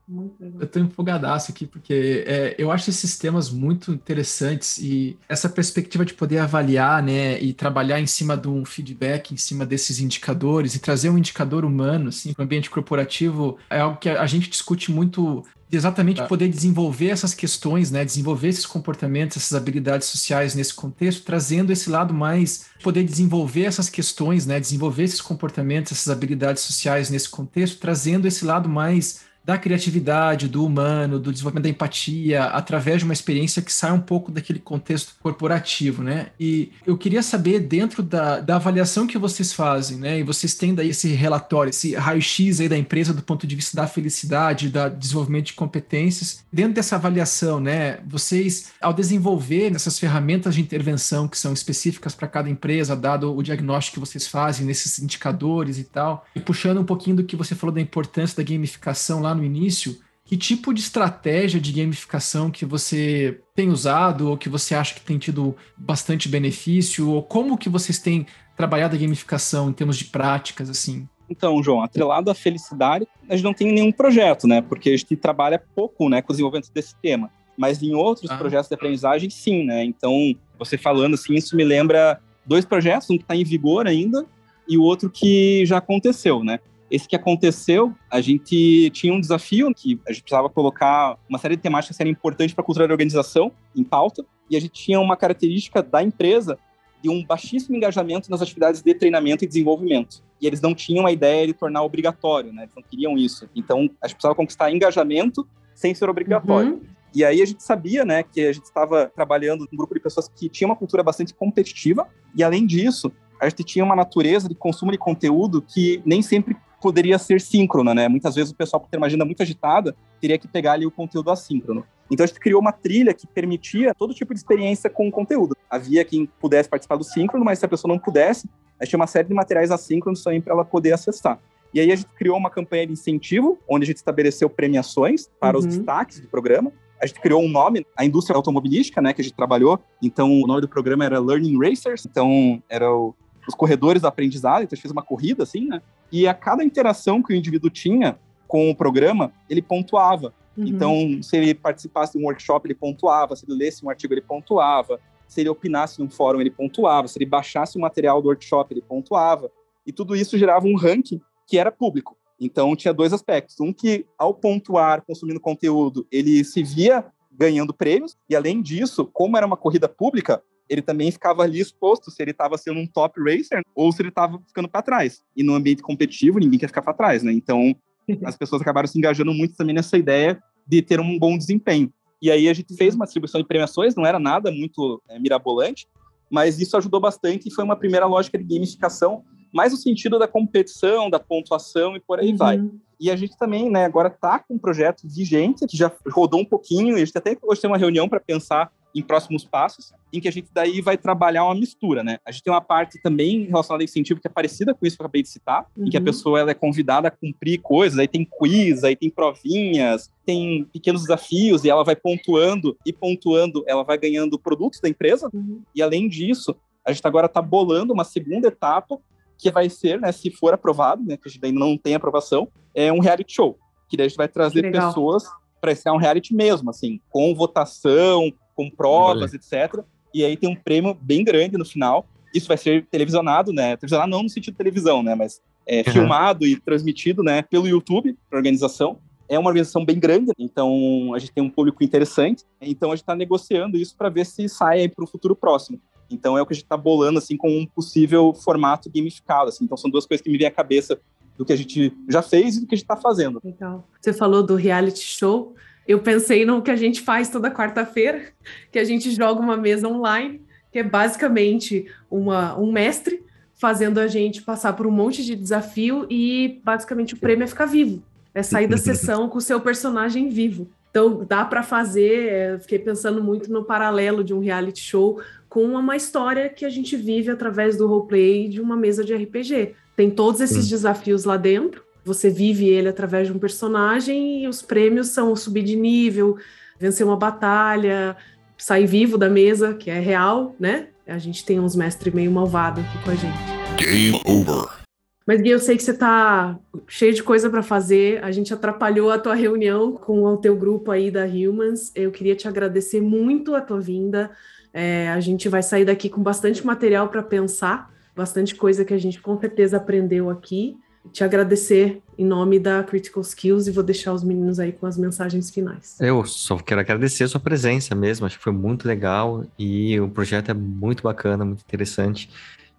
Eu 0.60 0.68
tô 0.68 0.78
empolgadaço 0.78 1.50
aqui, 1.50 1.66
porque 1.66 2.22
é, 2.28 2.54
eu 2.56 2.70
acho 2.70 2.90
esses 2.90 3.18
temas 3.18 3.50
muito 3.50 3.90
interessantes 3.90 4.78
e 4.78 5.18
essa 5.28 5.48
perspectiva 5.48 6.04
de 6.04 6.14
poder 6.14 6.38
avaliar, 6.38 7.02
né, 7.02 7.40
e 7.40 7.52
trabalhar 7.52 7.98
em 7.98 8.06
cima 8.06 8.36
de 8.36 8.46
um 8.46 8.64
feedback, 8.64 9.34
em 9.34 9.36
cima 9.36 9.66
desses 9.66 9.98
indicadores 9.98 10.76
e 10.76 10.78
trazer 10.78 11.10
um 11.10 11.18
indicador 11.18 11.64
humano, 11.64 12.10
assim, 12.10 12.32
para 12.32 12.42
o 12.42 12.44
ambiente 12.44 12.70
corporativo 12.70 13.58
é 13.68 13.80
algo 13.80 13.98
que 13.98 14.08
a 14.08 14.26
gente 14.26 14.48
discute 14.48 14.92
muito 14.92 15.42
exatamente 15.72 16.18
tá. 16.18 16.26
poder 16.26 16.48
desenvolver 16.48 17.08
essas 17.08 17.34
questões, 17.34 17.90
né, 17.90 18.04
desenvolver 18.04 18.48
esses 18.48 18.66
comportamentos, 18.66 19.38
essas 19.38 19.54
habilidades 19.54 20.06
sociais 20.06 20.54
nesse 20.54 20.74
contexto, 20.74 21.24
trazendo 21.24 21.72
esse 21.72 21.90
lado 21.90 22.14
mais 22.14 22.66
poder 22.80 23.02
desenvolver 23.02 23.64
essas 23.64 23.88
questões, 23.88 24.46
né, 24.46 24.60
desenvolver 24.60 25.02
esses 25.02 25.20
comportamentos, 25.20 25.92
essas 25.92 26.10
habilidades 26.10 26.62
sociais 26.62 27.10
nesse 27.10 27.28
contexto, 27.28 27.80
trazendo 27.80 28.28
esse 28.28 28.44
lado 28.44 28.68
mais 28.68 29.31
da 29.44 29.58
criatividade, 29.58 30.48
do 30.48 30.64
humano, 30.64 31.18
do 31.18 31.32
desenvolvimento 31.32 31.64
da 31.64 31.70
empatia, 31.70 32.44
através 32.44 32.98
de 32.98 33.04
uma 33.04 33.12
experiência 33.12 33.60
que 33.60 33.72
sai 33.72 33.92
um 33.92 34.00
pouco 34.00 34.30
daquele 34.30 34.58
contexto 34.58 35.14
corporativo, 35.20 36.02
né? 36.02 36.28
E 36.38 36.70
eu 36.86 36.96
queria 36.96 37.22
saber, 37.22 37.60
dentro 37.60 38.02
da, 38.02 38.40
da 38.40 38.56
avaliação 38.56 39.06
que 39.06 39.18
vocês 39.18 39.52
fazem, 39.52 39.98
né? 39.98 40.20
E 40.20 40.22
vocês 40.22 40.54
têm 40.54 40.74
daí 40.74 40.90
esse 40.90 41.08
relatório, 41.08 41.70
esse 41.70 41.94
raio-x 41.94 42.60
aí 42.60 42.68
da 42.68 42.78
empresa 42.78 43.12
do 43.12 43.22
ponto 43.22 43.46
de 43.46 43.56
vista 43.56 43.76
da 43.76 43.86
felicidade, 43.86 44.68
da 44.68 44.88
desenvolvimento 44.88 45.46
de 45.46 45.54
competências. 45.54 46.44
Dentro 46.52 46.74
dessa 46.74 46.96
avaliação, 46.96 47.58
né? 47.58 47.98
Vocês, 48.06 48.72
ao 48.80 48.92
desenvolver 48.92 49.74
essas 49.74 49.98
ferramentas 49.98 50.54
de 50.54 50.60
intervenção 50.60 51.26
que 51.26 51.38
são 51.38 51.52
específicas 51.52 52.14
para 52.14 52.28
cada 52.28 52.48
empresa, 52.48 52.94
dado 52.94 53.34
o 53.34 53.42
diagnóstico 53.42 53.94
que 53.94 54.00
vocês 54.00 54.26
fazem 54.26 54.64
nesses 54.64 55.00
indicadores 55.00 55.78
e 55.78 55.84
tal, 55.84 56.24
e 56.34 56.40
puxando 56.40 56.80
um 56.80 56.84
pouquinho 56.84 57.16
do 57.16 57.24
que 57.24 57.34
você 57.34 57.54
falou 57.54 57.74
da 57.74 57.80
importância 57.80 58.36
da 58.36 58.48
gamificação 58.48 59.20
lá 59.20 59.31
no 59.34 59.44
início, 59.44 59.98
que 60.24 60.36
tipo 60.36 60.72
de 60.72 60.80
estratégia 60.80 61.60
de 61.60 61.72
gamificação 61.72 62.50
que 62.50 62.64
você 62.64 63.40
tem 63.54 63.68
usado 63.68 64.30
ou 64.30 64.36
que 64.36 64.48
você 64.48 64.74
acha 64.74 64.94
que 64.94 65.00
tem 65.00 65.18
tido 65.18 65.54
bastante 65.76 66.28
benefício 66.28 67.10
ou 67.10 67.22
como 67.22 67.58
que 67.58 67.68
vocês 67.68 67.98
têm 67.98 68.26
trabalhado 68.56 68.96
a 68.96 68.98
gamificação 68.98 69.68
em 69.68 69.72
termos 69.72 69.96
de 69.96 70.06
práticas 70.06 70.70
assim? 70.70 71.06
Então, 71.28 71.62
João, 71.62 71.82
atrelado 71.82 72.30
à 72.30 72.34
felicidade, 72.34 73.06
a 73.28 73.34
gente 73.34 73.44
não 73.44 73.54
tem 73.54 73.72
nenhum 73.72 73.90
projeto, 73.90 74.46
né? 74.46 74.60
Porque 74.60 74.90
a 74.90 74.96
gente 74.96 75.16
trabalha 75.16 75.62
pouco, 75.74 76.08
né, 76.08 76.20
com 76.20 76.32
o 76.32 76.34
desenvolvimento 76.34 76.70
desse 76.72 76.94
tema. 76.96 77.30
Mas 77.56 77.82
em 77.82 77.94
outros 77.94 78.30
ah. 78.30 78.36
projetos 78.36 78.68
de 78.68 78.74
aprendizagem, 78.74 79.30
sim, 79.30 79.64
né? 79.64 79.84
Então, 79.84 80.34
você 80.58 80.76
falando 80.76 81.14
assim, 81.14 81.34
isso 81.34 81.56
me 81.56 81.64
lembra 81.64 82.20
dois 82.44 82.64
projetos, 82.64 83.08
um 83.10 83.16
que 83.16 83.24
está 83.24 83.36
em 83.36 83.44
vigor 83.44 83.86
ainda 83.86 84.26
e 84.68 84.76
o 84.76 84.82
outro 84.82 85.10
que 85.10 85.64
já 85.66 85.78
aconteceu, 85.78 86.44
né? 86.44 86.58
Esse 86.92 87.08
que 87.08 87.16
aconteceu, 87.16 87.94
a 88.10 88.20
gente 88.20 88.90
tinha 88.90 89.14
um 89.14 89.18
desafio 89.18 89.72
que 89.74 89.98
a 90.06 90.12
gente 90.12 90.24
precisava 90.24 90.50
colocar 90.50 91.16
uma 91.26 91.38
série 91.38 91.56
de 91.56 91.62
temáticas 91.62 91.96
que 91.96 92.02
eram 92.02 92.10
importantes 92.10 92.54
para 92.54 92.60
a 92.60 92.66
cultura 92.66 92.86
da 92.86 92.92
organização 92.92 93.50
em 93.74 93.82
pauta, 93.82 94.26
e 94.50 94.58
a 94.58 94.60
gente 94.60 94.74
tinha 94.74 95.00
uma 95.00 95.16
característica 95.16 95.82
da 95.82 96.02
empresa 96.02 96.58
de 97.02 97.08
um 97.08 97.24
baixíssimo 97.24 97.74
engajamento 97.74 98.30
nas 98.30 98.42
atividades 98.42 98.82
de 98.82 98.94
treinamento 98.94 99.42
e 99.42 99.48
desenvolvimento. 99.48 100.22
E 100.38 100.46
eles 100.46 100.60
não 100.60 100.74
tinham 100.74 101.06
a 101.06 101.10
ideia 101.10 101.46
de 101.46 101.54
tornar 101.54 101.82
obrigatório, 101.82 102.52
né? 102.52 102.64
Eles 102.64 102.74
não 102.76 102.82
queriam 102.82 103.16
isso. 103.16 103.48
Então, 103.56 103.88
a 104.02 104.06
gente 104.06 104.16
precisava 104.16 104.34
conquistar 104.34 104.70
engajamento 104.70 105.48
sem 105.74 105.94
ser 105.94 106.10
obrigatório. 106.10 106.74
Uhum. 106.74 106.80
E 107.14 107.24
aí 107.24 107.40
a 107.40 107.46
gente 107.46 107.62
sabia, 107.62 108.04
né, 108.04 108.22
que 108.22 108.42
a 108.42 108.52
gente 108.52 108.64
estava 108.64 109.10
trabalhando 109.14 109.66
um 109.72 109.76
grupo 109.76 109.94
de 109.94 110.00
pessoas 110.00 110.28
que 110.28 110.46
tinha 110.46 110.68
uma 110.68 110.76
cultura 110.76 111.02
bastante 111.02 111.32
competitiva, 111.32 112.06
e 112.34 112.42
além 112.42 112.66
disso, 112.66 113.10
a 113.40 113.48
gente 113.48 113.64
tinha 113.64 113.82
uma 113.82 113.96
natureza 113.96 114.46
de 114.46 114.54
consumo 114.54 114.92
de 114.92 114.98
conteúdo 114.98 115.62
que 115.62 116.02
nem 116.04 116.20
sempre 116.20 116.54
poderia 116.82 117.18
ser 117.18 117.40
síncrona, 117.40 117.94
né? 117.94 118.08
Muitas 118.08 118.34
vezes 118.34 118.52
o 118.52 118.56
pessoal, 118.56 118.80
por 118.80 118.88
ter 118.88 118.96
uma 118.96 119.06
agenda 119.06 119.24
muito 119.24 119.42
agitada, 119.42 119.94
teria 120.20 120.36
que 120.36 120.48
pegar 120.48 120.72
ali 120.72 120.84
o 120.84 120.90
conteúdo 120.90 121.30
assíncrono. 121.30 121.86
Então 122.10 122.24
a 122.24 122.26
gente 122.26 122.40
criou 122.40 122.60
uma 122.60 122.72
trilha 122.72 123.14
que 123.14 123.26
permitia 123.26 123.94
todo 123.94 124.12
tipo 124.12 124.34
de 124.34 124.40
experiência 124.40 124.90
com 124.90 125.08
o 125.08 125.10
conteúdo. 125.10 125.56
Havia 125.70 126.04
quem 126.04 126.26
pudesse 126.40 126.68
participar 126.68 126.96
do 126.96 127.04
síncrono, 127.04 127.44
mas 127.44 127.58
se 127.58 127.64
a 127.64 127.68
pessoa 127.68 127.90
não 127.90 127.98
pudesse, 127.98 128.48
a 128.78 128.84
gente 128.84 128.90
tinha 128.90 129.00
uma 129.00 129.06
série 129.06 129.28
de 129.28 129.34
materiais 129.34 129.70
assíncronos 129.70 130.22
também 130.22 130.40
para 130.40 130.52
ela 130.52 130.64
poder 130.64 130.92
acessar. 130.92 131.38
E 131.72 131.80
aí 131.80 131.90
a 131.90 131.96
gente 131.96 132.08
criou 132.18 132.36
uma 132.36 132.50
campanha 132.50 132.86
de 132.86 132.92
incentivo, 132.92 133.58
onde 133.66 133.84
a 133.84 133.86
gente 133.86 133.96
estabeleceu 133.96 134.50
premiações 134.50 135.30
para 135.40 135.56
uhum. 135.56 135.60
os 135.60 135.66
destaques 135.66 136.20
do 136.20 136.28
programa. 136.28 136.70
A 137.00 137.06
gente 137.06 137.20
criou 137.20 137.42
um 137.42 137.48
nome, 137.48 137.86
a 137.96 138.04
indústria 138.04 138.36
automobilística, 138.36 139.00
né, 139.00 139.12
que 139.12 139.22
a 139.22 139.24
gente 139.24 139.34
trabalhou. 139.34 139.80
Então 140.02 140.30
o 140.30 140.46
nome 140.46 140.60
do 140.60 140.68
programa 140.68 141.04
era 141.04 141.18
Learning 141.18 141.58
Racers. 141.58 142.04
Então 142.04 142.62
era 142.68 142.92
o 142.92 143.14
os 143.46 143.54
corredores 143.54 144.02
do 144.02 144.08
aprendizado, 144.08 144.62
então 144.62 144.70
a 144.72 144.76
gente 144.76 144.82
fez 144.82 144.92
uma 144.92 145.02
corrida 145.02 145.42
assim, 145.42 145.66
né? 145.66 145.82
E 146.12 146.28
a 146.28 146.34
cada 146.34 146.62
interação 146.62 147.22
que 147.22 147.32
o 147.32 147.36
indivíduo 147.36 147.70
tinha 147.70 148.18
com 148.46 148.70
o 148.70 148.76
programa, 148.76 149.32
ele 149.48 149.62
pontuava. 149.62 150.34
Uhum. 150.56 150.66
Então, 150.66 151.22
se 151.22 151.36
ele 151.38 151.54
participasse 151.54 152.12
de 152.12 152.22
um 152.22 152.26
workshop, 152.26 152.66
ele 152.66 152.74
pontuava, 152.74 153.34
se 153.34 153.46
ele 153.48 153.56
lesse 153.56 153.84
um 153.84 153.88
artigo, 153.88 154.12
ele 154.12 154.20
pontuava, 154.20 155.00
se 155.26 155.40
ele 155.40 155.48
opinasse 155.48 155.98
num 155.98 156.10
fórum, 156.10 156.40
ele 156.40 156.50
pontuava, 156.50 157.08
se 157.08 157.16
ele 157.18 157.24
baixasse 157.24 157.78
o 157.78 157.80
material 157.80 158.20
do 158.20 158.28
workshop, 158.28 158.74
ele 158.74 158.82
pontuava. 158.82 159.50
E 159.86 159.92
tudo 159.92 160.14
isso 160.14 160.36
gerava 160.36 160.66
um 160.66 160.76
ranking 160.76 161.20
que 161.46 161.56
era 161.56 161.72
público. 161.72 162.16
Então, 162.38 162.76
tinha 162.76 162.92
dois 162.92 163.14
aspectos. 163.14 163.58
Um 163.58 163.72
que, 163.72 164.04
ao 164.18 164.34
pontuar, 164.34 165.02
consumindo 165.06 165.40
conteúdo, 165.40 166.06
ele 166.12 166.44
se 166.44 166.62
via 166.62 167.06
ganhando 167.30 167.72
prêmios, 167.72 168.18
e 168.28 168.36
além 168.36 168.60
disso, 168.60 169.06
como 169.06 169.38
era 169.38 169.46
uma 169.46 169.56
corrida 169.56 169.88
pública, 169.88 170.42
ele 170.68 170.82
também 170.82 171.10
ficava 171.10 171.42
ali 171.42 171.60
exposto 171.60 172.10
se 172.10 172.22
ele 172.22 172.30
estava 172.30 172.56
sendo 172.56 172.80
um 172.80 172.86
top 172.86 173.20
racer 173.20 173.62
ou 173.74 173.92
se 173.92 174.02
ele 174.02 174.08
estava 174.08 174.40
ficando 174.46 174.68
para 174.68 174.82
trás. 174.82 175.22
E 175.36 175.42
no 175.42 175.54
ambiente 175.54 175.82
competitivo, 175.82 176.38
ninguém 176.38 176.58
quer 176.58 176.68
ficar 176.68 176.82
para 176.82 176.94
trás, 176.94 177.22
né? 177.22 177.32
Então, 177.32 177.74
as 178.24 178.36
pessoas 178.36 178.62
acabaram 178.62 178.88
se 178.88 178.98
engajando 178.98 179.32
muito 179.32 179.56
também 179.56 179.74
nessa 179.74 179.96
ideia 179.98 180.42
de 180.66 180.80
ter 180.82 181.00
um 181.00 181.18
bom 181.18 181.36
desempenho. 181.36 181.92
E 182.20 182.30
aí 182.30 182.48
a 182.48 182.54
gente 182.54 182.74
fez 182.76 182.94
uma 182.94 183.04
distribuição 183.04 183.40
de 183.40 183.46
premiações, 183.46 183.96
não 183.96 184.06
era 184.06 184.18
nada 184.18 184.50
muito 184.50 185.02
é, 185.08 185.18
mirabolante, 185.18 185.88
mas 186.30 186.60
isso 186.60 186.76
ajudou 186.76 187.00
bastante 187.00 187.48
e 187.48 187.52
foi 187.52 187.64
uma 187.64 187.76
primeira 187.76 188.06
lógica 188.06 188.38
de 188.38 188.44
gamificação, 188.44 189.24
mais 189.52 189.72
no 189.72 189.78
sentido 189.78 190.18
da 190.18 190.28
competição, 190.28 191.10
da 191.10 191.18
pontuação 191.18 191.96
e 191.96 192.00
por 192.00 192.20
aí 192.20 192.30
uhum. 192.30 192.36
vai. 192.36 192.70
E 192.98 193.10
a 193.10 193.16
gente 193.16 193.36
também, 193.36 193.68
né, 193.68 193.84
agora 193.84 194.08
está 194.08 194.38
com 194.38 194.54
um 194.54 194.58
projeto 194.58 195.02
vigente, 195.04 195.66
que 195.66 195.76
já 195.76 195.90
rodou 196.10 196.40
um 196.40 196.44
pouquinho, 196.44 196.96
e 196.96 197.02
a 197.02 197.04
gente 197.04 197.18
até 197.18 197.36
hoje 197.42 197.60
tem 197.60 197.68
uma 197.68 197.76
reunião 197.76 198.08
para 198.08 198.20
pensar 198.20 198.70
em 198.94 199.02
próximos 199.02 199.44
passos, 199.44 199.92
em 200.12 200.20
que 200.20 200.28
a 200.28 200.32
gente 200.32 200.48
daí 200.52 200.80
vai 200.80 200.96
trabalhar 200.96 201.44
uma 201.44 201.54
mistura, 201.54 202.04
né? 202.04 202.18
A 202.26 202.30
gente 202.30 202.42
tem 202.42 202.52
uma 202.52 202.60
parte 202.60 203.00
também 203.00 203.44
relacionada 203.44 203.82
a 203.82 203.84
incentivo 203.84 204.20
que 204.20 204.26
é 204.26 204.30
parecida 204.30 204.74
com 204.74 204.86
isso 204.86 204.96
que 204.96 205.02
eu 205.02 205.06
acabei 205.06 205.22
de 205.22 205.28
citar, 205.28 205.66
uhum. 205.76 205.86
em 205.86 205.90
que 205.90 205.96
a 205.96 206.00
uhum. 206.00 206.04
pessoa 206.04 206.40
ela 206.40 206.50
é 206.50 206.54
convidada 206.54 207.08
a 207.08 207.10
cumprir 207.10 207.60
coisas, 207.60 207.98
aí 207.98 208.06
tem 208.06 208.24
quiz, 208.24 208.84
aí 208.84 208.94
tem 208.94 209.08
provinhas, 209.08 210.10
tem 210.26 210.64
pequenos 210.72 211.02
desafios 211.02 211.64
e 211.64 211.70
ela 211.70 211.84
vai 211.84 211.96
pontuando 211.96 212.76
e 212.84 212.92
pontuando, 212.92 213.64
ela 213.66 213.82
vai 213.82 213.96
ganhando 213.96 214.38
produtos 214.38 214.80
da 214.80 214.88
empresa. 214.88 215.30
Uhum. 215.32 215.62
E 215.74 215.82
além 215.82 216.08
disso, 216.08 216.54
a 216.84 216.92
gente 216.92 217.06
agora 217.06 217.26
está 217.26 217.40
bolando 217.40 217.92
uma 217.92 218.04
segunda 218.04 218.48
etapa 218.48 218.98
que 219.38 219.50
vai 219.50 219.68
ser, 219.68 220.00
né, 220.00 220.12
se 220.12 220.30
for 220.30 220.54
aprovado, 220.54 221.02
né, 221.02 221.16
que 221.16 221.28
a 221.28 221.30
gente 221.30 221.44
ainda 221.44 221.58
não 221.58 221.76
tem 221.76 221.94
aprovação, 221.94 222.48
é 222.74 222.92
um 222.92 223.00
reality 223.00 223.34
show, 223.34 223.58
que 223.88 223.96
daí 223.96 224.06
a 224.06 224.08
gente 224.08 224.16
vai 224.16 224.28
trazer 224.28 224.70
pessoas 224.70 225.24
para 225.60 225.74
ser 225.74 225.90
um 225.90 225.96
reality 225.96 226.34
mesmo, 226.34 226.70
assim, 226.70 227.00
com 227.08 227.34
votação, 227.34 228.32
com 228.54 228.70
provas, 228.70 229.32
etc. 229.34 229.82
E 230.14 230.24
aí 230.24 230.36
tem 230.36 230.48
um 230.48 230.56
prêmio 230.56 230.94
bem 231.00 231.24
grande 231.24 231.56
no 231.56 231.64
final. 231.64 232.06
Isso 232.34 232.48
vai 232.48 232.56
ser 232.56 232.86
televisionado, 232.90 233.52
né? 233.52 233.76
Televisionado 233.76 234.10
não 234.10 234.22
no 234.22 234.28
sentido 234.28 234.54
de 234.54 234.58
televisão, 234.58 235.02
né? 235.02 235.14
Mas 235.14 235.40
é, 235.66 235.78
uhum. 235.78 235.92
filmado 235.92 236.46
e 236.46 236.58
transmitido, 236.58 237.22
né? 237.22 237.42
Pelo 237.42 237.66
YouTube, 237.66 238.16
a 238.30 238.36
organização. 238.36 238.98
É 239.28 239.38
uma 239.38 239.48
organização 239.48 239.84
bem 239.84 239.98
grande, 239.98 240.30
então 240.38 241.14
a 241.14 241.18
gente 241.18 241.32
tem 241.32 241.42
um 241.42 241.48
público 241.48 241.82
interessante. 241.82 242.44
Então 242.60 242.90
a 242.90 242.94
gente 242.94 243.02
está 243.02 243.14
negociando 243.14 243.78
isso 243.78 243.96
para 243.96 244.10
ver 244.10 244.26
se 244.26 244.46
sai 244.48 244.88
para 244.88 245.04
o 245.04 245.06
futuro 245.06 245.34
próximo. 245.34 245.80
Então 246.10 246.36
é 246.36 246.42
o 246.42 246.46
que 246.46 246.52
a 246.52 246.56
gente 246.56 246.64
está 246.64 246.76
bolando 246.76 247.18
assim 247.18 247.36
com 247.36 247.48
um 247.48 247.64
possível 247.64 248.34
formato 248.34 248.90
gamificado. 248.94 249.48
Assim. 249.48 249.64
Então 249.64 249.76
são 249.76 249.90
duas 249.90 250.04
coisas 250.04 250.22
que 250.22 250.30
me 250.30 250.36
vêm 250.36 250.46
à 250.46 250.50
cabeça 250.50 251.00
do 251.36 251.46
que 251.46 251.52
a 251.52 251.56
gente 251.56 251.96
já 252.08 252.20
fez 252.20 252.56
e 252.56 252.60
do 252.60 252.66
que 252.66 252.74
a 252.74 252.76
gente 252.76 252.84
está 252.84 252.96
fazendo. 252.96 253.40
Legal. 253.42 253.88
Você 254.00 254.12
falou 254.12 254.42
do 254.42 254.54
reality 254.54 255.00
show. 255.00 255.54
Eu 255.86 256.00
pensei 256.00 256.44
no 256.44 256.62
que 256.62 256.70
a 256.70 256.76
gente 256.76 257.00
faz 257.00 257.28
toda 257.28 257.50
quarta-feira, 257.50 258.22
que 258.70 258.78
a 258.78 258.84
gente 258.84 259.10
joga 259.10 259.40
uma 259.40 259.56
mesa 259.56 259.88
online, 259.88 260.40
que 260.70 260.78
é 260.78 260.82
basicamente 260.82 261.86
uma, 262.10 262.58
um 262.58 262.70
mestre 262.70 263.22
fazendo 263.54 263.98
a 263.98 264.06
gente 264.06 264.42
passar 264.42 264.72
por 264.72 264.86
um 264.86 264.90
monte 264.90 265.24
de 265.24 265.36
desafio 265.36 266.06
e 266.10 266.60
basicamente 266.64 267.14
o 267.14 267.18
prêmio 267.18 267.44
é 267.44 267.46
ficar 267.46 267.66
vivo. 267.66 268.02
É 268.34 268.42
sair 268.42 268.66
da 268.66 268.76
sessão 268.78 269.28
com 269.28 269.38
o 269.38 269.42
seu 269.42 269.60
personagem 269.60 270.28
vivo. 270.28 270.68
Então 270.90 271.24
dá 271.24 271.44
para 271.44 271.62
fazer, 271.62 272.28
é, 272.28 272.58
fiquei 272.58 272.78
pensando 272.78 273.22
muito 273.22 273.52
no 273.52 273.64
paralelo 273.64 274.24
de 274.24 274.34
um 274.34 274.40
reality 274.40 274.80
show 274.80 275.20
com 275.48 275.64
uma 275.64 275.96
história 275.96 276.48
que 276.48 276.64
a 276.64 276.70
gente 276.70 276.96
vive 276.96 277.30
através 277.30 277.76
do 277.76 277.86
roleplay 277.86 278.48
de 278.48 278.60
uma 278.60 278.76
mesa 278.76 279.04
de 279.04 279.14
RPG. 279.14 279.74
Tem 279.94 280.10
todos 280.10 280.40
esses 280.40 280.68
desafios 280.68 281.24
lá 281.24 281.36
dentro, 281.36 281.84
você 282.04 282.30
vive 282.30 282.68
ele 282.68 282.88
através 282.88 283.28
de 283.28 283.32
um 283.32 283.38
personagem 283.38 284.42
e 284.42 284.48
os 284.48 284.60
prêmios 284.60 285.08
são 285.08 285.34
subir 285.36 285.62
de 285.62 285.76
nível, 285.76 286.36
vencer 286.78 287.06
uma 287.06 287.16
batalha, 287.16 288.16
sair 288.58 288.86
vivo 288.86 289.16
da 289.16 289.28
mesa, 289.28 289.74
que 289.74 289.90
é 289.90 289.98
real, 289.98 290.54
né? 290.58 290.88
A 291.06 291.18
gente 291.18 291.44
tem 291.44 291.60
uns 291.60 291.76
mestres 291.76 292.12
meio 292.12 292.30
malvados 292.30 292.84
aqui 292.84 293.04
com 293.04 293.10
a 293.10 293.14
gente. 293.14 293.38
Game 293.76 294.20
over. 294.24 294.82
Mas 295.26 295.40
Gui, 295.40 295.50
eu 295.50 295.60
sei 295.60 295.76
que 295.76 295.82
você 295.82 295.94
tá 295.94 296.58
cheio 296.88 297.14
de 297.14 297.22
coisa 297.22 297.48
para 297.48 297.62
fazer. 297.62 298.22
A 298.24 298.32
gente 298.32 298.52
atrapalhou 298.52 299.10
a 299.10 299.18
tua 299.18 299.34
reunião 299.34 299.92
com 299.92 300.24
o 300.24 300.36
teu 300.36 300.56
grupo 300.56 300.90
aí 300.90 301.10
da 301.10 301.24
Humans. 301.24 301.92
Eu 301.94 302.10
queria 302.10 302.34
te 302.34 302.48
agradecer 302.48 303.00
muito 303.00 303.54
a 303.54 303.60
tua 303.60 303.80
vinda. 303.80 304.30
É, 304.72 305.08
a 305.10 305.20
gente 305.20 305.48
vai 305.48 305.62
sair 305.62 305.84
daqui 305.84 306.08
com 306.08 306.22
bastante 306.22 306.66
material 306.66 307.08
para 307.08 307.22
pensar, 307.22 307.92
bastante 308.16 308.54
coisa 308.56 308.84
que 308.84 308.94
a 308.94 308.98
gente 308.98 309.20
com 309.20 309.38
certeza 309.38 309.76
aprendeu 309.76 310.28
aqui 310.30 310.76
te 311.10 311.24
agradecer 311.24 312.02
em 312.16 312.24
nome 312.24 312.58
da 312.58 312.82
Critical 312.84 313.22
Skills 313.22 313.66
e 313.66 313.70
vou 313.70 313.82
deixar 313.82 314.12
os 314.12 314.22
meninos 314.22 314.60
aí 314.60 314.72
com 314.72 314.86
as 314.86 314.96
mensagens 314.96 315.50
finais. 315.50 315.96
Eu 316.00 316.24
só 316.24 316.56
quero 316.58 316.80
agradecer 316.80 317.24
a 317.24 317.28
sua 317.28 317.40
presença 317.40 317.94
mesmo, 317.94 318.26
acho 318.26 318.38
que 318.38 318.44
foi 318.44 318.52
muito 318.52 318.86
legal 318.86 319.44
e 319.58 319.98
o 320.00 320.08
projeto 320.08 320.50
é 320.50 320.54
muito 320.54 321.02
bacana, 321.02 321.44
muito 321.44 321.62
interessante. 321.62 322.30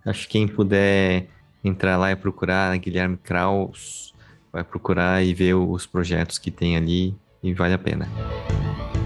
Acho 0.06 0.28
que 0.28 0.34
quem 0.34 0.48
puder 0.48 1.28
entrar 1.64 1.98
lá 1.98 2.12
e 2.12 2.16
procurar 2.16 2.78
Guilherme 2.78 3.18
Kraus, 3.18 4.14
vai 4.52 4.64
procurar 4.64 5.24
e 5.24 5.34
ver 5.34 5.56
os 5.56 5.86
projetos 5.86 6.38
que 6.38 6.52
tem 6.52 6.78
ali 6.78 7.16
e 7.42 7.54
vale 7.54 7.74
a 7.74 7.78
pena. 7.78 8.08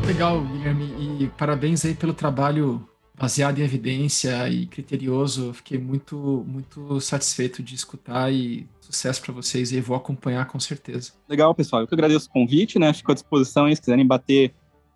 Legal, 0.05 0.41
Guilherme, 0.41 0.85
e 1.19 1.27
parabéns 1.37 1.85
aí 1.85 1.93
pelo 1.93 2.13
trabalho 2.13 2.87
baseado 3.17 3.59
em 3.59 3.63
evidência 3.63 4.47
e 4.47 4.67
criterioso. 4.67 5.53
Fiquei 5.53 5.77
muito, 5.77 6.45
muito 6.47 7.01
satisfeito 7.01 7.63
de 7.63 7.73
escutar 7.73 8.31
e 8.31 8.67
sucesso 8.79 9.21
para 9.21 9.33
vocês 9.33 9.71
e 9.71 9.81
vou 9.81 9.97
acompanhar 9.97 10.45
com 10.45 10.59
certeza. 10.59 11.13
Legal, 11.27 11.53
pessoal. 11.55 11.81
Eu 11.81 11.87
que 11.87 11.95
agradeço 11.95 12.27
o 12.27 12.31
convite, 12.31 12.77
né? 12.77 12.93
Fico 12.93 13.11
à 13.11 13.15
disposição 13.15 13.65
aí, 13.65 13.75
se 13.75 13.81
quiserem 13.81 14.05
bater 14.05 14.53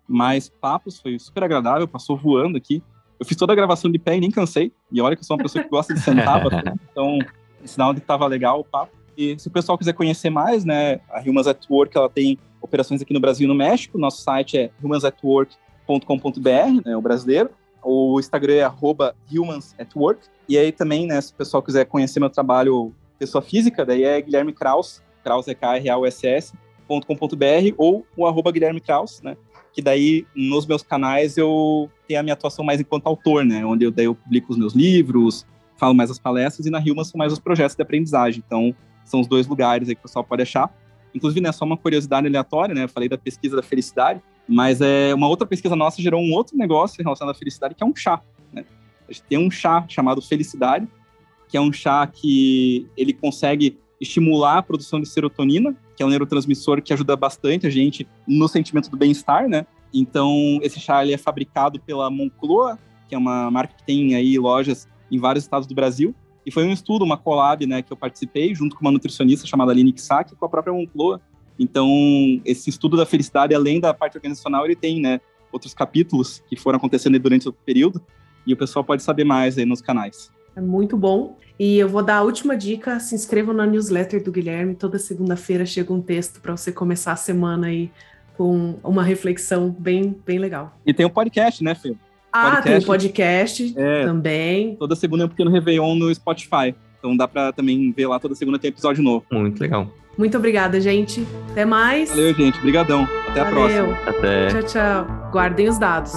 mais 0.08 0.48
papos. 0.48 1.00
Foi 1.00 1.18
super 1.18 1.42
agradável, 1.42 1.88
passou 1.88 2.16
voando 2.16 2.56
aqui. 2.56 2.82
Eu 3.18 3.26
fiz 3.26 3.36
toda 3.36 3.52
a 3.52 3.56
gravação 3.56 3.90
de 3.90 3.98
pé 3.98 4.16
e 4.16 4.20
nem 4.20 4.30
cansei. 4.30 4.72
E 4.90 5.00
olha 5.00 5.16
que 5.16 5.22
eu 5.22 5.26
sou 5.26 5.36
uma 5.36 5.42
pessoa 5.42 5.62
que 5.62 5.70
gosta 5.70 5.92
de 5.92 6.00
sentar 6.00 6.42
bastante. 6.42 6.80
Então, 6.90 7.18
sinal 7.64 7.92
de 7.92 8.00
que 8.00 8.04
estava 8.04 8.26
legal 8.26 8.60
o 8.60 8.64
papo. 8.64 8.92
E 9.16 9.38
se 9.38 9.48
o 9.48 9.50
pessoal 9.50 9.76
quiser 9.76 9.92
conhecer 9.92 10.30
mais, 10.30 10.64
né? 10.64 11.00
A 11.10 11.20
Humans 11.20 11.46
at 11.46 11.66
Work, 11.68 11.96
ela 11.96 12.08
tem 12.08 12.38
operações 12.60 13.02
aqui 13.02 13.12
no 13.12 13.20
Brasil 13.20 13.44
e 13.44 13.48
no 13.48 13.54
México. 13.54 13.98
Nosso 13.98 14.22
site 14.22 14.56
é 14.56 14.70
humansatwork.com.br, 14.82 16.82
né, 16.84 16.96
o 16.96 17.02
brasileiro. 17.02 17.50
O 17.82 18.18
Instagram 18.18 18.54
é 18.54 18.72
@humansatwork. 19.30 20.26
E 20.48 20.58
aí 20.58 20.72
também, 20.72 21.06
né, 21.06 21.20
se 21.20 21.32
o 21.32 21.36
pessoal 21.36 21.62
quiser 21.62 21.84
conhecer 21.86 22.20
meu 22.20 22.30
trabalho 22.30 22.94
pessoa 23.18 23.40
física, 23.40 23.84
daí 23.84 24.02
é 24.02 24.20
Guilherme 24.20 24.52
Kraus, 24.52 25.02
Kraus 25.22 25.46
é 25.46 25.54
K-R-A-U-S-S, 25.54 26.52
.com.br 26.88 27.74
ou 27.78 28.04
o 28.16 28.26
arroba 28.26 28.50
Guilherme 28.50 28.80
Kraus, 28.80 29.20
né? 29.22 29.36
Que 29.72 29.80
daí 29.80 30.26
nos 30.34 30.66
meus 30.66 30.82
canais 30.82 31.36
eu 31.36 31.88
tenho 32.06 32.20
a 32.20 32.22
minha 32.22 32.34
atuação 32.34 32.64
mais 32.64 32.80
enquanto 32.80 33.06
autor, 33.06 33.44
né? 33.44 33.64
Onde 33.64 33.84
eu, 33.84 33.90
daí 33.90 34.06
eu 34.06 34.14
publico 34.14 34.52
os 34.52 34.58
meus 34.58 34.74
livros, 34.74 35.46
falo 35.76 35.94
mais 35.94 36.10
as 36.10 36.18
palestras 36.18 36.66
e 36.66 36.70
na 36.70 36.80
Hilma 36.80 37.04
são 37.04 37.16
mais 37.16 37.32
os 37.32 37.38
projetos 37.38 37.74
de 37.76 37.82
aprendizagem. 37.82 38.42
Então, 38.44 38.74
são 39.04 39.20
os 39.20 39.26
dois 39.26 39.46
lugares 39.46 39.88
aí 39.88 39.94
que 39.94 40.00
o 40.00 40.02
pessoal 40.02 40.24
pode 40.24 40.42
achar. 40.42 40.72
Inclusive, 41.14 41.40
né, 41.40 41.52
só 41.52 41.64
uma 41.64 41.76
curiosidade 41.76 42.26
aleatória, 42.26 42.74
né? 42.74 42.84
Eu 42.84 42.88
falei 42.88 43.08
da 43.08 43.18
pesquisa 43.18 43.56
da 43.56 43.62
felicidade. 43.62 44.20
Mas 44.48 44.80
é 44.80 45.14
uma 45.14 45.28
outra 45.28 45.46
pesquisa 45.46 45.76
nossa 45.76 46.02
gerou 46.02 46.20
um 46.20 46.32
outro 46.32 46.56
negócio 46.56 47.02
relacionado 47.02 47.34
à 47.34 47.38
felicidade, 47.38 47.74
que 47.74 47.82
é 47.82 47.86
um 47.86 47.94
chá. 47.94 48.20
Né? 48.52 48.64
A 49.08 49.12
gente 49.12 49.22
tem 49.24 49.38
um 49.38 49.50
chá 49.50 49.84
chamado 49.88 50.20
Felicidade, 50.20 50.86
que 51.48 51.56
é 51.56 51.60
um 51.60 51.72
chá 51.72 52.06
que 52.06 52.86
ele 52.96 53.12
consegue 53.12 53.78
estimular 54.00 54.58
a 54.58 54.62
produção 54.62 55.00
de 55.00 55.08
serotonina, 55.08 55.76
que 55.96 56.02
é 56.02 56.06
um 56.06 56.08
neurotransmissor 56.08 56.82
que 56.82 56.92
ajuda 56.92 57.14
bastante 57.14 57.66
a 57.66 57.70
gente 57.70 58.06
no 58.26 58.48
sentimento 58.48 58.90
do 58.90 58.96
bem-estar, 58.96 59.48
né? 59.48 59.64
Então, 59.94 60.58
esse 60.62 60.80
chá 60.80 61.04
ele 61.04 61.12
é 61.12 61.18
fabricado 61.18 61.78
pela 61.78 62.10
Moncloa, 62.10 62.78
que 63.08 63.14
é 63.14 63.18
uma 63.18 63.50
marca 63.50 63.74
que 63.74 63.84
tem 63.84 64.14
aí 64.14 64.38
lojas 64.38 64.88
em 65.10 65.18
vários 65.18 65.44
estados 65.44 65.68
do 65.68 65.74
Brasil. 65.74 66.14
E 66.44 66.50
foi 66.50 66.64
um 66.64 66.72
estudo, 66.72 67.04
uma 67.04 67.16
collab, 67.16 67.64
né, 67.66 67.82
que 67.82 67.92
eu 67.92 67.96
participei 67.96 68.54
junto 68.54 68.74
com 68.74 68.80
uma 68.80 68.90
nutricionista 68.90 69.46
chamada 69.46 69.70
Aline 69.70 69.92
Kisaki, 69.92 70.34
com 70.34 70.44
a 70.44 70.48
própria 70.48 70.72
Moncloa, 70.72 71.20
então, 71.62 71.88
esse 72.44 72.68
estudo 72.68 72.96
da 72.96 73.06
felicidade, 73.06 73.54
além 73.54 73.78
da 73.78 73.94
parte 73.94 74.16
organizacional, 74.16 74.64
ele 74.64 74.74
tem, 74.74 75.00
né, 75.00 75.20
outros 75.52 75.72
capítulos 75.72 76.42
que 76.48 76.56
foram 76.56 76.76
acontecendo 76.76 77.16
durante 77.20 77.48
o 77.48 77.52
período, 77.52 78.02
e 78.44 78.52
o 78.52 78.56
pessoal 78.56 78.84
pode 78.84 79.00
saber 79.00 79.22
mais 79.22 79.56
aí 79.56 79.64
nos 79.64 79.80
canais. 79.80 80.32
É 80.56 80.60
muito 80.60 80.96
bom. 80.96 81.36
E 81.58 81.78
eu 81.78 81.88
vou 81.88 82.02
dar 82.02 82.16
a 82.16 82.22
última 82.22 82.56
dica: 82.56 82.98
se 82.98 83.14
inscrevam 83.14 83.54
na 83.54 83.64
newsletter 83.64 84.22
do 84.24 84.32
Guilherme. 84.32 84.74
Toda 84.74 84.98
segunda-feira 84.98 85.64
chega 85.64 85.92
um 85.92 86.00
texto 86.00 86.40
para 86.40 86.56
você 86.56 86.72
começar 86.72 87.12
a 87.12 87.16
semana 87.16 87.68
aí 87.68 87.92
com 88.36 88.74
uma 88.82 89.04
reflexão 89.04 89.70
bem, 89.70 90.16
bem 90.26 90.40
legal. 90.40 90.76
E 90.84 90.92
tem 90.92 91.06
o 91.06 91.08
um 91.08 91.12
podcast, 91.12 91.62
né, 91.62 91.76
Fê? 91.76 91.94
Ah, 92.32 92.56
podcast, 92.56 92.64
tem 92.64 92.74
o 92.74 92.80
um 92.80 92.86
podcast 92.86 93.74
é, 93.76 94.04
também. 94.04 94.76
Toda 94.76 94.96
segunda 94.96 95.22
é 95.22 95.26
um 95.26 95.28
pequeno 95.28 95.50
Réveillon 95.50 95.94
no 95.94 96.12
Spotify. 96.12 96.74
Então 96.98 97.16
dá 97.16 97.28
para 97.28 97.52
também 97.52 97.92
ver 97.92 98.08
lá 98.08 98.18
toda 98.18 98.34
segunda 98.34 98.58
tem 98.58 98.68
episódio 98.68 99.02
novo. 99.02 99.24
Muito 99.30 99.60
legal. 99.60 99.88
Muito 100.16 100.36
obrigada, 100.36 100.80
gente. 100.80 101.26
Até 101.50 101.64
mais. 101.64 102.10
Valeu, 102.10 102.34
gente. 102.34 102.58
Obrigadão. 102.58 103.08
Até 103.28 103.44
Valeu. 103.44 103.46
a 103.46 103.50
próxima. 103.50 103.98
Até. 104.06 104.48
Tchau, 104.48 104.62
tchau. 104.62 105.30
Guardem 105.30 105.68
os 105.68 105.78
dados. 105.78 106.12